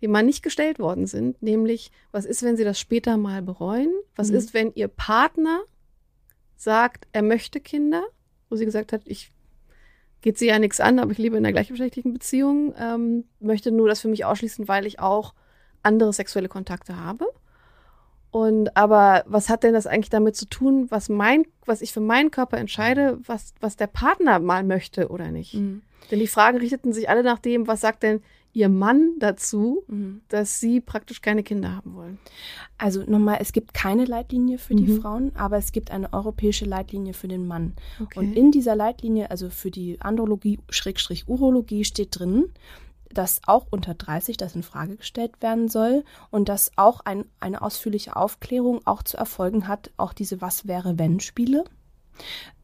die 0.00 0.08
mal 0.08 0.22
nicht 0.22 0.42
gestellt 0.42 0.78
worden 0.78 1.06
sind, 1.06 1.42
nämlich, 1.42 1.90
was 2.12 2.24
ist, 2.24 2.42
wenn 2.42 2.56
sie 2.56 2.64
das 2.64 2.78
später 2.78 3.16
mal 3.16 3.42
bereuen? 3.42 3.92
Was 4.16 4.30
Mhm. 4.30 4.36
ist, 4.36 4.54
wenn 4.54 4.72
ihr 4.74 4.88
Partner 4.88 5.60
sagt, 6.56 7.06
er 7.12 7.22
möchte 7.22 7.60
Kinder? 7.60 8.04
Wo 8.48 8.56
sie 8.56 8.64
gesagt 8.66 8.92
hat, 8.92 9.02
ich 9.06 9.32
geht 10.22 10.38
sie 10.38 10.46
ja 10.46 10.58
nichts 10.58 10.80
an, 10.80 10.98
aber 10.98 11.12
ich 11.12 11.18
lebe 11.18 11.36
in 11.36 11.44
einer 11.44 11.52
gleichgeschlechtlichen 11.52 12.12
Beziehung, 12.12 12.74
ähm, 12.78 13.24
möchte 13.40 13.70
nur 13.70 13.88
das 13.88 14.00
für 14.00 14.08
mich 14.08 14.24
ausschließen, 14.24 14.68
weil 14.68 14.86
ich 14.86 15.00
auch 15.00 15.34
andere 15.82 16.12
sexuelle 16.12 16.48
Kontakte 16.48 16.98
habe. 16.98 17.26
Und 18.30 18.76
aber 18.76 19.24
was 19.26 19.50
hat 19.50 19.62
denn 19.62 19.74
das 19.74 19.86
eigentlich 19.86 20.08
damit 20.08 20.36
zu 20.36 20.46
tun, 20.46 20.86
was 20.90 21.10
mein, 21.10 21.44
was 21.66 21.82
ich 21.82 21.92
für 21.92 22.00
meinen 22.00 22.30
Körper 22.30 22.56
entscheide, 22.56 23.18
was, 23.26 23.52
was 23.60 23.76
der 23.76 23.88
Partner 23.88 24.38
mal 24.38 24.64
möchte 24.64 25.08
oder 25.08 25.30
nicht? 25.30 25.54
Mhm. 25.54 25.82
Denn 26.10 26.18
die 26.18 26.26
Fragen 26.26 26.58
richteten 26.58 26.92
sich 26.92 27.10
alle 27.10 27.22
nach 27.22 27.38
dem, 27.38 27.66
was 27.66 27.82
sagt 27.82 28.02
denn 28.02 28.22
ihr 28.52 28.68
Mann 28.68 29.14
dazu, 29.18 29.82
Mhm. 29.88 30.20
dass 30.28 30.60
sie 30.60 30.80
praktisch 30.80 31.22
keine 31.22 31.42
Kinder 31.42 31.74
haben 31.74 31.94
wollen. 31.94 32.18
Also 32.78 33.02
nochmal, 33.04 33.38
es 33.40 33.52
gibt 33.52 33.72
keine 33.74 34.04
Leitlinie 34.04 34.58
für 34.58 34.74
die 34.74 34.86
Mhm. 34.86 35.00
Frauen, 35.00 35.32
aber 35.36 35.56
es 35.56 35.72
gibt 35.72 35.90
eine 35.90 36.12
europäische 36.12 36.64
Leitlinie 36.64 37.14
für 37.14 37.28
den 37.28 37.46
Mann. 37.46 37.74
Okay. 38.00 38.18
Und 38.18 38.32
in 38.34 38.50
dieser 38.50 38.76
Leitlinie, 38.76 39.30
also 39.30 39.48
für 39.50 39.70
die 39.70 40.00
Andrologie, 40.00 40.58
Schrägstrich 40.68 41.28
Urologie, 41.28 41.84
steht 41.84 42.18
drin, 42.18 42.50
dass 43.10 43.40
auch 43.46 43.66
unter 43.70 43.92
30 43.94 44.36
das 44.38 44.54
in 44.56 44.62
Frage 44.62 44.96
gestellt 44.96 45.32
werden 45.40 45.68
soll 45.68 46.02
und 46.30 46.48
dass 46.48 46.72
auch 46.76 47.00
ein, 47.00 47.26
eine 47.40 47.60
ausführliche 47.60 48.16
Aufklärung 48.16 48.80
auch 48.86 49.02
zu 49.02 49.16
erfolgen 49.18 49.68
hat, 49.68 49.90
auch 49.98 50.12
diese 50.14 50.40
Was 50.40 50.66
wäre 50.66 50.98
wenn 50.98 51.20
Spiele, 51.20 51.64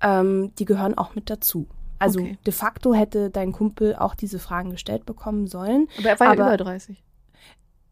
ähm, 0.00 0.52
die 0.58 0.64
gehören 0.64 0.96
auch 0.96 1.14
mit 1.14 1.30
dazu. 1.30 1.66
Also 1.98 2.20
Okay. 2.20 2.38
de 2.46 2.52
facto 2.52 2.94
hätte 2.94 3.30
dein 3.30 3.52
Kumpel 3.52 3.96
auch 3.96 4.14
diese 4.14 4.38
Fragen 4.38 4.70
gestellt 4.70 5.04
bekommen 5.06 5.46
sollen. 5.46 5.88
Aber 5.98 6.08
er 6.08 6.20
war 6.20 6.26
Aber- 6.28 6.36
ja 6.38 6.46
über 6.54 6.56
30. 6.56 7.02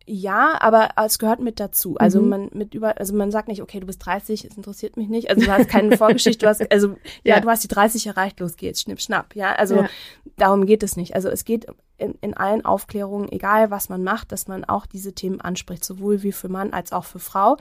Ja, 0.08 0.56
aber 0.60 0.90
es 1.04 1.18
gehört 1.18 1.40
mit 1.40 1.58
dazu. 1.58 1.96
Also 1.96 2.22
Mhm. 2.22 2.28
man 2.28 2.50
mit 2.52 2.74
über, 2.74 2.96
also 2.98 3.12
man 3.12 3.32
sagt 3.32 3.48
nicht, 3.48 3.60
okay, 3.60 3.80
du 3.80 3.86
bist 3.86 4.06
30, 4.06 4.44
es 4.44 4.56
interessiert 4.56 4.96
mich 4.96 5.08
nicht. 5.08 5.28
Also 5.30 5.44
du 5.44 5.50
hast 5.50 5.68
keine 5.68 5.96
Vorgeschichte, 5.98 6.46
du 6.46 6.48
hast, 6.48 6.70
also 6.70 6.90
ja, 7.24 7.34
Ja. 7.34 7.40
du 7.40 7.48
hast 7.48 7.64
die 7.64 7.68
30 7.68 8.06
erreicht, 8.06 8.38
los 8.38 8.54
geht's, 8.56 8.82
schnipp, 8.82 9.00
schnapp. 9.00 9.34
Ja, 9.34 9.54
also 9.54 9.74
Ja. 9.78 9.88
darum 10.36 10.64
geht 10.64 10.84
es 10.84 10.96
nicht. 10.96 11.16
Also 11.16 11.28
es 11.28 11.44
geht 11.44 11.66
in, 11.98 12.14
in 12.20 12.34
allen 12.36 12.64
Aufklärungen, 12.64 13.32
egal 13.32 13.72
was 13.72 13.88
man 13.88 14.04
macht, 14.04 14.30
dass 14.30 14.46
man 14.46 14.64
auch 14.64 14.86
diese 14.86 15.12
Themen 15.12 15.40
anspricht, 15.40 15.82
sowohl 15.84 16.22
wie 16.22 16.30
für 16.32 16.48
Mann 16.48 16.72
als 16.72 16.92
auch 16.92 17.04
für 17.04 17.18
Frau. 17.18 17.56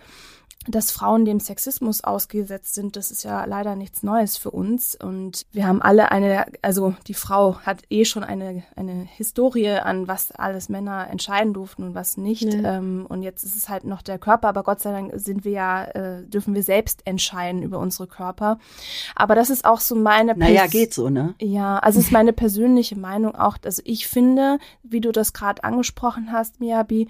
Dass 0.68 0.90
Frauen 0.90 1.26
dem 1.26 1.40
Sexismus 1.40 2.04
ausgesetzt 2.04 2.74
sind, 2.74 2.96
das 2.96 3.12
ist 3.12 3.24
ja 3.24 3.46
leider 3.46 3.76
nichts 3.76 4.02
Neues 4.02 4.36
für 4.38 4.50
uns. 4.50 4.96
Und 4.96 5.46
wir 5.52 5.68
haben 5.68 5.82
alle 5.82 6.12
eine, 6.12 6.46
also 6.62 6.96
die 7.08 7.14
Frau 7.14 7.60
hat 7.60 7.84
eh 7.90 8.04
schon 8.04 8.24
eine, 8.24 8.64
eine 8.76 9.04
Historie 9.16 9.70
an, 9.70 10.08
was 10.08 10.32
alles 10.32 10.70
Männer 10.70 11.08
entscheiden 11.10 11.54
durften 11.54 11.84
und 11.84 11.96
was 11.96 12.18
nicht. 12.18 12.52
Ja. 12.54 12.78
Ähm, 12.78 13.06
und 13.08 13.22
jetzt 13.22 13.44
ist 13.44 13.56
es 13.56 13.70
halt 13.70 13.84
noch 13.84 14.02
der 14.02 14.18
Körper, 14.18 14.48
aber 14.48 14.64
Gott 14.64 14.80
sei 14.82 14.92
Dank 14.92 15.12
sind 15.16 15.46
wir 15.46 15.52
ja, 15.52 15.84
äh, 15.84 16.24
dürfen 16.26 16.56
wir 16.56 16.64
selbst 16.64 17.02
entscheiden 17.06 17.62
über 17.62 17.78
unsere 17.78 18.08
Körper. 18.08 18.58
Aber 19.16 19.36
das 19.36 19.50
ist 19.52 19.66
auch 19.66 19.80
so 19.80 19.96
meine 19.96 20.36
Naja, 20.36 20.64
Pers- 20.64 20.72
geht 20.72 20.94
so, 20.94 21.10
ne? 21.10 21.36
ja, 21.40 21.78
also 21.80 22.00
es 22.00 22.06
ist 22.06 22.12
meine 22.12 22.34
persönliche 22.34 22.98
Meinung 22.98 23.36
auch. 23.36 23.58
Also 23.64 23.82
ich 23.86 24.08
finde, 24.08 24.58
wie 24.84 25.02
du 25.02 25.12
das 25.12 25.34
gerade 25.34 25.64
angesprochen 25.64 26.32
hast, 26.32 26.60
Miyabi, 26.60 27.08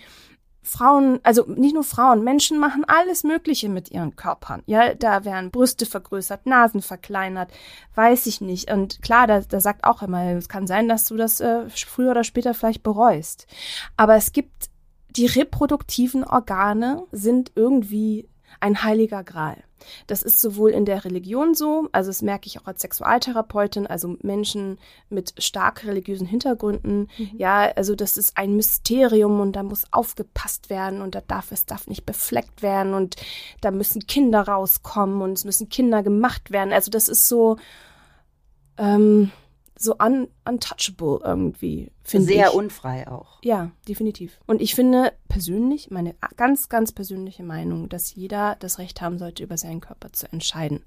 Frauen, 0.65 1.19
also 1.23 1.45
nicht 1.47 1.73
nur 1.73 1.83
Frauen, 1.83 2.23
Menschen 2.23 2.59
machen 2.59 2.83
alles 2.87 3.23
Mögliche 3.23 3.69
mit 3.69 3.91
ihren 3.91 4.15
Körpern. 4.15 4.63
Ja, 4.65 4.93
da 4.95 5.23
werden 5.23 5.51
Brüste 5.51 5.85
vergrößert, 5.85 6.45
Nasen 6.45 6.81
verkleinert, 6.81 7.51
weiß 7.93 8.25
ich 8.25 8.41
nicht. 8.41 8.71
Und 8.71 9.01
klar, 9.01 9.27
da, 9.27 9.41
da 9.41 9.59
sagt 9.59 9.83
auch 9.83 10.01
immer, 10.01 10.23
es 10.31 10.49
kann 10.49 10.67
sein, 10.67 10.89
dass 10.89 11.05
du 11.05 11.15
das 11.15 11.39
äh, 11.39 11.69
früher 11.69 12.11
oder 12.11 12.23
später 12.23 12.53
vielleicht 12.53 12.83
bereust. 12.83 13.47
Aber 13.95 14.15
es 14.15 14.31
gibt 14.31 14.69
die 15.15 15.27
reproduktiven 15.27 16.23
Organe 16.25 17.03
sind 17.11 17.51
irgendwie 17.55 18.27
ein 18.59 18.83
heiliger 18.83 19.23
Gral. 19.23 19.63
Das 20.07 20.23
ist 20.23 20.39
sowohl 20.39 20.71
in 20.71 20.85
der 20.85 21.05
Religion 21.05 21.53
so, 21.53 21.89
also 21.91 22.09
das 22.09 22.21
merke 22.21 22.47
ich 22.47 22.59
auch 22.59 22.65
als 22.65 22.81
Sexualtherapeutin, 22.81 23.87
also 23.87 24.15
Menschen 24.21 24.79
mit 25.09 25.33
stark 25.37 25.85
religiösen 25.85 26.27
Hintergründen. 26.27 27.09
Ja, 27.37 27.71
also 27.75 27.95
das 27.95 28.17
ist 28.17 28.37
ein 28.37 28.55
Mysterium 28.55 29.39
und 29.39 29.53
da 29.53 29.63
muss 29.63 29.85
aufgepasst 29.91 30.69
werden 30.69 31.01
und 31.01 31.15
da 31.15 31.21
darf 31.21 31.51
es 31.51 31.65
darf 31.65 31.87
nicht 31.87 32.05
befleckt 32.05 32.61
werden 32.61 32.93
und 32.93 33.15
da 33.61 33.71
müssen 33.71 34.07
Kinder 34.07 34.41
rauskommen 34.41 35.21
und 35.21 35.33
es 35.33 35.45
müssen 35.45 35.69
Kinder 35.69 36.03
gemacht 36.03 36.51
werden. 36.51 36.73
Also 36.73 36.91
das 36.91 37.07
ist 37.07 37.27
so 37.27 37.57
ähm, 38.77 39.31
so 39.77 39.95
un 39.99 40.27
untouchable 40.47 41.19
irgendwie, 41.23 41.91
finde 42.03 42.31
ich. 42.31 42.37
Sehr 42.37 42.53
unfrei 42.55 43.07
auch. 43.07 43.39
Ja, 43.43 43.71
definitiv. 43.87 44.39
Und 44.45 44.61
ich 44.61 44.75
finde 44.75 45.13
persönlich, 45.27 45.91
meine 45.91 46.15
ganz, 46.37 46.69
ganz 46.69 46.91
persönliche 46.91 47.43
Meinung, 47.43 47.89
dass 47.89 48.15
jeder 48.15 48.55
das 48.59 48.79
Recht 48.79 49.01
haben 49.01 49.17
sollte, 49.17 49.43
über 49.43 49.57
seinen 49.57 49.81
Körper 49.81 50.13
zu 50.13 50.31
entscheiden. 50.31 50.83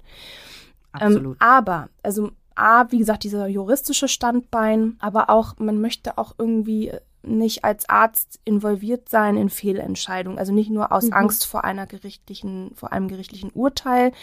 Absolut. 0.91 1.35
Ähm, 1.35 1.47
aber, 1.47 1.89
also 2.03 2.31
A, 2.55 2.91
wie 2.91 2.97
gesagt, 2.97 3.23
dieser 3.23 3.47
juristische 3.47 4.07
Standbein, 4.07 4.97
aber 4.99 5.29
auch, 5.29 5.57
man 5.59 5.79
möchte 5.79 6.17
auch 6.17 6.33
irgendwie 6.37 6.91
nicht 7.21 7.65
als 7.65 7.87
Arzt 7.89 8.39
involviert 8.45 9.09
sein 9.09 9.35
in 9.37 9.49
Fehlentscheidungen. 9.49 10.39
Also 10.39 10.53
nicht 10.53 10.69
nur 10.69 10.91
aus 10.91 11.05
Mhm. 11.05 11.13
Angst 11.13 11.45
vor 11.45 11.63
einer 11.63 11.85
gerichtlichen, 11.85 12.71
vor 12.75 12.91
einem 12.91 13.07
gerichtlichen 13.07 13.51
Urteil, 13.51 14.13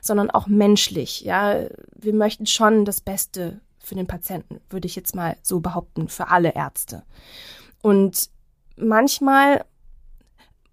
sondern 0.00 0.30
auch 0.30 0.46
menschlich. 0.46 1.20
Ja, 1.20 1.66
wir 1.94 2.14
möchten 2.14 2.46
schon 2.46 2.84
das 2.84 3.00
Beste 3.00 3.60
für 3.86 3.94
den 3.94 4.06
Patienten, 4.06 4.60
würde 4.68 4.86
ich 4.86 4.96
jetzt 4.96 5.14
mal 5.14 5.36
so 5.42 5.60
behaupten, 5.60 6.08
für 6.08 6.28
alle 6.28 6.54
Ärzte. 6.54 7.04
Und 7.82 8.30
manchmal 8.76 9.64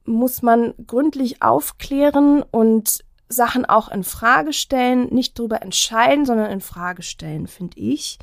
muss 0.05 0.41
man 0.41 0.73
gründlich 0.87 1.41
aufklären 1.41 2.41
und 2.41 3.05
Sachen 3.29 3.65
auch 3.65 3.89
in 3.89 4.03
Frage 4.03 4.51
stellen, 4.51 5.13
nicht 5.13 5.37
drüber 5.37 5.61
entscheiden, 5.61 6.25
sondern 6.25 6.51
in 6.51 6.61
Frage 6.61 7.03
stellen, 7.03 7.47
finde 7.47 7.79
ich, 7.79 8.17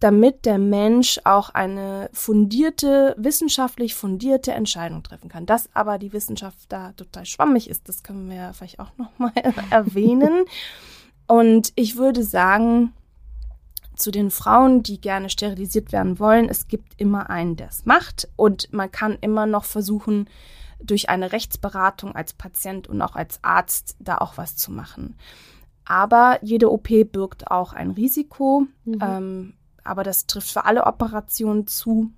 damit 0.00 0.44
der 0.44 0.58
Mensch 0.58 1.18
auch 1.24 1.50
eine 1.50 2.10
fundierte, 2.12 3.14
wissenschaftlich 3.18 3.94
fundierte 3.94 4.52
Entscheidung 4.52 5.02
treffen 5.02 5.30
kann. 5.30 5.46
Dass 5.46 5.70
aber 5.74 5.98
die 5.98 6.12
Wissenschaft 6.12 6.58
da 6.68 6.92
total 6.92 7.24
schwammig 7.24 7.70
ist, 7.70 7.88
das 7.88 8.02
können 8.02 8.28
wir 8.28 8.52
vielleicht 8.52 8.78
auch 8.78 8.90
nochmal 8.98 9.32
erwähnen. 9.70 10.44
Und 11.26 11.72
ich 11.74 11.96
würde 11.96 12.22
sagen, 12.22 12.92
zu 13.96 14.10
den 14.10 14.30
Frauen, 14.30 14.82
die 14.82 15.00
gerne 15.00 15.30
sterilisiert 15.30 15.92
werden 15.92 16.18
wollen, 16.18 16.48
es 16.48 16.68
gibt 16.68 17.00
immer 17.00 17.30
einen, 17.30 17.56
der 17.56 17.68
es 17.68 17.84
macht 17.84 18.28
und 18.36 18.72
man 18.72 18.90
kann 18.90 19.18
immer 19.20 19.46
noch 19.46 19.64
versuchen, 19.64 20.28
durch 20.82 21.08
eine 21.08 21.32
Rechtsberatung 21.32 22.14
als 22.14 22.34
Patient 22.34 22.86
und 22.86 23.00
auch 23.00 23.16
als 23.16 23.42
Arzt 23.42 23.96
da 23.98 24.18
auch 24.18 24.36
was 24.36 24.56
zu 24.56 24.70
machen. 24.70 25.16
Aber 25.84 26.38
jede 26.42 26.70
OP 26.70 26.88
birgt 27.04 27.50
auch 27.50 27.72
ein 27.72 27.90
Risiko, 27.92 28.66
Mhm. 28.84 28.98
ähm, 29.00 29.54
aber 29.84 30.02
das 30.02 30.26
trifft 30.26 30.50
für 30.50 30.64
alle 30.64 30.84
Operationen 30.86 31.66
zu. 31.66 32.10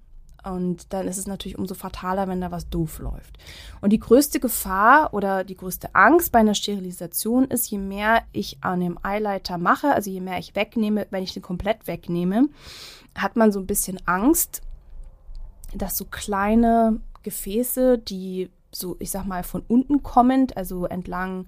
Und 0.44 0.92
dann 0.92 1.08
ist 1.08 1.18
es 1.18 1.26
natürlich 1.26 1.58
umso 1.58 1.74
fataler, 1.74 2.28
wenn 2.28 2.40
da 2.40 2.50
was 2.50 2.68
doof 2.68 3.00
läuft. 3.00 3.38
Und 3.80 3.90
die 3.90 3.98
größte 3.98 4.40
Gefahr 4.40 5.12
oder 5.12 5.44
die 5.44 5.56
größte 5.56 5.94
Angst 5.94 6.32
bei 6.32 6.38
einer 6.38 6.54
Sterilisation 6.54 7.44
ist, 7.44 7.70
je 7.70 7.78
mehr 7.78 8.22
ich 8.32 8.58
an 8.60 8.80
dem 8.80 8.98
Eileiter 9.02 9.58
mache, 9.58 9.92
also 9.92 10.10
je 10.10 10.20
mehr 10.20 10.38
ich 10.38 10.54
wegnehme, 10.54 11.06
wenn 11.10 11.24
ich 11.24 11.34
den 11.34 11.42
komplett 11.42 11.86
wegnehme, 11.86 12.48
hat 13.16 13.36
man 13.36 13.52
so 13.52 13.58
ein 13.58 13.66
bisschen 13.66 13.98
Angst, 14.06 14.62
dass 15.74 15.96
so 15.96 16.04
kleine 16.04 17.00
Gefäße, 17.22 17.98
die 17.98 18.50
so, 18.70 18.96
ich 19.00 19.10
sag 19.10 19.26
mal, 19.26 19.42
von 19.42 19.62
unten 19.66 20.02
kommend, 20.02 20.56
also 20.56 20.86
entlang 20.86 21.46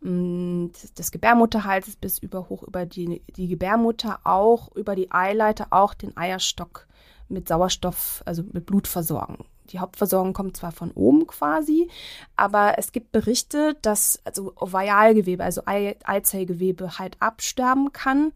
des, 0.00 0.94
des 0.94 1.10
Gebärmutterhalses 1.10 1.96
bis 1.96 2.18
über 2.18 2.48
hoch 2.48 2.62
über 2.62 2.86
die, 2.86 3.20
die 3.36 3.48
Gebärmutter, 3.48 4.20
auch 4.22 4.74
über 4.76 4.94
die 4.94 5.10
Eileiter, 5.10 5.68
auch 5.70 5.92
den 5.94 6.16
Eierstock 6.16 6.86
mit 7.28 7.48
Sauerstoff, 7.48 8.22
also 8.24 8.42
mit 8.52 8.66
Blut 8.66 8.88
versorgen. 8.88 9.44
Die 9.70 9.80
Hauptversorgung 9.80 10.32
kommt 10.32 10.56
zwar 10.56 10.72
von 10.72 10.90
oben 10.92 11.26
quasi, 11.26 11.88
aber 12.36 12.78
es 12.78 12.92
gibt 12.92 13.12
Berichte, 13.12 13.76
dass 13.82 14.20
also 14.24 14.52
Ovarialgewebe, 14.56 15.44
also 15.44 15.62
Ei, 15.66 15.96
Eizellgewebe 16.04 16.98
halt 16.98 17.16
absterben 17.20 17.92
kann. 17.92 18.32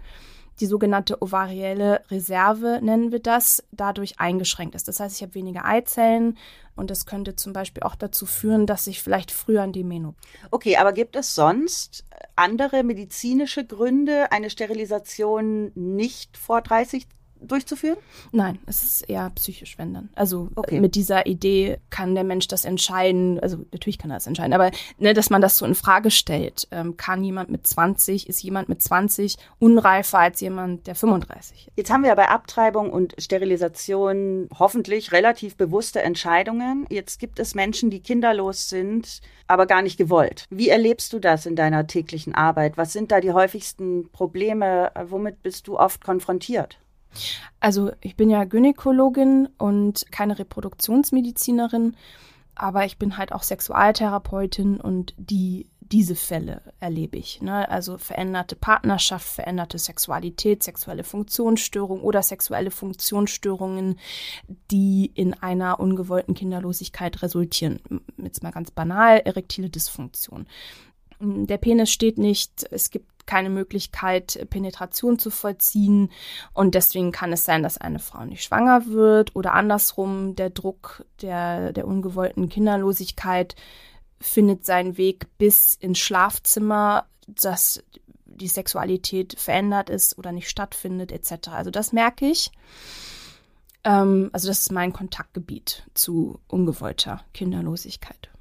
Die 0.60 0.66
sogenannte 0.66 1.22
ovarielle 1.22 2.02
Reserve 2.10 2.80
nennen 2.82 3.10
wir 3.10 3.20
das, 3.20 3.64
dadurch 3.72 4.20
eingeschränkt 4.20 4.74
ist. 4.74 4.86
Das 4.86 5.00
heißt, 5.00 5.16
ich 5.16 5.22
habe 5.22 5.34
weniger 5.34 5.64
Eizellen 5.64 6.36
und 6.76 6.90
das 6.90 7.06
könnte 7.06 7.36
zum 7.36 7.52
Beispiel 7.52 7.82
auch 7.82 7.94
dazu 7.94 8.26
führen, 8.26 8.66
dass 8.66 8.86
ich 8.86 9.02
vielleicht 9.02 9.30
früher 9.30 9.62
an 9.62 9.72
die 9.72 9.84
Menopause. 9.84 10.18
Okay, 10.50 10.76
aber 10.76 10.92
gibt 10.92 11.16
es 11.16 11.34
sonst 11.34 12.04
andere 12.36 12.82
medizinische 12.82 13.64
Gründe, 13.64 14.30
eine 14.30 14.50
Sterilisation 14.50 15.72
nicht 15.74 16.36
vor 16.36 16.60
30 16.60 17.06
durchzuführen? 17.46 17.96
Nein, 18.30 18.58
es 18.66 18.82
ist 18.82 19.02
eher 19.02 19.30
psychisch, 19.34 19.78
wenn 19.78 19.94
dann. 19.94 20.08
Also 20.14 20.48
Okay. 20.54 20.76
äh, 20.76 20.80
mit 20.80 20.94
dieser 20.94 21.26
Idee 21.26 21.78
kann 21.90 22.14
der 22.14 22.24
Mensch 22.24 22.48
das 22.48 22.64
entscheiden, 22.64 23.38
also 23.40 23.58
natürlich 23.72 23.98
kann 23.98 24.10
er 24.10 24.16
das 24.16 24.26
entscheiden, 24.26 24.52
aber 24.52 24.70
ne, 24.98 25.14
dass 25.14 25.30
man 25.30 25.40
das 25.40 25.58
so 25.58 25.66
in 25.66 25.74
Frage 25.74 26.10
stellt. 26.10 26.68
Ähm, 26.70 26.96
kann 26.96 27.24
jemand 27.24 27.50
mit 27.50 27.66
20, 27.66 28.28
ist 28.28 28.42
jemand 28.42 28.68
mit 28.68 28.82
20 28.82 29.36
unreifer 29.58 30.18
als 30.18 30.40
jemand, 30.40 30.86
der 30.86 30.94
35 30.94 31.68
ist? 31.68 31.76
Jetzt 31.76 31.90
haben 31.90 32.04
wir 32.04 32.14
bei 32.14 32.28
Abtreibung 32.28 32.90
und 32.90 33.14
Sterilisation 33.18 34.48
hoffentlich 34.58 35.12
relativ 35.12 35.56
bewusste 35.56 36.02
Entscheidungen. 36.02 36.86
Jetzt 36.90 37.18
gibt 37.18 37.38
es 37.38 37.54
Menschen, 37.54 37.90
die 37.90 38.00
kinderlos 38.00 38.68
sind, 38.68 39.20
aber 39.46 39.66
gar 39.66 39.82
nicht 39.82 39.96
gewollt. 39.98 40.46
Wie 40.50 40.68
erlebst 40.68 41.12
du 41.12 41.18
das 41.18 41.46
in 41.46 41.56
deiner 41.56 41.86
täglichen 41.86 42.34
Arbeit? 42.34 42.76
Was 42.76 42.92
sind 42.92 43.10
da 43.12 43.20
die 43.20 43.32
häufigsten 43.32 44.08
Probleme? 44.10 44.90
Womit 45.06 45.42
bist 45.42 45.68
du 45.68 45.78
oft 45.78 46.02
konfrontiert? 46.04 46.78
Also 47.60 47.92
ich 48.00 48.16
bin 48.16 48.30
ja 48.30 48.44
Gynäkologin 48.44 49.48
und 49.58 50.10
keine 50.10 50.38
Reproduktionsmedizinerin, 50.38 51.96
aber 52.54 52.84
ich 52.84 52.98
bin 52.98 53.16
halt 53.16 53.32
auch 53.32 53.42
Sexualtherapeutin 53.42 54.80
und 54.80 55.14
die 55.16 55.68
diese 55.92 56.14
Fälle 56.14 56.62
erlebe 56.80 57.18
ich. 57.18 57.42
Ne? 57.42 57.68
Also 57.68 57.98
veränderte 57.98 58.56
Partnerschaft, 58.56 59.26
veränderte 59.26 59.78
Sexualität, 59.78 60.62
sexuelle 60.62 61.04
Funktionsstörung 61.04 62.00
oder 62.00 62.22
sexuelle 62.22 62.70
Funktionsstörungen, 62.70 63.98
die 64.70 65.12
in 65.14 65.34
einer 65.34 65.80
ungewollten 65.80 66.34
Kinderlosigkeit 66.34 67.22
resultieren. 67.22 67.80
Jetzt 68.16 68.42
mal 68.42 68.52
ganz 68.52 68.70
banal, 68.70 69.18
erektile 69.18 69.68
Dysfunktion. 69.68 70.46
Der 71.20 71.58
Penis 71.58 71.92
steht 71.92 72.16
nicht, 72.16 72.66
es 72.70 72.90
gibt 72.90 73.11
keine 73.26 73.50
Möglichkeit, 73.50 74.46
Penetration 74.50 75.18
zu 75.18 75.30
vollziehen. 75.30 76.10
Und 76.52 76.74
deswegen 76.74 77.12
kann 77.12 77.32
es 77.32 77.44
sein, 77.44 77.62
dass 77.62 77.78
eine 77.78 77.98
Frau 77.98 78.24
nicht 78.24 78.44
schwanger 78.44 78.86
wird 78.86 79.34
oder 79.36 79.54
andersrum 79.54 80.34
der 80.34 80.50
Druck 80.50 81.04
der, 81.20 81.72
der 81.72 81.86
ungewollten 81.86 82.48
Kinderlosigkeit 82.48 83.54
findet 84.20 84.64
seinen 84.64 84.96
Weg 84.96 85.26
bis 85.38 85.74
ins 85.74 85.98
Schlafzimmer, 85.98 87.06
dass 87.26 87.82
die 88.26 88.48
Sexualität 88.48 89.38
verändert 89.38 89.90
ist 89.90 90.18
oder 90.18 90.32
nicht 90.32 90.48
stattfindet, 90.48 91.12
etc. 91.12 91.48
Also 91.48 91.70
das 91.70 91.92
merke 91.92 92.26
ich. 92.26 92.50
Ähm, 93.84 94.30
also 94.32 94.48
das 94.48 94.60
ist 94.60 94.72
mein 94.72 94.92
Kontaktgebiet 94.92 95.84
zu 95.94 96.40
ungewollter 96.48 97.22
Kinderlosigkeit. 97.34 98.31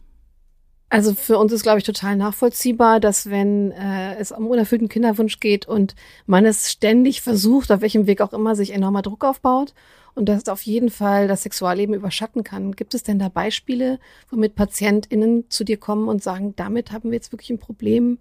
Also 0.92 1.14
für 1.14 1.38
uns 1.38 1.54
ist, 1.54 1.64
glaube 1.64 1.78
ich, 1.78 1.86
total 1.86 2.18
nachvollziehbar, 2.18 3.00
dass 3.00 3.30
wenn 3.30 3.72
äh, 3.72 4.18
es 4.18 4.34
um 4.34 4.48
unerfüllten 4.48 4.90
Kinderwunsch 4.90 5.40
geht 5.40 5.66
und 5.66 5.96
man 6.26 6.46
es 6.46 6.70
ständig 6.70 7.22
versucht, 7.22 7.72
auf 7.72 7.80
welchem 7.80 8.08
Weg 8.08 8.20
auch 8.20 8.34
immer, 8.34 8.58
sich 8.58 8.74
enormer 8.74 9.02
Druck 9.02 9.24
aufbaut 9.24 9.74
und 10.16 10.28
das 10.28 10.50
auf 10.50 10.62
jeden 10.64 10.90
Fall 10.90 11.30
das 11.30 11.44
Sexualleben 11.44 11.96
überschatten 11.96 12.44
kann. 12.44 12.76
Gibt 12.76 12.94
es 12.94 13.04
denn 13.04 13.20
da 13.20 13.30
Beispiele, 13.30 14.00
womit 14.30 14.56
PatientInnen 14.56 15.50
zu 15.50 15.64
dir 15.64 15.78
kommen 15.78 16.10
und 16.10 16.22
sagen, 16.22 16.58
damit 16.58 16.92
haben 16.92 17.12
wir 17.12 17.16
jetzt 17.16 17.32
wirklich 17.32 17.52
ein 17.52 17.60
Problem, 17.60 18.20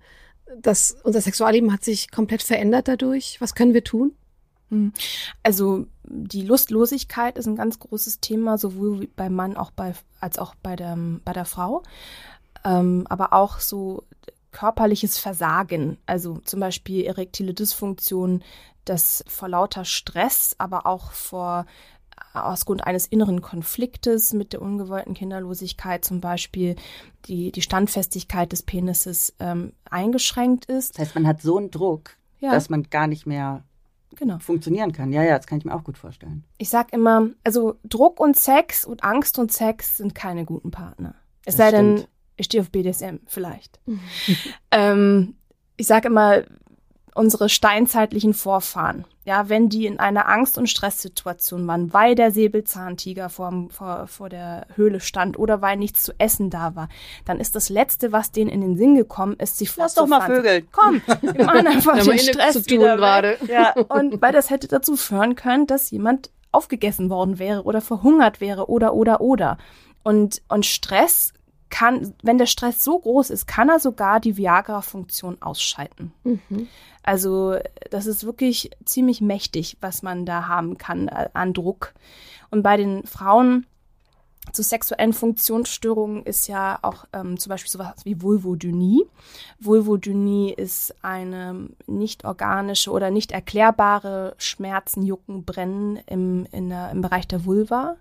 dass 0.56 0.96
unser 1.02 1.22
Sexualleben 1.22 1.72
hat 1.72 1.82
sich 1.82 2.12
komplett 2.12 2.44
verändert 2.44 2.86
dadurch? 2.86 3.40
Was 3.40 3.56
können 3.56 3.74
wir 3.74 3.82
tun? 3.82 4.12
Hm. 4.68 4.92
Also 5.42 5.86
die 6.04 6.42
Lustlosigkeit 6.42 7.36
ist 7.36 7.48
ein 7.48 7.56
ganz 7.56 7.80
großes 7.80 8.20
Thema, 8.20 8.58
sowohl 8.58 9.08
beim 9.16 9.34
Mann 9.34 9.56
auch 9.56 9.72
bei, 9.72 9.92
als 10.20 10.38
auch 10.38 10.54
bei 10.54 10.76
der, 10.76 10.96
bei 11.24 11.32
der 11.32 11.46
Frau 11.46 11.82
ähm, 12.64 13.06
aber 13.08 13.32
auch 13.32 13.58
so 13.58 14.04
körperliches 14.52 15.18
Versagen, 15.18 15.98
also 16.06 16.38
zum 16.38 16.60
Beispiel 16.60 17.04
erektile 17.04 17.54
Dysfunktion, 17.54 18.42
das 18.84 19.24
vor 19.28 19.48
lauter 19.48 19.84
Stress, 19.84 20.56
aber 20.58 20.86
auch 20.86 21.12
vor 21.12 21.66
aus 22.34 22.64
Grund 22.64 22.86
eines 22.86 23.06
inneren 23.06 23.40
Konfliktes 23.40 24.32
mit 24.32 24.52
der 24.52 24.62
ungewollten 24.62 25.14
Kinderlosigkeit 25.14 26.04
zum 26.04 26.20
Beispiel 26.20 26.76
die, 27.26 27.50
die 27.50 27.62
Standfestigkeit 27.62 28.52
des 28.52 28.62
Penises 28.62 29.34
ähm, 29.40 29.72
eingeschränkt 29.90 30.66
ist. 30.66 30.98
Das 30.98 31.06
heißt, 31.06 31.14
man 31.14 31.26
hat 31.26 31.42
so 31.42 31.58
einen 31.58 31.70
Druck, 31.70 32.16
ja. 32.38 32.52
dass 32.52 32.70
man 32.70 32.84
gar 32.84 33.06
nicht 33.06 33.26
mehr 33.26 33.64
genau. 34.14 34.38
funktionieren 34.38 34.92
kann. 34.92 35.12
Ja, 35.12 35.22
ja, 35.22 35.36
das 35.36 35.46
kann 35.46 35.58
ich 35.58 35.64
mir 35.64 35.74
auch 35.74 35.84
gut 35.84 35.98
vorstellen. 35.98 36.44
Ich 36.58 36.68
sag 36.68 36.92
immer, 36.92 37.30
also 37.42 37.76
Druck 37.84 38.20
und 38.20 38.38
Sex 38.38 38.84
und 38.84 39.02
Angst 39.02 39.38
und 39.38 39.52
Sex 39.52 39.96
sind 39.96 40.14
keine 40.14 40.44
guten 40.44 40.70
Partner. 40.70 41.14
Es 41.44 41.56
das 41.56 41.56
sei 41.56 41.68
stimmt. 41.68 41.98
denn, 42.00 42.06
ich 42.40 42.46
stehe 42.46 42.62
auf 42.62 42.70
BDSM 42.70 43.18
vielleicht. 43.26 43.78
Mhm. 43.86 44.00
ähm, 44.72 45.34
ich 45.76 45.86
sage 45.86 46.08
immer, 46.08 46.42
unsere 47.14 47.48
steinzeitlichen 47.48 48.34
Vorfahren, 48.34 49.04
ja, 49.24 49.48
wenn 49.48 49.68
die 49.68 49.86
in 49.86 49.98
einer 49.98 50.28
Angst- 50.28 50.58
und 50.58 50.68
Stresssituation 50.68 51.66
waren, 51.66 51.92
weil 51.92 52.14
der 52.14 52.30
Säbelzahntiger 52.30 53.28
vor, 53.28 53.68
vor, 53.70 54.06
vor 54.06 54.28
der 54.28 54.66
Höhle 54.74 55.00
stand 55.00 55.38
oder 55.38 55.60
weil 55.60 55.76
nichts 55.76 56.02
zu 56.02 56.12
essen 56.18 56.50
da 56.50 56.74
war, 56.76 56.88
dann 57.24 57.40
ist 57.40 57.56
das 57.56 57.68
Letzte, 57.68 58.12
was 58.12 58.32
denen 58.32 58.50
in 58.50 58.60
den 58.60 58.76
Sinn 58.76 58.94
gekommen 58.94 59.36
ist, 59.38 59.58
sich 59.58 59.74
Lass 59.76 59.94
doch 59.94 60.06
mal 60.06 60.22
Vögel. 60.22 60.62
Komm, 60.72 61.02
wir 61.20 61.44
machen 61.44 61.66
einfach 61.66 62.02
den 62.02 62.18
Stress 62.18 62.54
zu 62.54 62.62
tun 62.62 62.78
gerade. 62.80 63.38
Ja, 63.48 63.74
und 63.88 64.20
weil 64.22 64.32
das 64.32 64.50
hätte 64.50 64.68
dazu 64.68 64.96
führen 64.96 65.34
können, 65.34 65.66
dass 65.66 65.90
jemand 65.90 66.30
aufgegessen 66.52 67.10
worden 67.10 67.38
wäre 67.38 67.64
oder 67.64 67.80
verhungert 67.80 68.40
wäre 68.40 68.68
oder, 68.68 68.94
oder, 68.94 69.20
oder. 69.20 69.58
Und, 70.02 70.42
und 70.48 70.64
Stress 70.64 71.32
kann, 71.70 72.14
wenn 72.22 72.38
der 72.38 72.46
Stress 72.46 72.84
so 72.84 72.98
groß 72.98 73.30
ist, 73.30 73.46
kann 73.46 73.68
er 73.68 73.80
sogar 73.80 74.20
die 74.20 74.36
Viagra-Funktion 74.36 75.40
ausschalten. 75.40 76.12
Mhm. 76.24 76.68
Also 77.02 77.56
das 77.90 78.06
ist 78.06 78.24
wirklich 78.24 78.70
ziemlich 78.84 79.20
mächtig, 79.20 79.76
was 79.80 80.02
man 80.02 80.26
da 80.26 80.48
haben 80.48 80.76
kann 80.76 81.08
äh, 81.08 81.28
an 81.32 81.54
Druck. 81.54 81.94
Und 82.50 82.62
bei 82.62 82.76
den 82.76 83.06
Frauen 83.06 83.66
zu 84.52 84.62
sexuellen 84.62 85.12
Funktionsstörungen 85.12 86.24
ist 86.24 86.48
ja 86.48 86.78
auch 86.82 87.04
ähm, 87.12 87.38
zum 87.38 87.50
Beispiel 87.50 87.70
sowas 87.70 88.04
wie 88.04 88.20
Vulvodynie. 88.20 89.06
Vulvodynie 89.60 90.52
ist 90.52 90.94
eine 91.02 91.68
nicht 91.86 92.24
organische 92.24 92.90
oder 92.90 93.10
nicht 93.10 93.32
erklärbare 93.32 94.34
Schmerzen, 94.38 95.02
Jucken, 95.02 95.44
Brennen 95.44 96.00
im, 96.06 96.46
der, 96.52 96.90
im 96.90 97.00
Bereich 97.00 97.28
der 97.28 97.44
Vulva. 97.44 97.96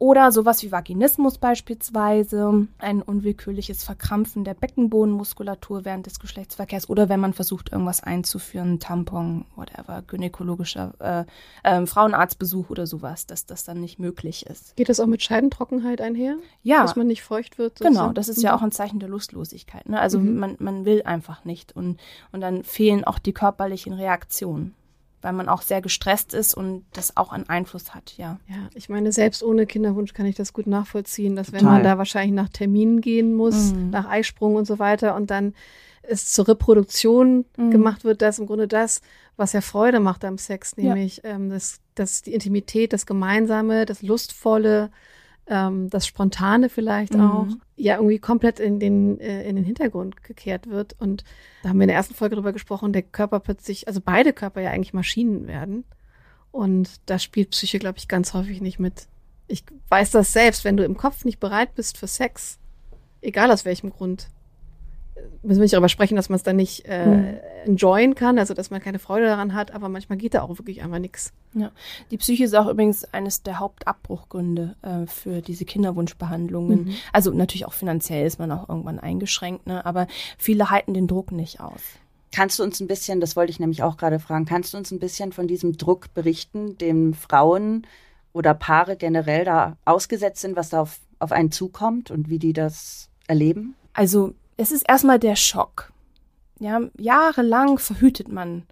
Oder 0.00 0.30
sowas 0.30 0.62
wie 0.62 0.70
Vaginismus 0.70 1.38
beispielsweise, 1.38 2.68
ein 2.78 3.02
unwillkürliches 3.02 3.82
Verkrampfen 3.82 4.44
der 4.44 4.54
Beckenbodenmuskulatur 4.54 5.84
während 5.84 6.06
des 6.06 6.20
Geschlechtsverkehrs 6.20 6.88
oder 6.88 7.08
wenn 7.08 7.18
man 7.18 7.32
versucht, 7.32 7.72
irgendwas 7.72 8.02
einzuführen, 8.02 8.78
Tampon, 8.78 9.44
whatever, 9.56 10.02
gynäkologischer 10.06 11.26
äh, 11.64 11.68
äh, 11.68 11.84
Frauenarztbesuch 11.84 12.70
oder 12.70 12.86
sowas, 12.86 13.26
dass 13.26 13.46
das 13.46 13.64
dann 13.64 13.80
nicht 13.80 13.98
möglich 13.98 14.46
ist. 14.46 14.76
Geht 14.76 14.88
das 14.88 15.00
auch 15.00 15.06
mit 15.06 15.22
Scheidentrockenheit 15.22 16.00
einher? 16.00 16.36
Ja. 16.62 16.82
Dass 16.82 16.94
man 16.94 17.08
nicht 17.08 17.22
feucht 17.22 17.58
wird? 17.58 17.80
Genau, 17.80 18.12
das 18.12 18.28
ist 18.28 18.40
ja 18.40 18.54
auch 18.54 18.62
ein 18.62 18.72
Zeichen 18.72 19.00
der 19.00 19.08
Lustlosigkeit. 19.08 19.88
Ne? 19.88 19.98
Also 19.98 20.20
mhm. 20.20 20.38
man, 20.38 20.56
man 20.60 20.84
will 20.84 21.02
einfach 21.02 21.44
nicht 21.44 21.74
und, 21.74 21.98
und 22.30 22.40
dann 22.40 22.62
fehlen 22.62 23.02
auch 23.02 23.18
die 23.18 23.32
körperlichen 23.32 23.94
Reaktionen 23.94 24.76
weil 25.28 25.34
man 25.34 25.50
auch 25.50 25.60
sehr 25.60 25.82
gestresst 25.82 26.32
ist 26.32 26.54
und 26.54 26.86
das 26.94 27.18
auch 27.18 27.32
einen 27.32 27.50
Einfluss 27.50 27.94
hat, 27.94 28.14
ja. 28.16 28.40
Ja, 28.48 28.70
ich 28.74 28.88
meine, 28.88 29.12
selbst 29.12 29.42
ohne 29.42 29.66
Kinderwunsch 29.66 30.14
kann 30.14 30.24
ich 30.24 30.36
das 30.36 30.54
gut 30.54 30.66
nachvollziehen, 30.66 31.36
dass 31.36 31.52
wenn 31.52 31.66
man 31.66 31.82
da 31.82 31.98
wahrscheinlich 31.98 32.34
nach 32.34 32.48
Terminen 32.48 33.02
gehen 33.02 33.34
muss, 33.34 33.74
mhm. 33.74 33.90
nach 33.90 34.08
Eisprung 34.08 34.54
und 34.54 34.66
so 34.66 34.78
weiter 34.78 35.14
und 35.14 35.30
dann 35.30 35.52
es 36.00 36.32
zur 36.32 36.48
Reproduktion 36.48 37.44
mhm. 37.58 37.70
gemacht 37.70 38.04
wird, 38.04 38.22
das 38.22 38.38
im 38.38 38.46
Grunde 38.46 38.68
das, 38.68 39.02
was 39.36 39.52
ja 39.52 39.60
Freude 39.60 40.00
macht 40.00 40.24
am 40.24 40.38
Sex, 40.38 40.78
nämlich 40.78 41.18
ja. 41.18 41.32
ähm, 41.32 41.50
das, 41.50 41.80
das 41.94 42.22
die 42.22 42.32
Intimität, 42.32 42.94
das 42.94 43.04
Gemeinsame, 43.04 43.84
das 43.84 44.00
Lustvolle, 44.00 44.90
ähm, 45.48 45.90
das 45.90 46.06
Spontane 46.06 46.68
vielleicht 46.68 47.14
mhm. 47.14 47.20
auch, 47.20 47.46
ja 47.76 47.96
irgendwie 47.96 48.18
komplett 48.18 48.60
in 48.60 48.80
den, 48.80 49.20
äh, 49.20 49.48
in 49.48 49.56
den 49.56 49.64
Hintergrund 49.64 50.22
gekehrt 50.22 50.68
wird. 50.68 50.94
Und 50.98 51.24
da 51.62 51.70
haben 51.70 51.78
wir 51.78 51.84
in 51.84 51.88
der 51.88 51.96
ersten 51.96 52.14
Folge 52.14 52.36
drüber 52.36 52.52
gesprochen, 52.52 52.92
der 52.92 53.02
Körper 53.02 53.40
plötzlich, 53.40 53.88
also 53.88 54.00
beide 54.04 54.32
Körper 54.32 54.60
ja 54.60 54.70
eigentlich 54.70 54.94
Maschinen 54.94 55.46
werden. 55.46 55.84
Und 56.50 57.00
da 57.06 57.18
spielt 57.18 57.50
Psyche, 57.50 57.78
glaube 57.78 57.98
ich, 57.98 58.08
ganz 58.08 58.34
häufig 58.34 58.60
nicht 58.60 58.78
mit. 58.78 59.06
Ich 59.46 59.64
weiß 59.88 60.10
das 60.10 60.32
selbst, 60.32 60.64
wenn 60.64 60.76
du 60.76 60.84
im 60.84 60.96
Kopf 60.96 61.24
nicht 61.24 61.40
bereit 61.40 61.74
bist 61.74 61.98
für 61.98 62.06
Sex, 62.06 62.58
egal 63.20 63.50
aus 63.50 63.64
welchem 63.64 63.90
Grund, 63.90 64.28
müssen 65.42 65.60
wir 65.60 65.64
nicht 65.64 65.74
darüber 65.74 65.88
sprechen, 65.88 66.16
dass 66.16 66.28
man 66.28 66.36
es 66.36 66.42
dann 66.42 66.56
nicht 66.56 66.84
äh, 66.86 67.06
mhm. 67.06 67.38
enjoyen 67.64 68.14
kann, 68.14 68.38
also 68.38 68.54
dass 68.54 68.70
man 68.70 68.80
keine 68.80 68.98
Freude 68.98 69.26
daran 69.26 69.54
hat, 69.54 69.72
aber 69.72 69.88
manchmal 69.88 70.18
geht 70.18 70.34
da 70.34 70.42
auch 70.42 70.58
wirklich 70.58 70.82
einfach 70.82 70.98
nichts. 70.98 71.32
Ja, 71.54 71.70
die 72.10 72.18
Psyche 72.18 72.44
ist 72.44 72.54
auch 72.54 72.68
übrigens 72.68 73.04
eines 73.12 73.42
der 73.42 73.58
Hauptabbruchgründe 73.58 74.76
äh, 74.82 75.06
für 75.06 75.40
diese 75.40 75.64
Kinderwunschbehandlungen. 75.64 76.86
Mhm. 76.86 76.94
Also 77.12 77.30
natürlich 77.30 77.66
auch 77.66 77.72
finanziell 77.72 78.26
ist 78.26 78.38
man 78.38 78.50
auch 78.52 78.68
irgendwann 78.68 78.98
eingeschränkt, 78.98 79.66
ne? 79.66 79.84
aber 79.86 80.06
viele 80.36 80.70
halten 80.70 80.94
den 80.94 81.06
Druck 81.06 81.32
nicht 81.32 81.60
aus. 81.60 81.80
Kannst 82.34 82.58
du 82.58 82.62
uns 82.62 82.80
ein 82.80 82.88
bisschen, 82.88 83.20
das 83.20 83.36
wollte 83.36 83.50
ich 83.50 83.60
nämlich 83.60 83.82
auch 83.82 83.96
gerade 83.96 84.18
fragen, 84.18 84.44
kannst 84.44 84.74
du 84.74 84.76
uns 84.76 84.90
ein 84.90 84.98
bisschen 84.98 85.32
von 85.32 85.48
diesem 85.48 85.78
Druck 85.78 86.12
berichten, 86.12 86.76
dem 86.76 87.14
Frauen 87.14 87.86
oder 88.32 88.52
Paare 88.52 88.96
generell 88.96 89.44
da 89.44 89.76
ausgesetzt 89.84 90.42
sind, 90.42 90.54
was 90.54 90.68
da 90.68 90.82
auf, 90.82 90.98
auf 91.18 91.32
einen 91.32 91.50
zukommt 91.50 92.10
und 92.10 92.28
wie 92.28 92.38
die 92.38 92.52
das 92.52 93.08
erleben? 93.26 93.74
Also 93.94 94.34
es 94.58 94.72
ist 94.72 94.84
erstmal 94.86 95.18
der 95.18 95.36
Schock. 95.36 95.92
Ja, 96.58 96.80
jahrelang 96.98 97.78
verhütet 97.78 98.28
man. 98.28 98.64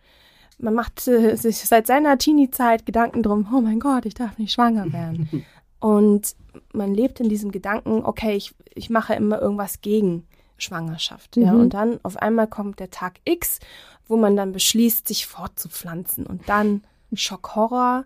Man 0.58 0.74
macht 0.74 1.06
äh, 1.08 1.36
sich 1.36 1.58
seit 1.58 1.86
seiner 1.86 2.18
Teenie-Zeit 2.18 2.84
Gedanken 2.84 3.22
drum, 3.22 3.48
oh 3.54 3.60
mein 3.60 3.80
Gott, 3.80 4.04
ich 4.04 4.14
darf 4.14 4.36
nicht 4.38 4.52
schwanger 4.52 4.92
werden. 4.92 5.46
Und 5.80 6.34
man 6.72 6.92
lebt 6.92 7.20
in 7.20 7.28
diesem 7.28 7.52
Gedanken, 7.52 8.04
okay, 8.04 8.34
ich, 8.34 8.54
ich 8.74 8.90
mache 8.90 9.14
immer 9.14 9.40
irgendwas 9.40 9.80
gegen 9.80 10.26
Schwangerschaft. 10.58 11.36
Ja, 11.36 11.52
mhm. 11.52 11.60
und 11.60 11.74
dann 11.74 12.00
auf 12.02 12.16
einmal 12.16 12.46
kommt 12.46 12.80
der 12.80 12.90
Tag 12.90 13.16
X, 13.24 13.60
wo 14.08 14.16
man 14.16 14.36
dann 14.36 14.52
beschließt, 14.52 15.06
sich 15.06 15.26
fortzupflanzen. 15.26 16.26
Und 16.26 16.48
dann 16.48 16.82
Schock, 17.12 17.54
Horror, 17.54 18.04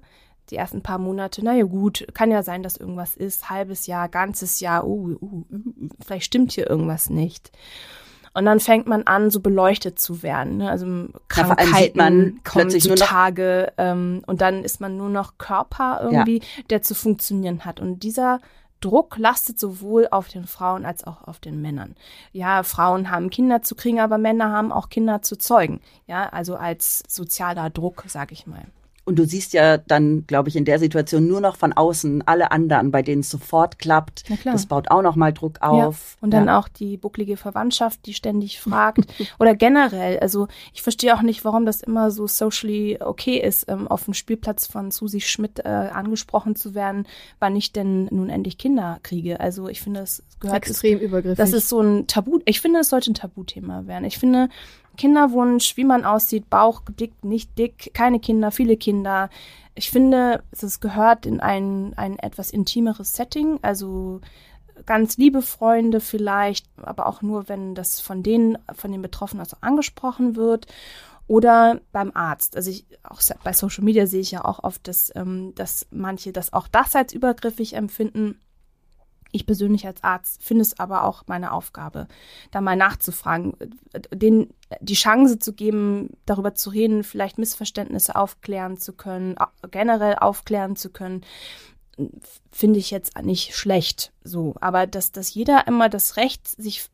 die 0.50 0.56
ersten 0.56 0.82
paar 0.82 0.98
Monate, 0.98 1.44
naja 1.44 1.64
gut, 1.64 2.06
kann 2.14 2.30
ja 2.30 2.42
sein, 2.42 2.62
dass 2.62 2.76
irgendwas 2.76 3.16
ist, 3.16 3.50
halbes 3.50 3.86
Jahr, 3.86 4.08
ganzes 4.08 4.60
Jahr, 4.60 4.86
uh, 4.86 5.16
uh, 5.20 5.44
uh, 5.50 5.88
vielleicht 6.04 6.26
stimmt 6.26 6.52
hier 6.52 6.68
irgendwas 6.68 7.10
nicht. 7.10 7.50
Und 8.32 8.44
dann 8.44 8.60
fängt 8.60 8.86
man 8.86 9.02
an, 9.04 9.30
so 9.30 9.40
beleuchtet 9.40 9.98
zu 9.98 10.22
werden. 10.22 10.58
Ne? 10.58 10.70
Also 10.70 10.86
Krankheiten 11.28 11.98
man 11.98 12.40
kommen 12.44 12.70
zutage 12.70 13.72
ähm, 13.76 14.22
und 14.26 14.40
dann 14.40 14.62
ist 14.62 14.80
man 14.80 14.96
nur 14.96 15.08
noch 15.08 15.36
Körper 15.36 16.00
irgendwie, 16.02 16.38
ja. 16.38 16.62
der 16.70 16.82
zu 16.82 16.94
funktionieren 16.94 17.64
hat. 17.64 17.80
Und 17.80 18.04
dieser 18.04 18.40
Druck 18.80 19.18
lastet 19.18 19.58
sowohl 19.58 20.06
auf 20.10 20.28
den 20.28 20.46
Frauen 20.46 20.86
als 20.86 21.04
auch 21.04 21.26
auf 21.26 21.40
den 21.40 21.60
Männern. 21.60 21.96
Ja, 22.32 22.62
Frauen 22.62 23.10
haben 23.10 23.30
Kinder 23.30 23.62
zu 23.62 23.74
kriegen, 23.74 24.00
aber 24.00 24.16
Männer 24.16 24.52
haben 24.52 24.70
auch 24.70 24.88
Kinder 24.88 25.22
zu 25.22 25.36
zeugen. 25.36 25.80
Ja, 26.06 26.28
also 26.28 26.56
als 26.56 27.02
sozialer 27.08 27.68
Druck, 27.68 28.04
sag 28.06 28.30
ich 28.30 28.46
mal. 28.46 28.64
Und 29.10 29.16
du 29.18 29.26
siehst 29.26 29.54
ja 29.54 29.76
dann, 29.76 30.24
glaube 30.28 30.48
ich, 30.48 30.54
in 30.54 30.64
der 30.64 30.78
Situation 30.78 31.26
nur 31.26 31.40
noch 31.40 31.56
von 31.56 31.72
außen 31.72 32.22
alle 32.28 32.52
anderen, 32.52 32.92
bei 32.92 33.02
denen 33.02 33.22
es 33.22 33.28
sofort 33.28 33.80
klappt. 33.80 34.22
Das 34.44 34.66
baut 34.66 34.88
auch 34.92 35.02
noch 35.02 35.16
mal 35.16 35.32
Druck 35.32 35.60
auf. 35.62 36.14
Ja. 36.14 36.18
Und 36.22 36.30
dann 36.30 36.46
Ja. 36.46 36.60
auch 36.60 36.68
die 36.68 36.96
bucklige 36.96 37.36
Verwandtschaft, 37.36 38.06
die 38.06 38.14
ständig 38.14 38.60
fragt. 38.60 39.00
Oder 39.40 39.56
generell, 39.56 40.20
also 40.20 40.46
ich 40.72 40.82
verstehe 40.82 41.12
auch 41.16 41.22
nicht, 41.22 41.44
warum 41.44 41.66
das 41.66 41.80
immer 41.80 42.12
so 42.12 42.28
socially 42.28 42.98
okay 43.00 43.36
ist, 43.38 43.68
ähm, 43.68 43.88
auf 43.88 44.04
dem 44.04 44.14
Spielplatz 44.14 44.68
von 44.68 44.92
Susi 44.92 45.20
Schmidt 45.20 45.58
äh, 45.58 45.68
angesprochen 45.68 46.54
zu 46.54 46.76
werden, 46.76 47.08
wann 47.40 47.56
ich 47.56 47.72
denn 47.72 48.04
nun 48.12 48.30
endlich 48.30 48.58
Kinder 48.58 49.00
kriege. 49.02 49.40
Also 49.40 49.68
ich 49.68 49.80
finde, 49.80 50.02
es 50.02 50.22
gehört 50.38 50.58
Extrem 50.68 51.00
übergriffig. 51.00 51.36
Das 51.36 51.52
ist 51.52 51.68
so 51.68 51.80
ein 51.80 52.06
Tabu. 52.06 52.38
Ich 52.44 52.60
finde, 52.60 52.78
es 52.78 52.90
sollte 52.90 53.10
ein 53.10 53.14
Tabuthema 53.14 53.88
werden. 53.88 54.04
Ich 54.04 54.18
finde, 54.18 54.48
Kinderwunsch, 54.96 55.76
wie 55.76 55.84
man 55.84 56.04
aussieht, 56.04 56.50
Bauch 56.50 56.82
dick, 56.98 57.24
nicht 57.24 57.56
dick, 57.58 57.92
keine 57.94 58.20
Kinder, 58.20 58.50
viele 58.50 58.76
Kinder. 58.76 59.30
Ich 59.74 59.90
finde, 59.90 60.42
es 60.50 60.80
gehört 60.80 61.26
in 61.26 61.40
ein, 61.40 61.94
ein 61.96 62.18
etwas 62.18 62.50
intimeres 62.50 63.14
Setting, 63.14 63.58
also 63.62 64.20
ganz 64.86 65.16
liebe 65.16 65.42
Freunde 65.42 66.00
vielleicht, 66.00 66.66
aber 66.82 67.06
auch 67.06 67.22
nur, 67.22 67.48
wenn 67.48 67.74
das 67.74 68.00
von 68.00 68.22
denen, 68.22 68.58
von 68.74 68.92
den 68.92 69.02
Betroffenen 69.02 69.40
also 69.40 69.56
angesprochen 69.60 70.36
wird. 70.36 70.66
Oder 71.26 71.80
beim 71.92 72.10
Arzt. 72.12 72.56
Also 72.56 72.72
ich, 72.72 72.86
auch 73.04 73.20
bei 73.44 73.52
Social 73.52 73.84
Media 73.84 74.08
sehe 74.08 74.20
ich 74.20 74.32
ja 74.32 74.44
auch 74.44 74.64
oft, 74.64 74.88
dass, 74.88 75.12
ähm, 75.14 75.54
dass 75.54 75.86
manche 75.92 76.32
das 76.32 76.52
auch 76.52 76.66
das 76.66 76.96
als 76.96 77.12
übergriffig 77.12 77.74
empfinden. 77.74 78.40
Ich 79.32 79.46
persönlich 79.46 79.86
als 79.86 80.02
Arzt 80.02 80.42
finde 80.42 80.62
es 80.62 80.78
aber 80.78 81.04
auch 81.04 81.24
meine 81.26 81.52
Aufgabe, 81.52 82.08
da 82.50 82.60
mal 82.60 82.76
nachzufragen, 82.76 83.54
denen 84.12 84.52
die 84.80 84.94
Chance 84.94 85.38
zu 85.38 85.52
geben, 85.52 86.10
darüber 86.26 86.54
zu 86.54 86.70
reden, 86.70 87.04
vielleicht 87.04 87.38
Missverständnisse 87.38 88.16
aufklären 88.16 88.78
zu 88.78 88.92
können, 88.92 89.36
generell 89.70 90.16
aufklären 90.16 90.76
zu 90.76 90.90
können, 90.90 91.22
finde 92.50 92.78
ich 92.78 92.90
jetzt 92.90 93.20
nicht 93.22 93.54
schlecht. 93.54 94.12
So, 94.24 94.54
aber 94.60 94.86
dass, 94.86 95.12
dass 95.12 95.34
jeder 95.34 95.66
immer 95.66 95.88
das 95.88 96.16
Recht 96.16 96.46
sich 96.46 96.88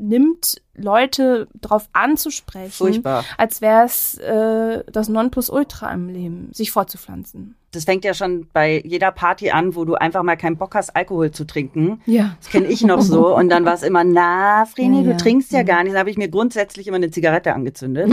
nimmt, 0.00 0.60
Leute 0.74 1.46
drauf 1.60 1.88
anzusprechen, 1.92 2.72
Furchtbar. 2.72 3.24
als 3.36 3.60
wäre 3.60 3.84
es 3.84 4.16
äh, 4.18 4.82
das 4.90 5.08
Nonplusultra 5.08 5.92
im 5.92 6.08
Leben, 6.08 6.48
sich 6.52 6.72
fortzupflanzen. 6.72 7.56
Das 7.72 7.84
fängt 7.84 8.04
ja 8.04 8.14
schon 8.14 8.48
bei 8.52 8.82
jeder 8.84 9.12
Party 9.12 9.50
an, 9.50 9.76
wo 9.76 9.84
du 9.84 9.94
einfach 9.94 10.24
mal 10.24 10.36
keinen 10.36 10.56
Bock 10.56 10.74
hast, 10.74 10.96
Alkohol 10.96 11.30
zu 11.30 11.44
trinken. 11.46 12.00
Ja. 12.04 12.34
Das 12.40 12.50
kenne 12.50 12.66
ich 12.66 12.82
noch 12.82 13.00
so. 13.00 13.36
Und 13.36 13.48
dann 13.48 13.64
war 13.64 13.74
es 13.74 13.84
immer, 13.84 14.02
na, 14.02 14.64
Vreni, 14.64 14.98
Ja, 14.98 15.02
du 15.04 15.10
ja. 15.10 15.16
trinkst 15.16 15.52
ja 15.52 15.62
gar 15.62 15.84
nicht. 15.84 15.94
Da 15.94 16.00
habe 16.00 16.10
ich 16.10 16.16
mir 16.18 16.28
grundsätzlich 16.28 16.88
immer 16.88 16.96
eine 16.96 17.12
Zigarette 17.12 17.54
angezündet, 17.54 18.10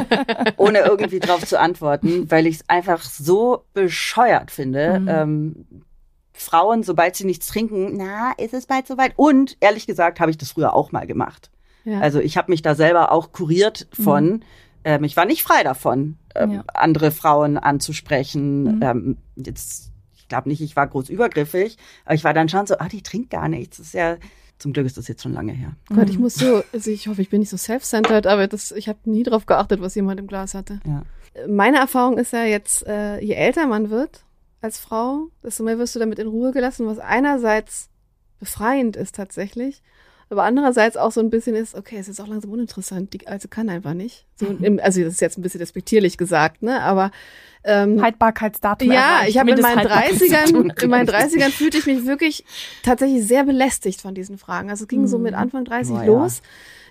ohne 0.56 0.78
irgendwie 0.80 1.20
drauf 1.20 1.44
zu 1.44 1.60
antworten, 1.60 2.30
weil 2.30 2.46
ich 2.46 2.56
es 2.56 2.68
einfach 2.68 3.02
so 3.02 3.64
bescheuert 3.74 4.50
finde. 4.50 5.00
Mhm. 5.00 5.08
Ähm, 5.08 5.66
Frauen, 6.44 6.82
sobald 6.82 7.16
sie 7.16 7.24
nichts 7.24 7.46
trinken, 7.48 7.96
na, 7.96 8.32
ist 8.38 8.54
es 8.54 8.66
bald 8.66 8.86
soweit? 8.86 9.12
Und 9.16 9.56
ehrlich 9.60 9.86
gesagt 9.86 10.20
habe 10.20 10.30
ich 10.30 10.38
das 10.38 10.52
früher 10.52 10.74
auch 10.74 10.92
mal 10.92 11.06
gemacht. 11.06 11.50
ja. 11.84 12.00
Also 12.00 12.20
ich 12.20 12.36
habe 12.36 12.50
mich 12.52 12.62
da 12.62 12.74
selber 12.74 13.10
auch 13.12 13.32
kuriert 13.32 13.88
von. 13.92 14.44
Ähm, 14.84 15.02
ich 15.04 15.16
war 15.16 15.24
nicht 15.24 15.42
frei 15.42 15.62
davon, 15.62 16.18
ähm, 16.34 16.50
Ja. 16.52 16.64
andere 16.74 17.10
Frauen 17.10 17.56
anzusprechen. 17.58 18.76
Mhm. 18.76 18.82
Ähm, 18.82 19.16
jetzt, 19.36 19.90
ich 20.14 20.28
glaube 20.28 20.48
nicht, 20.48 20.60
ich 20.60 20.76
war 20.76 20.86
groß 20.86 21.08
übergriffig, 21.08 21.76
aber 22.04 22.14
ich 22.14 22.24
war 22.24 22.34
dann 22.34 22.48
schon 22.48 22.66
so, 22.66 22.76
ah, 22.78 22.88
die 22.88 23.02
trinkt 23.02 23.30
gar 23.30 23.48
nichts. 23.48 23.78
Das 23.78 23.86
ist 23.88 23.94
ja, 23.94 24.16
zum 24.58 24.72
Glück 24.72 24.86
ist 24.86 24.96
das 24.96 25.08
jetzt 25.08 25.22
schon 25.22 25.32
lange 25.32 25.52
her. 25.52 25.72
Gott, 25.94 26.08
ich 26.10 26.18
muss 26.18 26.34
so, 26.34 26.62
also 26.72 26.90
ich 26.90 27.08
hoffe, 27.08 27.22
ich 27.22 27.30
bin 27.30 27.40
nicht 27.40 27.48
so 27.50 27.56
self-centered, 27.56 28.26
aber 28.26 28.46
das, 28.46 28.72
ich 28.72 28.88
habe 28.88 28.98
nie 29.04 29.22
drauf 29.22 29.46
geachtet, 29.46 29.80
was 29.80 29.94
jemand 29.94 30.20
im 30.20 30.26
Glas 30.26 30.54
hatte. 30.54 30.80
Ja. 30.86 31.02
Meine 31.48 31.78
Erfahrung 31.78 32.16
ist 32.18 32.32
ja 32.32 32.44
jetzt, 32.44 32.86
äh, 32.86 33.18
je 33.20 33.32
älter 33.34 33.66
man 33.66 33.90
wird 33.90 34.24
als 34.64 34.80
Frau, 34.80 35.28
desto 35.42 35.62
mehr 35.62 35.78
wirst 35.78 35.94
du 35.94 35.98
damit 35.98 36.18
in 36.18 36.26
Ruhe 36.26 36.52
gelassen, 36.52 36.86
was 36.86 36.98
einerseits 36.98 37.90
befreiend 38.40 38.96
ist 38.96 39.14
tatsächlich, 39.14 39.82
aber 40.34 40.42
andererseits 40.44 40.96
auch 40.96 41.12
so 41.12 41.20
ein 41.20 41.30
bisschen 41.30 41.54
ist, 41.56 41.74
okay, 41.74 41.96
es 41.98 42.08
ist 42.08 42.20
auch 42.20 42.26
langsam 42.28 42.50
uninteressant, 42.50 43.12
die 43.14 43.26
Alte 43.26 43.48
kann 43.48 43.68
einfach 43.68 43.94
nicht. 43.94 44.26
So, 44.36 44.46
im, 44.46 44.80
also 44.82 45.00
das 45.02 45.14
ist 45.14 45.20
jetzt 45.20 45.38
ein 45.38 45.42
bisschen 45.42 45.60
despektierlich 45.60 46.18
gesagt, 46.18 46.62
ne, 46.62 46.82
aber 46.82 47.10
ähm, 47.66 48.02
Haltbarkeitsdatum. 48.02 48.90
ja, 48.92 49.22
ich 49.26 49.38
habe 49.38 49.50
in 49.52 49.60
meinen 49.60 49.76
Mindesthaltbarkeitsdatum. 49.76 50.70
30ern, 50.72 50.82
in 50.82 50.90
meinen 50.90 51.08
30ern 51.08 51.50
fühlte 51.50 51.78
ich 51.78 51.86
mich 51.86 52.04
wirklich 52.04 52.44
tatsächlich 52.82 53.26
sehr 53.26 53.44
belästigt 53.44 54.02
von 54.02 54.14
diesen 54.14 54.36
Fragen. 54.36 54.68
Also 54.68 54.84
es 54.84 54.88
ging 54.88 55.06
so 55.06 55.16
Mhm. 55.16 55.22
mit 55.22 55.34
Anfang 55.34 55.64
30 55.64 55.94
Oh 55.94 55.98
ja. 55.98 56.04
los, 56.04 56.42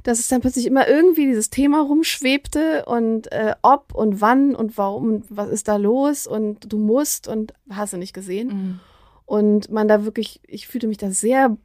dass 0.02 0.18
es 0.20 0.28
dann 0.30 0.42
plötzlich 0.42 0.66
immer 0.66 0.88
irgendwie 0.88 1.28
dieses 1.28 1.50
Thema 1.52 1.82
rumschwebte 1.82 2.86
und 2.86 3.32
äh, 3.32 3.54
ob 3.62 3.94
und 3.94 4.20
wann 4.22 4.56
und 4.56 4.76
warum 4.78 5.08
und 5.10 5.26
was 5.30 5.50
ist 5.50 5.68
da 5.68 5.76
los 5.76 6.26
und 6.26 6.72
du 6.74 6.80
musst 6.80 7.28
und 7.28 7.54
hast 7.70 7.94
du 7.94 7.98
nicht 7.98 8.14
gesehen. 8.14 8.48
Mhm. 8.48 8.80
Und 9.26 9.70
man 9.72 9.88
da 9.88 10.06
wirklich, 10.06 10.42
ich 10.48 10.68
fühlte 10.68 10.88
mich 10.88 10.98
da 10.98 11.12
sehr 11.12 11.56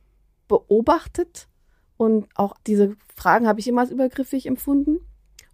beobachtet 0.48 1.47
und 1.98 2.26
auch 2.34 2.56
diese 2.66 2.96
Fragen 3.14 3.46
habe 3.46 3.60
ich 3.60 3.68
immer 3.68 3.82
als 3.82 3.90
übergriffig 3.90 4.46
empfunden. 4.46 5.00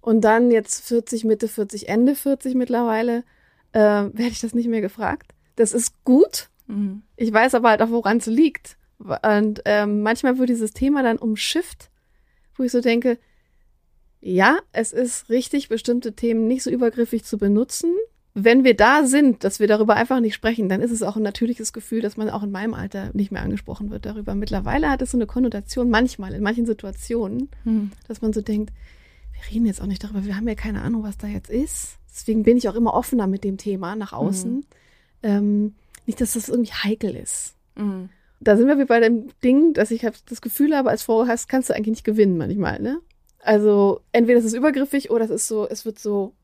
Und 0.01 0.21
dann 0.21 0.51
jetzt 0.51 0.87
40, 0.87 1.25
Mitte 1.25 1.49
40, 1.49 1.89
Ende 1.89 2.15
40 2.15 2.55
mittlerweile, 2.55 3.25
äh, 3.73 3.81
werde 3.81 4.29
ich 4.29 4.41
das 4.41 4.55
nicht 4.55 4.69
mehr 4.69 4.83
gefragt. 4.83 5.33
Das 5.57 5.73
ist 5.73 6.05
gut. 6.05 6.51
Mhm. 6.67 7.03
Ich 7.17 7.33
weiß 7.33 7.55
aber 7.55 7.71
halt 7.71 7.81
auch, 7.81 7.91
woran 7.91 8.19
es 8.19 8.27
liegt. 8.27 8.77
Und 8.99 9.63
ähm, 9.65 10.03
manchmal 10.03 10.39
wird 10.39 10.51
dieses 10.51 10.73
Thema 10.73 11.03
dann 11.03 11.19
umschifft, 11.19 11.91
wo 12.57 12.63
ich 12.63 12.71
so 12.71 12.81
denke, 12.81 13.19
ja, 14.21 14.59
es 14.73 14.93
ist 14.93 15.31
richtig, 15.31 15.69
bestimmte 15.69 16.15
Themen 16.15 16.47
nicht 16.47 16.63
so 16.63 16.71
übergriffig 16.71 17.25
zu 17.25 17.39
benutzen. 17.39 17.95
Wenn 18.37 18.65
wir 18.65 18.75
da 18.75 19.05
sind, 19.05 19.45
dass 19.45 19.61
wir 19.61 19.69
darüber 19.69 19.95
einfach 19.95 20.19
nicht 20.19 20.35
sprechen, 20.35 20.69
dann 20.69 20.81
ist 20.81 20.91
es 20.91 21.05
auch 21.05 21.17
ein 21.17 21.23
natürliches 21.23 21.73
Gefühl, 21.73 22.01
dass 22.01 22.17
man 22.17 22.29
auch 22.31 22.43
in 22.43 22.51
meinem 22.51 22.75
Alter 22.75 23.11
nicht 23.13 23.31
mehr 23.31 23.43
angesprochen 23.43 23.91
wird 23.91 24.07
darüber. 24.07 24.35
Mittlerweile 24.35 24.91
hat 24.91 25.03
es 25.03 25.13
so 25.13 25.17
eine 25.17 25.27
Konnotation, 25.27 25.89
manchmal, 25.89 26.35
in 26.35 26.43
manchen 26.43 26.67
Situationen, 26.67 27.49
Mhm. 27.63 27.93
dass 28.09 28.23
man 28.23 28.33
so 28.33 28.41
denkt, 28.41 28.73
wir 29.33 29.55
reden 29.55 29.67
jetzt 29.67 29.81
auch 29.81 29.87
nicht 29.87 30.03
darüber, 30.03 30.25
wir 30.25 30.37
haben 30.37 30.49
ja 30.49 30.57
keine 30.57 30.83
Ahnung, 30.83 31.05
was 31.05 31.17
da 31.17 31.29
jetzt 31.29 31.49
ist. 31.49 31.99
Deswegen 32.13 32.43
bin 32.43 32.57
ich 32.57 32.69
auch 32.69 32.75
immer 32.75 32.95
offener 32.95 33.29
mit 33.29 33.45
dem 33.45 33.57
Thema 33.57 33.95
nach 33.95 34.13
außen. 34.13 34.65
Ähm, 35.23 35.75
nicht, 36.07 36.21
dass 36.21 36.33
das 36.35 36.49
irgendwie 36.49 36.73
heikel 36.73 37.15
ist. 37.15 37.55
Mhm. 37.77 38.09
Da 38.41 38.57
sind 38.57 38.67
wir 38.67 38.79
wie 38.79 38.85
bei 38.85 39.01
dem 39.01 39.29
Ding, 39.45 39.75
dass 39.75 39.91
ich 39.93 40.07
das 40.29 40.41
Gefühl 40.41 40.77
habe, 40.77 40.91
als 40.91 41.05
Frau 41.05 41.27
hast, 41.27 41.49
kannst 41.49 41.71
du 41.71 41.75
eigentlich 41.75 41.93
nicht 41.93 42.05
gewinnen 42.05 42.37
manchmal, 42.37 42.81
ne? 42.81 42.99
Also 43.41 44.01
entweder 44.13 44.39
es 44.39 44.45
ist 44.45 44.55
übergriffig 44.55 45.11
oder 45.11 45.25
es 45.25 45.31
ist 45.31 45.49
so, 45.49 45.69
es 45.69 45.85
wird 45.85 45.99
so 45.99 46.35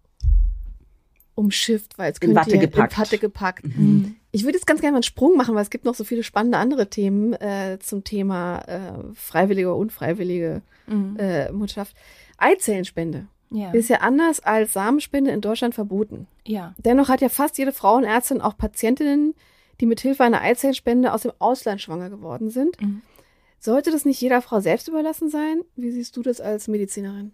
umschifft, 1.41 1.99
weil 1.99 2.13
es 2.13 2.19
In 2.19 2.29
könnte 2.29 2.37
Watte 2.41 2.55
ja 2.57 2.61
gepackt. 2.61 2.93
in 2.93 2.99
Watte 2.99 3.19
gepackt. 3.19 3.65
Mhm. 3.65 4.17
Ich 4.33 4.45
würde 4.45 4.57
jetzt 4.59 4.67
ganz 4.67 4.81
gerne 4.81 4.93
mal 4.93 4.99
einen 4.99 5.03
Sprung 5.03 5.37
machen, 5.37 5.55
weil 5.55 5.63
es 5.63 5.71
gibt 5.71 5.85
noch 5.85 5.95
so 5.95 6.05
viele 6.05 6.23
spannende 6.23 6.59
andere 6.59 6.89
Themen 6.89 7.33
äh, 7.35 7.79
zum 7.81 8.05
Thema 8.05 8.59
äh, 8.69 8.93
freiwillige 9.15 9.69
oder 9.69 9.77
unfreiwillige 9.77 10.63
Mhm. 10.87 11.17
äh, 11.19 11.51
Mutterschaft. 11.53 11.97
Eizellenspende 12.39 13.27
Ja. 13.51 13.71
ist 13.73 13.89
ja 13.91 13.99
anders 13.99 14.41
als 14.41 14.73
Samenspende 14.73 15.31
in 15.31 15.41
Deutschland 15.41 15.75
verboten. 15.75 16.27
ja. 16.47 16.75
Dennoch 16.79 17.09
hat 17.09 17.21
ja 17.21 17.29
fast 17.29 17.59
jede 17.59 17.73
Frauenärztin 17.73 18.41
auch 18.41 18.57
Patientinnen, 18.57 19.35
die 19.81 19.87
mit 19.87 20.01
Hilfe 20.01 20.25
einer 20.25 20.41
Eizellenspende 20.43 21.13
aus 21.13 21.23
dem 21.23 21.33
Ausland 21.39 21.81
schwanger 21.81 22.11
geworden 22.11 22.51
sind. 22.51 22.81
Mhm. 22.81 23.03
Sollte 23.59 23.91
das 23.91 24.05
nicht 24.05 24.21
jeder 24.21 24.41
Frau 24.43 24.61
selbst 24.61 24.89
überlassen 24.89 25.29
sein? 25.29 25.61
Wie 25.77 25.91
siehst 25.91 26.17
du 26.17 26.23
das 26.23 26.41
als 26.41 26.67
Medizinerin? 26.69 27.33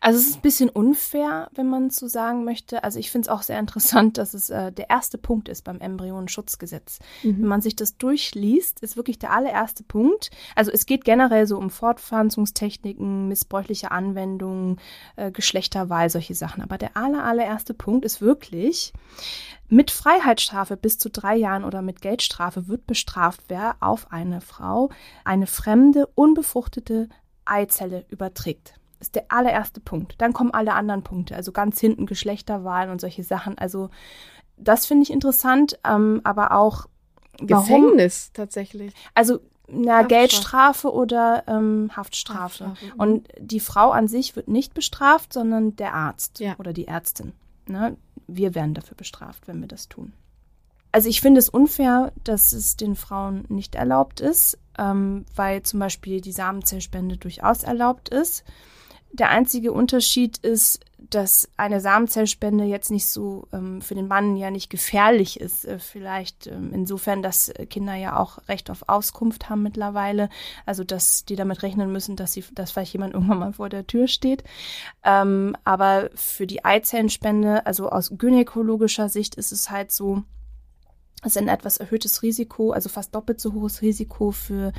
Also 0.00 0.18
es 0.18 0.26
ist 0.28 0.36
ein 0.36 0.42
bisschen 0.42 0.70
unfair, 0.70 1.50
wenn 1.54 1.68
man 1.68 1.90
so 1.90 2.08
sagen 2.08 2.44
möchte. 2.44 2.84
Also 2.84 2.98
ich 2.98 3.10
finde 3.10 3.26
es 3.26 3.28
auch 3.28 3.42
sehr 3.42 3.58
interessant, 3.58 4.18
dass 4.18 4.34
es 4.34 4.50
äh, 4.50 4.72
der 4.72 4.90
erste 4.90 5.18
Punkt 5.18 5.48
ist 5.48 5.64
beim 5.64 5.80
Embryonenschutzgesetz. 5.80 6.98
Wenn 7.22 7.48
man 7.48 7.60
sich 7.60 7.76
das 7.76 7.96
durchliest, 7.96 8.80
ist 8.80 8.96
wirklich 8.96 9.18
der 9.18 9.32
allererste 9.32 9.82
Punkt. 9.82 10.30
Also 10.54 10.70
es 10.70 10.86
geht 10.86 11.04
generell 11.04 11.46
so 11.46 11.58
um 11.58 11.70
Fortpflanzungstechniken, 11.70 13.28
missbräuchliche 13.28 13.90
Anwendungen, 13.90 14.80
äh, 15.16 15.30
Geschlechterwahl, 15.30 16.10
solche 16.10 16.34
Sachen. 16.34 16.62
Aber 16.62 16.78
der 16.78 16.96
aller, 16.96 17.24
allererste 17.24 17.74
Punkt 17.74 18.04
ist 18.04 18.20
wirklich, 18.20 18.92
mit 19.68 19.90
Freiheitsstrafe 19.90 20.76
bis 20.76 20.98
zu 20.98 21.10
drei 21.10 21.36
Jahren 21.36 21.64
oder 21.64 21.80
mit 21.80 22.00
Geldstrafe 22.00 22.66
wird 22.66 22.86
bestraft, 22.86 23.40
wer 23.48 23.76
auf 23.80 24.10
eine 24.10 24.40
Frau 24.40 24.90
eine 25.24 25.46
fremde, 25.46 26.06
unbefruchtete 26.14 27.08
Eizelle 27.44 28.04
überträgt. 28.08 28.79
Ist 29.00 29.14
der 29.14 29.24
allererste 29.28 29.80
Punkt. 29.80 30.14
Dann 30.18 30.32
kommen 30.32 30.52
alle 30.52 30.74
anderen 30.74 31.02
Punkte, 31.02 31.34
also 31.34 31.52
ganz 31.52 31.80
hinten 31.80 32.06
Geschlechterwahlen 32.06 32.90
und 32.90 33.00
solche 33.00 33.24
Sachen. 33.24 33.56
Also 33.56 33.88
das 34.56 34.86
finde 34.86 35.04
ich 35.04 35.10
interessant, 35.10 35.78
ähm, 35.84 36.20
aber 36.22 36.52
auch 36.52 36.86
warum? 37.40 37.64
Gefängnis 37.64 38.30
tatsächlich. 38.32 38.92
Also 39.14 39.40
na, 39.72 39.98
Haftstrafe. 39.98 40.08
Geldstrafe 40.08 40.92
oder 40.92 41.44
ähm, 41.46 41.90
Haftstrafe. 41.96 42.66
Haftstrafe, 42.66 42.86
mhm. 42.94 43.00
Und 43.00 43.28
die 43.38 43.60
Frau 43.60 43.90
an 43.90 44.08
sich 44.08 44.36
wird 44.36 44.48
nicht 44.48 44.74
bestraft, 44.74 45.32
sondern 45.32 45.76
der 45.76 45.94
Arzt 45.94 46.40
Ja. 46.40 46.56
oder 46.58 46.72
die 46.72 46.88
Ärztin. 46.88 47.32
Ne? 47.66 47.96
Wir 48.26 48.54
werden 48.54 48.74
dafür 48.74 48.96
bestraft, 48.96 49.46
wenn 49.46 49.60
wir 49.60 49.68
das 49.68 49.88
tun. 49.88 50.12
Also 50.92 51.08
ich 51.08 51.20
finde 51.20 51.38
es 51.38 51.48
unfair, 51.48 52.12
dass 52.24 52.52
es 52.52 52.76
den 52.76 52.96
Frauen 52.96 53.44
nicht 53.48 53.76
erlaubt 53.76 54.20
ist, 54.20 54.58
ähm, 54.76 55.24
weil 55.36 55.62
zum 55.62 55.78
Beispiel 55.78 56.20
die 56.20 56.32
Samenzellspende 56.32 57.16
durchaus 57.16 57.62
erlaubt 57.62 58.08
ist. 58.08 58.44
Der 59.12 59.30
einzige 59.30 59.72
Unterschied 59.72 60.38
ist, 60.38 60.84
dass 61.10 61.48
eine 61.56 61.80
Samenzellspende 61.80 62.64
jetzt 62.64 62.90
nicht 62.90 63.06
so 63.06 63.48
ähm, 63.52 63.82
für 63.82 63.94
den 63.94 64.06
Mann 64.06 64.36
ja 64.36 64.50
nicht 64.50 64.70
gefährlich 64.70 65.40
ist. 65.40 65.64
Äh, 65.64 65.78
vielleicht 65.78 66.46
ähm, 66.46 66.70
insofern, 66.72 67.22
dass 67.22 67.52
Kinder 67.68 67.94
ja 67.94 68.16
auch 68.16 68.38
Recht 68.48 68.70
auf 68.70 68.88
Auskunft 68.88 69.50
haben 69.50 69.62
mittlerweile. 69.62 70.28
Also 70.66 70.84
dass 70.84 71.24
die 71.24 71.36
damit 71.36 71.62
rechnen 71.62 71.90
müssen, 71.90 72.16
dass 72.16 72.32
sie, 72.32 72.44
dass 72.54 72.70
vielleicht 72.70 72.92
jemand 72.92 73.14
irgendwann 73.14 73.38
mal 73.38 73.52
vor 73.52 73.68
der 73.68 73.86
Tür 73.86 74.06
steht. 74.06 74.44
Ähm, 75.04 75.56
aber 75.64 76.10
für 76.14 76.46
die 76.46 76.64
Eizellenspende, 76.64 77.66
also 77.66 77.88
aus 77.90 78.12
gynäkologischer 78.16 79.08
Sicht 79.08 79.34
ist 79.34 79.52
es 79.52 79.70
halt 79.70 79.90
so, 79.90 80.22
ist 81.24 81.38
ein 81.38 81.48
etwas 81.48 81.76
erhöhtes 81.76 82.22
Risiko, 82.22 82.72
also 82.72 82.88
fast 82.88 83.14
doppelt 83.14 83.40
so 83.40 83.52
hohes 83.52 83.82
Risiko 83.82 84.30
für 84.30 84.72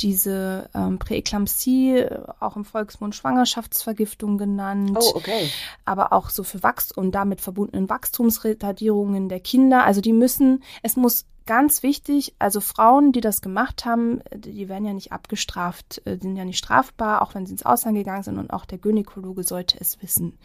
diese 0.00 0.70
ähm, 0.74 0.98
Präeklampsie, 0.98 2.06
auch 2.38 2.56
im 2.56 2.64
Volksmund 2.64 3.14
Schwangerschaftsvergiftung 3.14 4.38
genannt. 4.38 4.98
Oh, 5.00 5.12
okay. 5.16 5.50
Aber 5.84 6.12
auch 6.12 6.30
so 6.30 6.42
für 6.42 6.62
Wachstum 6.62 7.04
und 7.04 7.12
damit 7.12 7.40
verbundenen 7.40 7.88
Wachstumsretardierungen 7.88 9.28
der 9.28 9.40
Kinder. 9.40 9.84
Also 9.84 10.00
die 10.00 10.12
müssen, 10.12 10.62
es 10.82 10.96
muss 10.96 11.26
ganz 11.46 11.82
wichtig, 11.82 12.34
also 12.38 12.60
Frauen, 12.60 13.10
die 13.10 13.20
das 13.20 13.40
gemacht 13.42 13.84
haben, 13.84 14.20
die 14.32 14.68
werden 14.68 14.84
ja 14.84 14.92
nicht 14.92 15.12
abgestraft, 15.12 16.00
äh, 16.04 16.16
sind 16.16 16.36
ja 16.36 16.44
nicht 16.44 16.58
strafbar, 16.58 17.22
auch 17.22 17.34
wenn 17.34 17.44
sie 17.46 17.52
ins 17.52 17.64
Ausland 17.64 17.96
gegangen 17.96 18.22
sind 18.22 18.38
und 18.38 18.52
auch 18.52 18.64
der 18.64 18.78
Gynäkologe 18.78 19.42
sollte 19.42 19.76
es 19.80 20.00
wissen. 20.02 20.38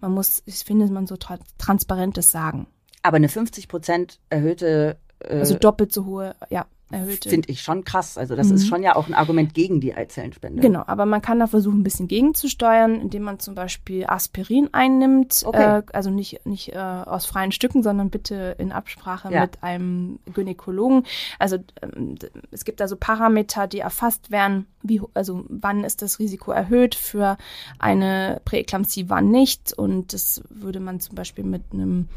Man 0.00 0.12
muss, 0.12 0.42
ich 0.46 0.64
finde, 0.64 0.90
man 0.90 1.06
so 1.06 1.16
tra 1.16 1.38
transparentes 1.58 2.30
sagen. 2.30 2.66
Aber 3.06 3.16
eine 3.16 3.28
50 3.28 3.68
Prozent 3.68 4.18
erhöhte. 4.30 4.98
Äh, 5.20 5.38
also 5.38 5.56
doppelt 5.56 5.92
so 5.92 6.04
hohe, 6.04 6.34
ja 6.50 6.66
erhöhte. 6.90 7.28
Finde 7.28 7.48
ich 7.48 7.62
schon 7.62 7.84
krass. 7.84 8.16
Also 8.16 8.36
das 8.36 8.48
mhm. 8.48 8.54
ist 8.54 8.68
schon 8.68 8.82
ja 8.82 8.94
auch 8.94 9.08
ein 9.08 9.14
Argument 9.14 9.54
gegen 9.54 9.80
die 9.80 9.94
Eizellenspende. 9.94 10.62
Genau, 10.62 10.84
aber 10.86 11.04
man 11.04 11.20
kann 11.20 11.40
da 11.40 11.46
versuchen, 11.48 11.80
ein 11.80 11.82
bisschen 11.82 12.06
gegenzusteuern, 12.06 13.00
indem 13.00 13.22
man 13.22 13.40
zum 13.40 13.54
Beispiel 13.54 14.06
Aspirin 14.06 14.68
einnimmt. 14.72 15.42
Okay. 15.44 15.78
Äh, 15.78 15.82
also 15.92 16.10
nicht, 16.10 16.46
nicht 16.46 16.74
äh, 16.74 16.78
aus 16.78 17.26
freien 17.26 17.50
Stücken, 17.50 17.82
sondern 17.82 18.10
bitte 18.10 18.54
in 18.58 18.70
Absprache 18.70 19.32
ja. 19.32 19.42
mit 19.42 19.62
einem 19.64 20.20
Gynäkologen. 20.32 21.04
Also 21.40 21.58
ähm, 21.82 22.16
es 22.52 22.64
gibt 22.64 22.78
da 22.78 22.86
so 22.86 22.96
Parameter, 22.96 23.66
die 23.66 23.80
erfasst 23.80 24.30
werden, 24.30 24.66
wie, 24.82 25.00
also 25.14 25.44
wann 25.48 25.82
ist 25.82 26.02
das 26.02 26.20
Risiko 26.20 26.52
erhöht 26.52 26.94
für 26.94 27.36
eine 27.80 28.40
Präeklampsie, 28.44 29.08
wann 29.08 29.30
nicht. 29.30 29.72
Und 29.72 30.12
das 30.12 30.42
würde 30.50 30.78
man 30.78 31.00
zum 31.00 31.16
Beispiel 31.16 31.44
mit 31.44 31.64
einem 31.72 32.08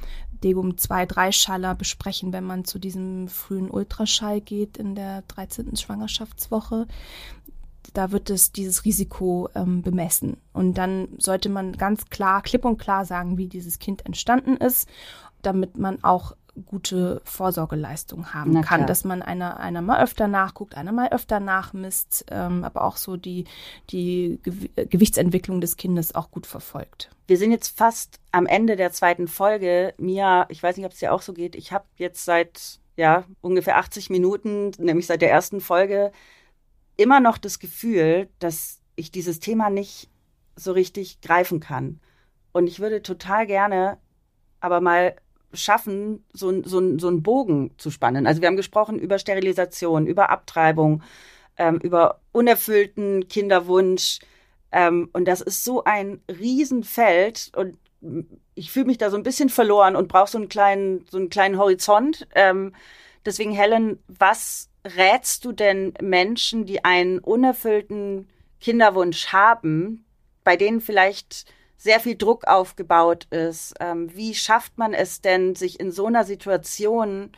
Degum 0.43 0.71
2-3 0.71 1.31
Schaller 1.31 1.75
besprechen, 1.75 2.33
wenn 2.33 2.43
man 2.43 2.65
zu 2.65 2.79
diesem 2.79 3.27
frühen 3.27 3.69
Ultraschall 3.69 4.41
geht 4.41 4.77
in 4.77 4.95
der 4.95 5.23
13. 5.23 5.75
Schwangerschaftswoche. 5.75 6.87
Da 7.93 8.11
wird 8.11 8.29
es 8.29 8.51
dieses 8.51 8.85
Risiko 8.85 9.49
ähm, 9.55 9.81
bemessen. 9.81 10.37
Und 10.53 10.75
dann 10.75 11.07
sollte 11.17 11.49
man 11.49 11.73
ganz 11.73 12.05
klar, 12.09 12.41
klipp 12.41 12.65
und 12.65 12.77
klar 12.77 13.05
sagen, 13.05 13.37
wie 13.37 13.47
dieses 13.47 13.79
Kind 13.79 14.05
entstanden 14.05 14.57
ist, 14.57 14.87
damit 15.41 15.77
man 15.77 16.03
auch 16.03 16.35
gute 16.60 17.22
Vorsorgeleistung 17.24 18.34
haben 18.34 18.62
kann, 18.62 18.88
dass 18.88 19.03
man 19.03 19.22
einer, 19.22 19.60
einer 19.60 19.82
mal 19.82 20.01
öfter 20.01 20.28
nachguckt, 20.28 20.76
einer 20.76 20.91
mal 20.91 21.10
öfter 21.10 21.39
nachmisst, 21.39 22.26
ähm, 22.32 22.64
aber 22.64 22.84
auch 22.84 22.97
so 22.97 23.18
die, 23.18 23.45
die 23.89 24.39
Ge 24.43 24.86
Gewichtsentwicklung 24.86 25.62
des 25.62 25.78
Kindes 25.78 26.16
auch 26.16 26.32
gut 26.32 26.45
verfolgt. 26.45 27.10
Wir 27.28 27.38
sind 27.38 27.51
jetzt 27.51 27.78
fast 27.78 28.20
am 28.32 28.45
Ende 28.45 28.76
der 28.76 28.91
zweiten 28.91 29.28
Folge. 29.28 29.93
Mia, 29.97 30.45
ich 30.49 30.62
weiß 30.62 30.78
nicht, 30.78 30.86
ob 30.86 30.93
es 30.93 30.99
dir 30.99 31.14
auch 31.14 31.22
so 31.22 31.34
geht. 31.34 31.55
Ich 31.55 31.72
habe 31.72 31.86
jetzt 31.95 32.26
seit 32.26 32.80
ja, 32.95 33.24
ungefähr 33.41 33.78
80 33.78 34.10
Minuten, 34.10 34.72
nämlich 34.78 35.07
seit 35.07 35.22
der 35.22 35.32
ersten 35.32 35.62
Folge, 35.62 36.12
immer 36.97 37.20
noch 37.20 37.38
das 37.38 37.60
Gefühl, 37.60 38.28
dass 38.39 38.82
ich 38.95 39.12
dieses 39.12 39.39
Thema 39.39 39.70
nicht 39.70 40.10
so 40.55 40.74
richtig 40.74 41.22
greifen 41.22 41.60
kann. 41.60 42.01
Und 42.51 42.68
ich 42.68 42.80
würde 42.80 43.01
total 43.01 43.47
gerne 43.47 43.99
aber 44.60 44.82
mal 44.82 45.16
schaffen, 45.54 46.24
so, 46.34 46.62
so, 46.64 46.97
so 46.97 47.08
einen 47.08 47.24
Bogen 47.24 47.72
zu 47.78 47.91
spannen. 47.91 48.28
Also 48.28 48.41
wir 48.41 48.47
haben 48.47 48.56
gesprochen 48.56 49.00
über 49.00 49.20
Sterilisation, 49.20 50.08
über 50.08 50.30
Abtreibung, 50.30 51.02
ähm, 51.58 51.78
über 51.78 52.20
unerfüllten 52.32 53.28
Kinderwunsch. 53.28 54.20
Ähm, 54.72 55.10
und 55.14 55.28
das 55.28 55.41
ist 55.41 55.64
so 55.64 55.84
ein 55.84 56.22
Riesenfeld 56.30 57.52
und 57.56 57.78
ich 58.56 58.72
fühle 58.72 58.86
mich 58.86 58.97
da 58.97 59.10
so 59.10 59.18
ein 59.18 59.24
bisschen 59.24 59.50
verloren 59.50 59.95
und 59.95 60.08
brauche 60.08 60.32
so 60.32 60.38
einen 60.38 60.50
kleinen, 60.50 61.06
so 61.10 61.18
einen 61.18 61.30
kleinen 61.30 61.58
Horizont. 61.58 62.28
Ähm, 62.36 62.74
deswegen, 63.26 63.52
Helen, 63.52 64.00
was 64.08 64.70
rätst 64.86 65.43
du 65.45 65.52
denn 65.52 65.93
Menschen, 66.02 66.66
die 66.66 66.86
einen 66.86 67.20
unerfüllten 67.20 68.28
Kinderwunsch 68.62 69.28
haben, 69.28 70.06
bei 70.43 70.56
denen 70.56 70.82
vielleicht 70.82 71.45
sehr 71.80 72.01
viel 72.01 72.15
Druck 72.15 72.45
aufgebaut 72.45 73.25
ist. 73.32 73.73
Ähm, 73.80 74.13
wie 74.13 74.36
schafft 74.36 74.77
man 74.77 74.93
es 74.93 75.21
denn, 75.21 75.55
sich 75.55 75.80
in 75.80 75.91
so 75.91 76.05
einer 76.05 76.25
Situation 76.25 77.32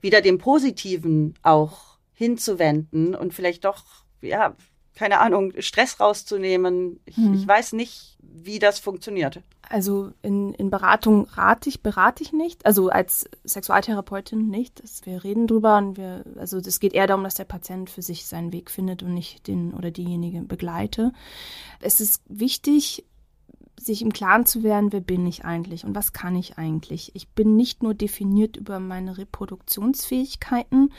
wieder 0.00 0.20
dem 0.20 0.38
Positiven 0.38 1.34
auch 1.42 1.96
hinzuwenden 2.12 3.14
und 3.14 3.32
vielleicht 3.32 3.64
doch, 3.64 3.84
ja, 4.20 4.56
keine 4.96 5.20
Ahnung, 5.20 5.52
Stress 5.60 6.00
rauszunehmen? 6.00 7.00
Ich, 7.06 7.16
hm. 7.16 7.34
ich 7.34 7.46
weiß 7.46 7.74
nicht, 7.74 8.18
wie 8.20 8.58
das 8.58 8.80
funktioniert. 8.80 9.40
Also 9.68 10.10
in, 10.22 10.54
in 10.54 10.68
Beratung 10.68 11.28
rate 11.30 11.68
ich, 11.68 11.82
berate 11.82 12.24
ich 12.24 12.32
nicht. 12.32 12.66
Also 12.66 12.88
als 12.88 13.30
Sexualtherapeutin 13.44 14.48
nicht. 14.48 14.82
Das, 14.82 15.06
wir 15.06 15.22
reden 15.22 15.46
drüber 15.46 15.78
und 15.78 15.96
wir, 15.96 16.24
also 16.36 16.58
es 16.58 16.80
geht 16.80 16.94
eher 16.94 17.06
darum, 17.06 17.22
dass 17.22 17.34
der 17.34 17.44
Patient 17.44 17.88
für 17.88 18.02
sich 18.02 18.26
seinen 18.26 18.52
Weg 18.52 18.72
findet 18.72 19.04
und 19.04 19.14
nicht 19.14 19.46
den 19.46 19.72
oder 19.72 19.92
diejenige 19.92 20.42
begleite. 20.42 21.12
Es 21.80 22.00
ist 22.00 22.22
wichtig, 22.26 23.04
sich 23.78 24.02
im 24.02 24.12
Klaren 24.12 24.46
zu 24.46 24.62
werden, 24.62 24.92
wer 24.92 25.00
bin 25.00 25.26
ich 25.26 25.44
eigentlich 25.44 25.84
und 25.84 25.94
was 25.94 26.12
kann 26.12 26.36
ich 26.36 26.58
eigentlich. 26.58 27.14
Ich 27.14 27.28
bin 27.28 27.56
nicht 27.56 27.82
nur 27.82 27.94
definiert 27.94 28.56
über 28.56 28.78
meine 28.78 29.18
Reproduktionsfähigkeiten. 29.18 30.92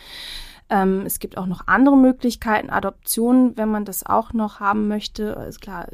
Ähm, 0.70 1.04
es 1.06 1.20
gibt 1.20 1.38
auch 1.38 1.46
noch 1.46 1.68
andere 1.68 1.98
Möglichkeiten, 1.98 2.70
Adoption, 2.70 3.56
wenn 3.58 3.70
man 3.70 3.86
das 3.86 4.06
auch 4.06 4.34
noch 4.34 4.60
haben 4.60 4.88
möchte. 4.88 5.24
Ist 5.48 5.62
klar, 5.62 5.88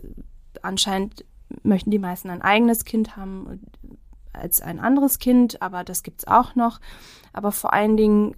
anscheinend 0.61 1.25
möchten 1.63 1.91
die 1.91 1.99
meisten 1.99 2.30
ein 2.30 2.41
eigenes 2.41 2.86
Kind 2.86 3.17
haben 3.17 3.61
als 4.34 4.61
ein 4.61 4.80
anderes 4.80 5.19
Kind, 5.19 5.61
aber 5.61 5.84
das 5.84 6.03
gibt 6.03 6.19
es 6.19 6.27
auch 6.27 6.55
noch. 6.55 6.80
Aber 7.34 7.51
vor 7.51 7.73
allen 7.73 7.97
Dingen 7.97 8.36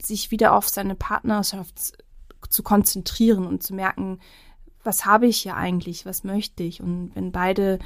sich 0.00 0.30
wieder 0.30 0.54
auf 0.54 0.68
seine 0.68 0.94
Partnerschaft 0.94 2.04
zu 2.48 2.62
konzentrieren 2.62 3.46
und 3.46 3.62
zu 3.62 3.74
merken, 3.74 4.20
was 4.84 5.04
habe 5.04 5.26
ich 5.26 5.38
hier 5.38 5.56
eigentlich, 5.56 6.06
was 6.06 6.24
möchte 6.24 6.62
ich? 6.62 6.80
Und 6.82 7.10
wenn 7.14 7.32
beide 7.32 7.78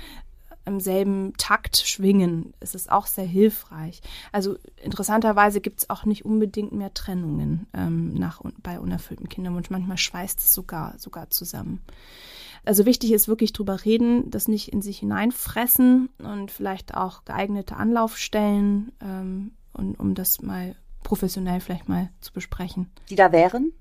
im 0.65 0.81
selben 0.81 1.33
Takt 1.39 1.77
schwingen, 1.77 2.55
ist 2.61 2.75
es 2.75 2.89
auch 2.89 3.07
sehr 3.07 3.25
hilfreich. 3.25 4.01
Also 4.31 4.57
interessanterweise 4.83 5.61
gibt 5.61 5.81
es 5.81 5.91
auch 5.91 6.05
nicht 6.05 6.25
unbedingt 6.25 6.73
mehr 6.73 6.95
Trennungen 6.95 7.67
ähm, 7.75 8.15
nach, 8.15 8.41
bei 8.63 8.79
unerfülltem 8.79 9.29
Kinderwunsch. 9.29 9.71
Manchmal 9.71 9.99
schweißt 9.99 10.39
es 10.39 10.55
sogar, 10.55 10.95
sogar 10.99 11.31
zusammen. 11.31 11.81
Also 12.65 12.87
wichtig 12.87 13.13
ist 13.13 13.27
wirklich 13.27 13.53
drüber 13.53 13.85
reden, 13.85 14.31
das 14.31 14.47
nicht 14.47 14.73
in 14.73 14.83
sich 14.83 15.01
hineinfressen 15.01 16.11
und 16.19 16.53
vielleicht 16.53 16.95
auch 16.95 17.25
geeignete 17.25 17.77
Anlaufstellen, 17.77 18.93
ähm, 19.01 19.53
und, 19.73 19.99
um 19.99 20.15
das 20.15 20.43
mal 20.43 20.77
professionell 21.03 21.61
vielleicht 21.61 21.89
mal 21.89 22.11
zu 22.21 22.33
besprechen. 22.33 22.91
Die 23.11 23.17
da 23.17 23.33
wären? 23.33 23.73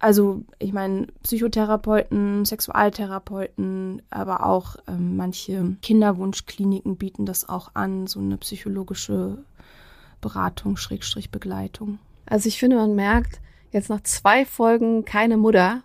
Also 0.00 0.44
ich 0.58 0.72
meine, 0.72 1.08
Psychotherapeuten, 1.22 2.44
Sexualtherapeuten, 2.44 4.02
aber 4.10 4.46
auch 4.46 4.76
ähm, 4.86 5.16
manche 5.16 5.76
Kinderwunschkliniken 5.82 6.96
bieten 6.96 7.26
das 7.26 7.48
auch 7.48 7.72
an, 7.74 8.06
so 8.06 8.20
eine 8.20 8.36
psychologische 8.36 9.38
Beratung, 10.20 10.76
Schrägstrich 10.76 11.30
Begleitung. 11.30 11.98
Also 12.26 12.48
ich 12.48 12.58
finde, 12.58 12.76
man 12.76 12.94
merkt 12.94 13.40
jetzt 13.72 13.90
nach 13.90 14.02
zwei 14.02 14.44
Folgen 14.44 15.04
keine 15.04 15.36
Mutter, 15.36 15.82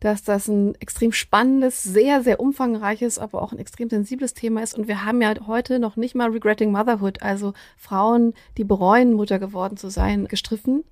dass 0.00 0.24
das 0.24 0.48
ein 0.48 0.74
extrem 0.80 1.12
spannendes, 1.12 1.82
sehr, 1.82 2.22
sehr 2.22 2.40
umfangreiches, 2.40 3.18
aber 3.18 3.40
auch 3.40 3.52
ein 3.52 3.58
extrem 3.58 3.88
sensibles 3.88 4.34
Thema 4.34 4.62
ist. 4.62 4.76
Und 4.76 4.88
wir 4.88 5.04
haben 5.04 5.22
ja 5.22 5.32
heute 5.46 5.78
noch 5.78 5.96
nicht 5.96 6.14
mal 6.14 6.30
Regretting 6.30 6.72
Motherhood, 6.72 7.22
also 7.22 7.54
Frauen, 7.76 8.34
die 8.58 8.64
bereuen, 8.64 9.12
Mutter 9.12 9.38
geworden 9.38 9.76
zu 9.76 9.90
sein, 9.90 10.26
gestriffen 10.26 10.84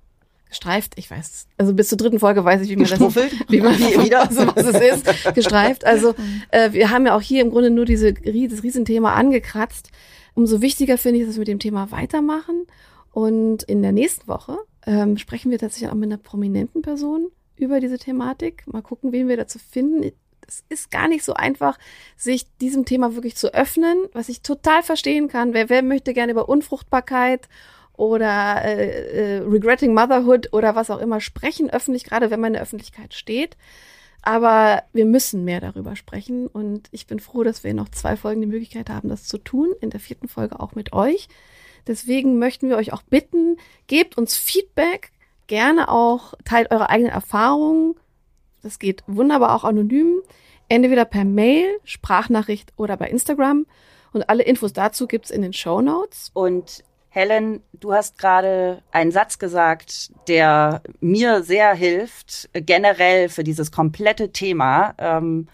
gestreift, 0.53 0.93
ich 0.97 1.09
weiß, 1.09 1.47
also 1.57 1.73
bis 1.73 1.89
zur 1.89 1.97
dritten 1.97 2.19
Folge 2.19 2.45
weiß 2.45 2.61
ich, 2.61 2.69
wie 2.69 2.75
man 2.75 2.87
das, 2.87 2.99
wie 3.49 3.61
man 3.61 3.77
wieder 3.77 4.29
so 4.31 4.47
was 4.55 4.65
es 4.65 5.03
ist, 5.03 5.33
gestreift. 5.35 5.85
Also 5.85 6.15
äh, 6.51 6.71
wir 6.71 6.89
haben 6.89 7.05
ja 7.05 7.15
auch 7.15 7.21
hier 7.21 7.41
im 7.41 7.49
Grunde 7.49 7.69
nur 7.69 7.85
diese, 7.85 8.13
dieses 8.13 8.63
Riesenthema 8.63 9.13
angekratzt. 9.13 9.89
Umso 10.35 10.61
wichtiger 10.61 10.97
finde 10.97 11.19
ich, 11.19 11.25
dass 11.25 11.35
wir 11.35 11.41
mit 11.41 11.47
dem 11.47 11.59
Thema 11.59 11.91
weitermachen. 11.91 12.67
Und 13.11 13.63
in 13.63 13.81
der 13.81 13.91
nächsten 13.91 14.27
Woche 14.27 14.57
ähm, 14.85 15.17
sprechen 15.17 15.51
wir 15.51 15.59
tatsächlich 15.59 15.89
auch 15.89 15.95
mit 15.95 16.11
einer 16.11 16.17
prominenten 16.17 16.81
Person 16.81 17.27
über 17.55 17.79
diese 17.79 17.97
Thematik. 17.97 18.63
Mal 18.67 18.81
gucken, 18.81 19.11
wen 19.11 19.27
wir 19.27 19.37
dazu 19.37 19.59
finden. 19.59 20.11
Es 20.47 20.63
ist 20.69 20.91
gar 20.91 21.07
nicht 21.07 21.23
so 21.23 21.33
einfach, 21.33 21.77
sich 22.17 22.45
diesem 22.57 22.85
Thema 22.85 23.15
wirklich 23.15 23.35
zu 23.35 23.53
öffnen, 23.53 23.97
was 24.13 24.29
ich 24.29 24.41
total 24.41 24.83
verstehen 24.83 25.29
kann. 25.29 25.53
Wer, 25.53 25.69
wer 25.69 25.83
möchte 25.83 26.13
gerne 26.13 26.31
über 26.31 26.49
Unfruchtbarkeit 26.49 27.47
oder 27.95 28.63
äh, 28.65 29.37
äh, 29.37 29.41
Regretting 29.41 29.93
Motherhood 29.93 30.51
oder 30.51 30.75
was 30.75 30.89
auch 30.89 30.99
immer 30.99 31.21
sprechen 31.21 31.69
öffentlich, 31.69 32.03
gerade 32.03 32.31
wenn 32.31 32.39
man 32.39 32.49
in 32.49 32.53
der 32.53 32.63
Öffentlichkeit 32.63 33.13
steht. 33.13 33.55
Aber 34.23 34.83
wir 34.93 35.05
müssen 35.05 35.43
mehr 35.43 35.59
darüber 35.59 35.95
sprechen 35.95 36.47
und 36.47 36.87
ich 36.91 37.07
bin 37.07 37.19
froh, 37.19 37.43
dass 37.43 37.63
wir 37.63 37.73
noch 37.73 37.89
zwei 37.89 38.15
Folgen 38.15 38.41
die 38.41 38.47
Möglichkeit 38.47 38.89
haben, 38.89 39.09
das 39.09 39.25
zu 39.25 39.37
tun. 39.37 39.73
In 39.81 39.89
der 39.89 39.99
vierten 39.99 40.29
Folge 40.29 40.59
auch 40.59 40.75
mit 40.75 40.93
euch. 40.93 41.27
Deswegen 41.87 42.39
möchten 42.39 42.69
wir 42.69 42.77
euch 42.77 42.93
auch 42.93 43.01
bitten, 43.01 43.57
gebt 43.87 44.17
uns 44.17 44.37
Feedback, 44.37 45.11
gerne 45.47 45.89
auch 45.89 46.33
teilt 46.45 46.71
eure 46.71 46.89
eigenen 46.89 47.11
Erfahrungen. 47.11 47.95
Das 48.61 48.79
geht 48.79 49.03
wunderbar 49.07 49.53
auch 49.53 49.65
anonym, 49.65 50.21
entweder 50.69 51.03
per 51.03 51.25
Mail, 51.25 51.67
Sprachnachricht 51.83 52.71
oder 52.77 52.95
bei 52.95 53.09
Instagram. 53.09 53.65
Und 54.13 54.29
alle 54.29 54.43
Infos 54.43 54.71
dazu 54.71 55.07
gibt's 55.07 55.31
in 55.31 55.41
den 55.41 55.51
Show 55.51 55.81
Notes. 55.81 56.31
Und 56.33 56.85
Helen, 57.13 57.61
du 57.73 57.93
hast 57.93 58.17
gerade 58.17 58.81
einen 58.91 59.11
Satz 59.11 59.37
gesagt, 59.37 60.11
der 60.27 60.81
mir 60.99 61.43
sehr 61.43 61.75
hilft, 61.75 62.49
generell 62.53 63.29
für 63.29 63.43
dieses 63.43 63.71
komplette 63.71 64.31
Thema. 64.31 64.95
Ähm, 64.97 65.47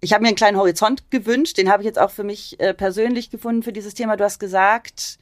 ich 0.00 0.14
habe 0.14 0.22
mir 0.22 0.28
einen 0.28 0.38
kleinen 0.38 0.56
Horizont 0.56 1.10
gewünscht, 1.10 1.58
den 1.58 1.70
habe 1.70 1.82
ich 1.82 1.86
jetzt 1.86 1.98
auch 1.98 2.10
für 2.10 2.24
mich 2.24 2.58
äh, 2.60 2.72
persönlich 2.72 3.28
gefunden 3.28 3.62
für 3.62 3.74
dieses 3.74 3.92
Thema. 3.92 4.16
Du 4.16 4.24
hast 4.24 4.38
gesagt, 4.38 5.18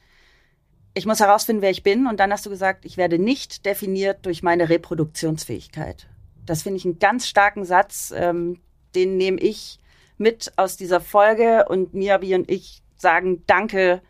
ich 0.93 1.05
muss 1.05 1.19
herausfinden, 1.19 1.61
wer 1.61 1.71
ich 1.71 1.83
bin. 1.83 2.07
Und 2.07 2.21
dann 2.21 2.31
hast 2.31 2.45
du 2.45 2.49
gesagt, 2.49 2.85
ich 2.85 2.95
werde 2.95 3.19
nicht 3.19 3.65
definiert 3.65 4.25
durch 4.25 4.43
meine 4.43 4.69
Reproduktionsfähigkeit. 4.69 6.07
Das 6.45 6.61
finde 6.61 6.77
ich 6.77 6.85
einen 6.85 6.99
ganz 6.99 7.27
starken 7.27 7.65
Satz. 7.65 8.13
Ähm, 8.15 8.61
den 8.95 9.17
nehme 9.17 9.41
ich 9.41 9.79
mit 10.17 10.53
aus 10.55 10.77
dieser 10.77 11.01
Folge 11.01 11.65
und 11.67 11.93
Miabi 11.93 12.33
und 12.33 12.49
ich 12.49 12.81
sagen 12.95 13.43
Danke 13.45 14.01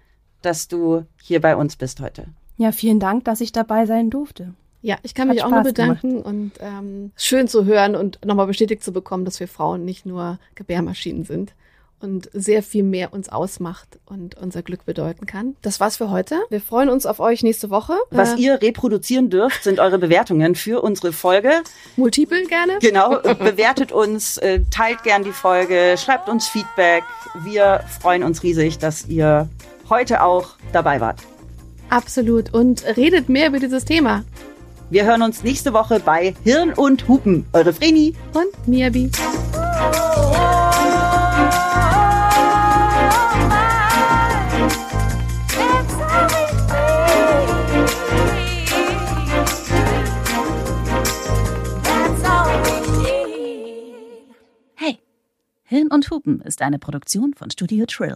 dass 0.48 0.68
du 0.68 1.04
hier 1.22 1.42
bei 1.42 1.56
uns 1.56 1.76
bist 1.76 2.00
heute. 2.00 2.26
Ja, 2.58 2.72
vielen 2.72 3.00
Dank, 3.00 3.26
dass 3.26 3.42
ich 3.42 3.52
dabei 3.52 3.86
sein 3.86 4.10
durfte. 4.10 4.54
Ja, 4.82 4.98
ich 5.04 5.14
kann 5.14 5.28
mich 5.28 5.44
Hat 5.44 5.48
auch 5.48 5.52
nur 5.52 5.64
bedanken 5.64 6.10
gemacht. 6.10 6.26
und 6.26 6.52
ähm, 6.60 7.12
schön 7.18 7.48
zu 7.48 7.66
hören 7.66 7.96
und 7.96 8.24
nochmal 8.26 8.48
bestätigt 8.48 8.84
zu 8.84 8.94
bekommen, 8.94 9.26
dass 9.26 9.40
wir 9.40 9.48
Frauen 9.48 9.84
nicht 9.84 10.06
nur 10.06 10.40
Gebärmaschinen 10.56 11.26
sind 11.26 11.54
und 12.00 12.30
sehr 12.32 12.62
viel 12.62 12.84
mehr 12.84 13.12
uns 13.12 13.28
ausmacht 13.28 14.00
und 14.06 14.36
unser 14.36 14.62
Glück 14.62 14.86
bedeuten 14.86 15.26
kann. 15.26 15.56
Das 15.62 15.80
war's 15.80 15.98
für 15.98 16.12
heute. 16.12 16.40
Wir 16.50 16.62
freuen 16.62 16.90
uns 16.90 17.06
auf 17.06 17.20
euch 17.20 17.44
nächste 17.44 17.70
Woche. 17.70 17.94
Was 18.12 18.36
äh, 18.36 18.38
ihr 18.38 18.62
reproduzieren 18.62 19.30
dürft, 19.30 19.64
sind 19.64 19.80
eure 19.80 19.98
Bewertungen 19.98 20.56
für 20.56 20.82
unsere 20.82 21.12
Folge. 21.12 21.52
Multiple 21.96 22.46
gerne. 22.46 22.78
Genau. 22.80 23.20
Bewertet 23.20 23.92
uns, 23.92 24.38
äh, 24.38 24.62
teilt 24.72 25.04
gern 25.04 25.24
die 25.24 25.32
Folge, 25.32 25.96
schreibt 25.98 26.30
uns 26.30 26.48
Feedback. 26.48 27.04
Wir 27.44 27.84
freuen 28.00 28.24
uns 28.24 28.44
riesig, 28.44 28.78
dass 28.78 29.08
ihr 29.08 29.50
heute 29.90 30.24
auch 30.24 30.50
dabei 30.74 31.02
wart. 31.02 31.22
Absolut. 31.90 32.54
Und 32.54 32.86
redet 32.98 33.30
mehr 33.30 33.48
über 33.48 33.60
dieses 33.60 33.86
Thema. 33.86 34.24
Wir 34.90 35.06
hören 35.06 35.22
uns 35.22 35.44
nächste 35.44 35.74
Woche 35.74 36.00
bei 36.00 36.34
Hirn 36.44 36.74
und 36.74 37.08
Hupen. 37.08 37.46
Eure 37.52 37.74
Vreni 37.74 38.16
und 38.34 38.68
Miabi. 38.68 39.10
Hey, 54.76 55.00
Hirn 55.66 55.88
und 55.92 56.10
Hupen 56.10 56.42
ist 56.42 56.62
eine 56.62 56.80
Produktion 56.80 57.34
von 57.34 57.50
Studio 57.50 57.86
Trill. 57.86 58.16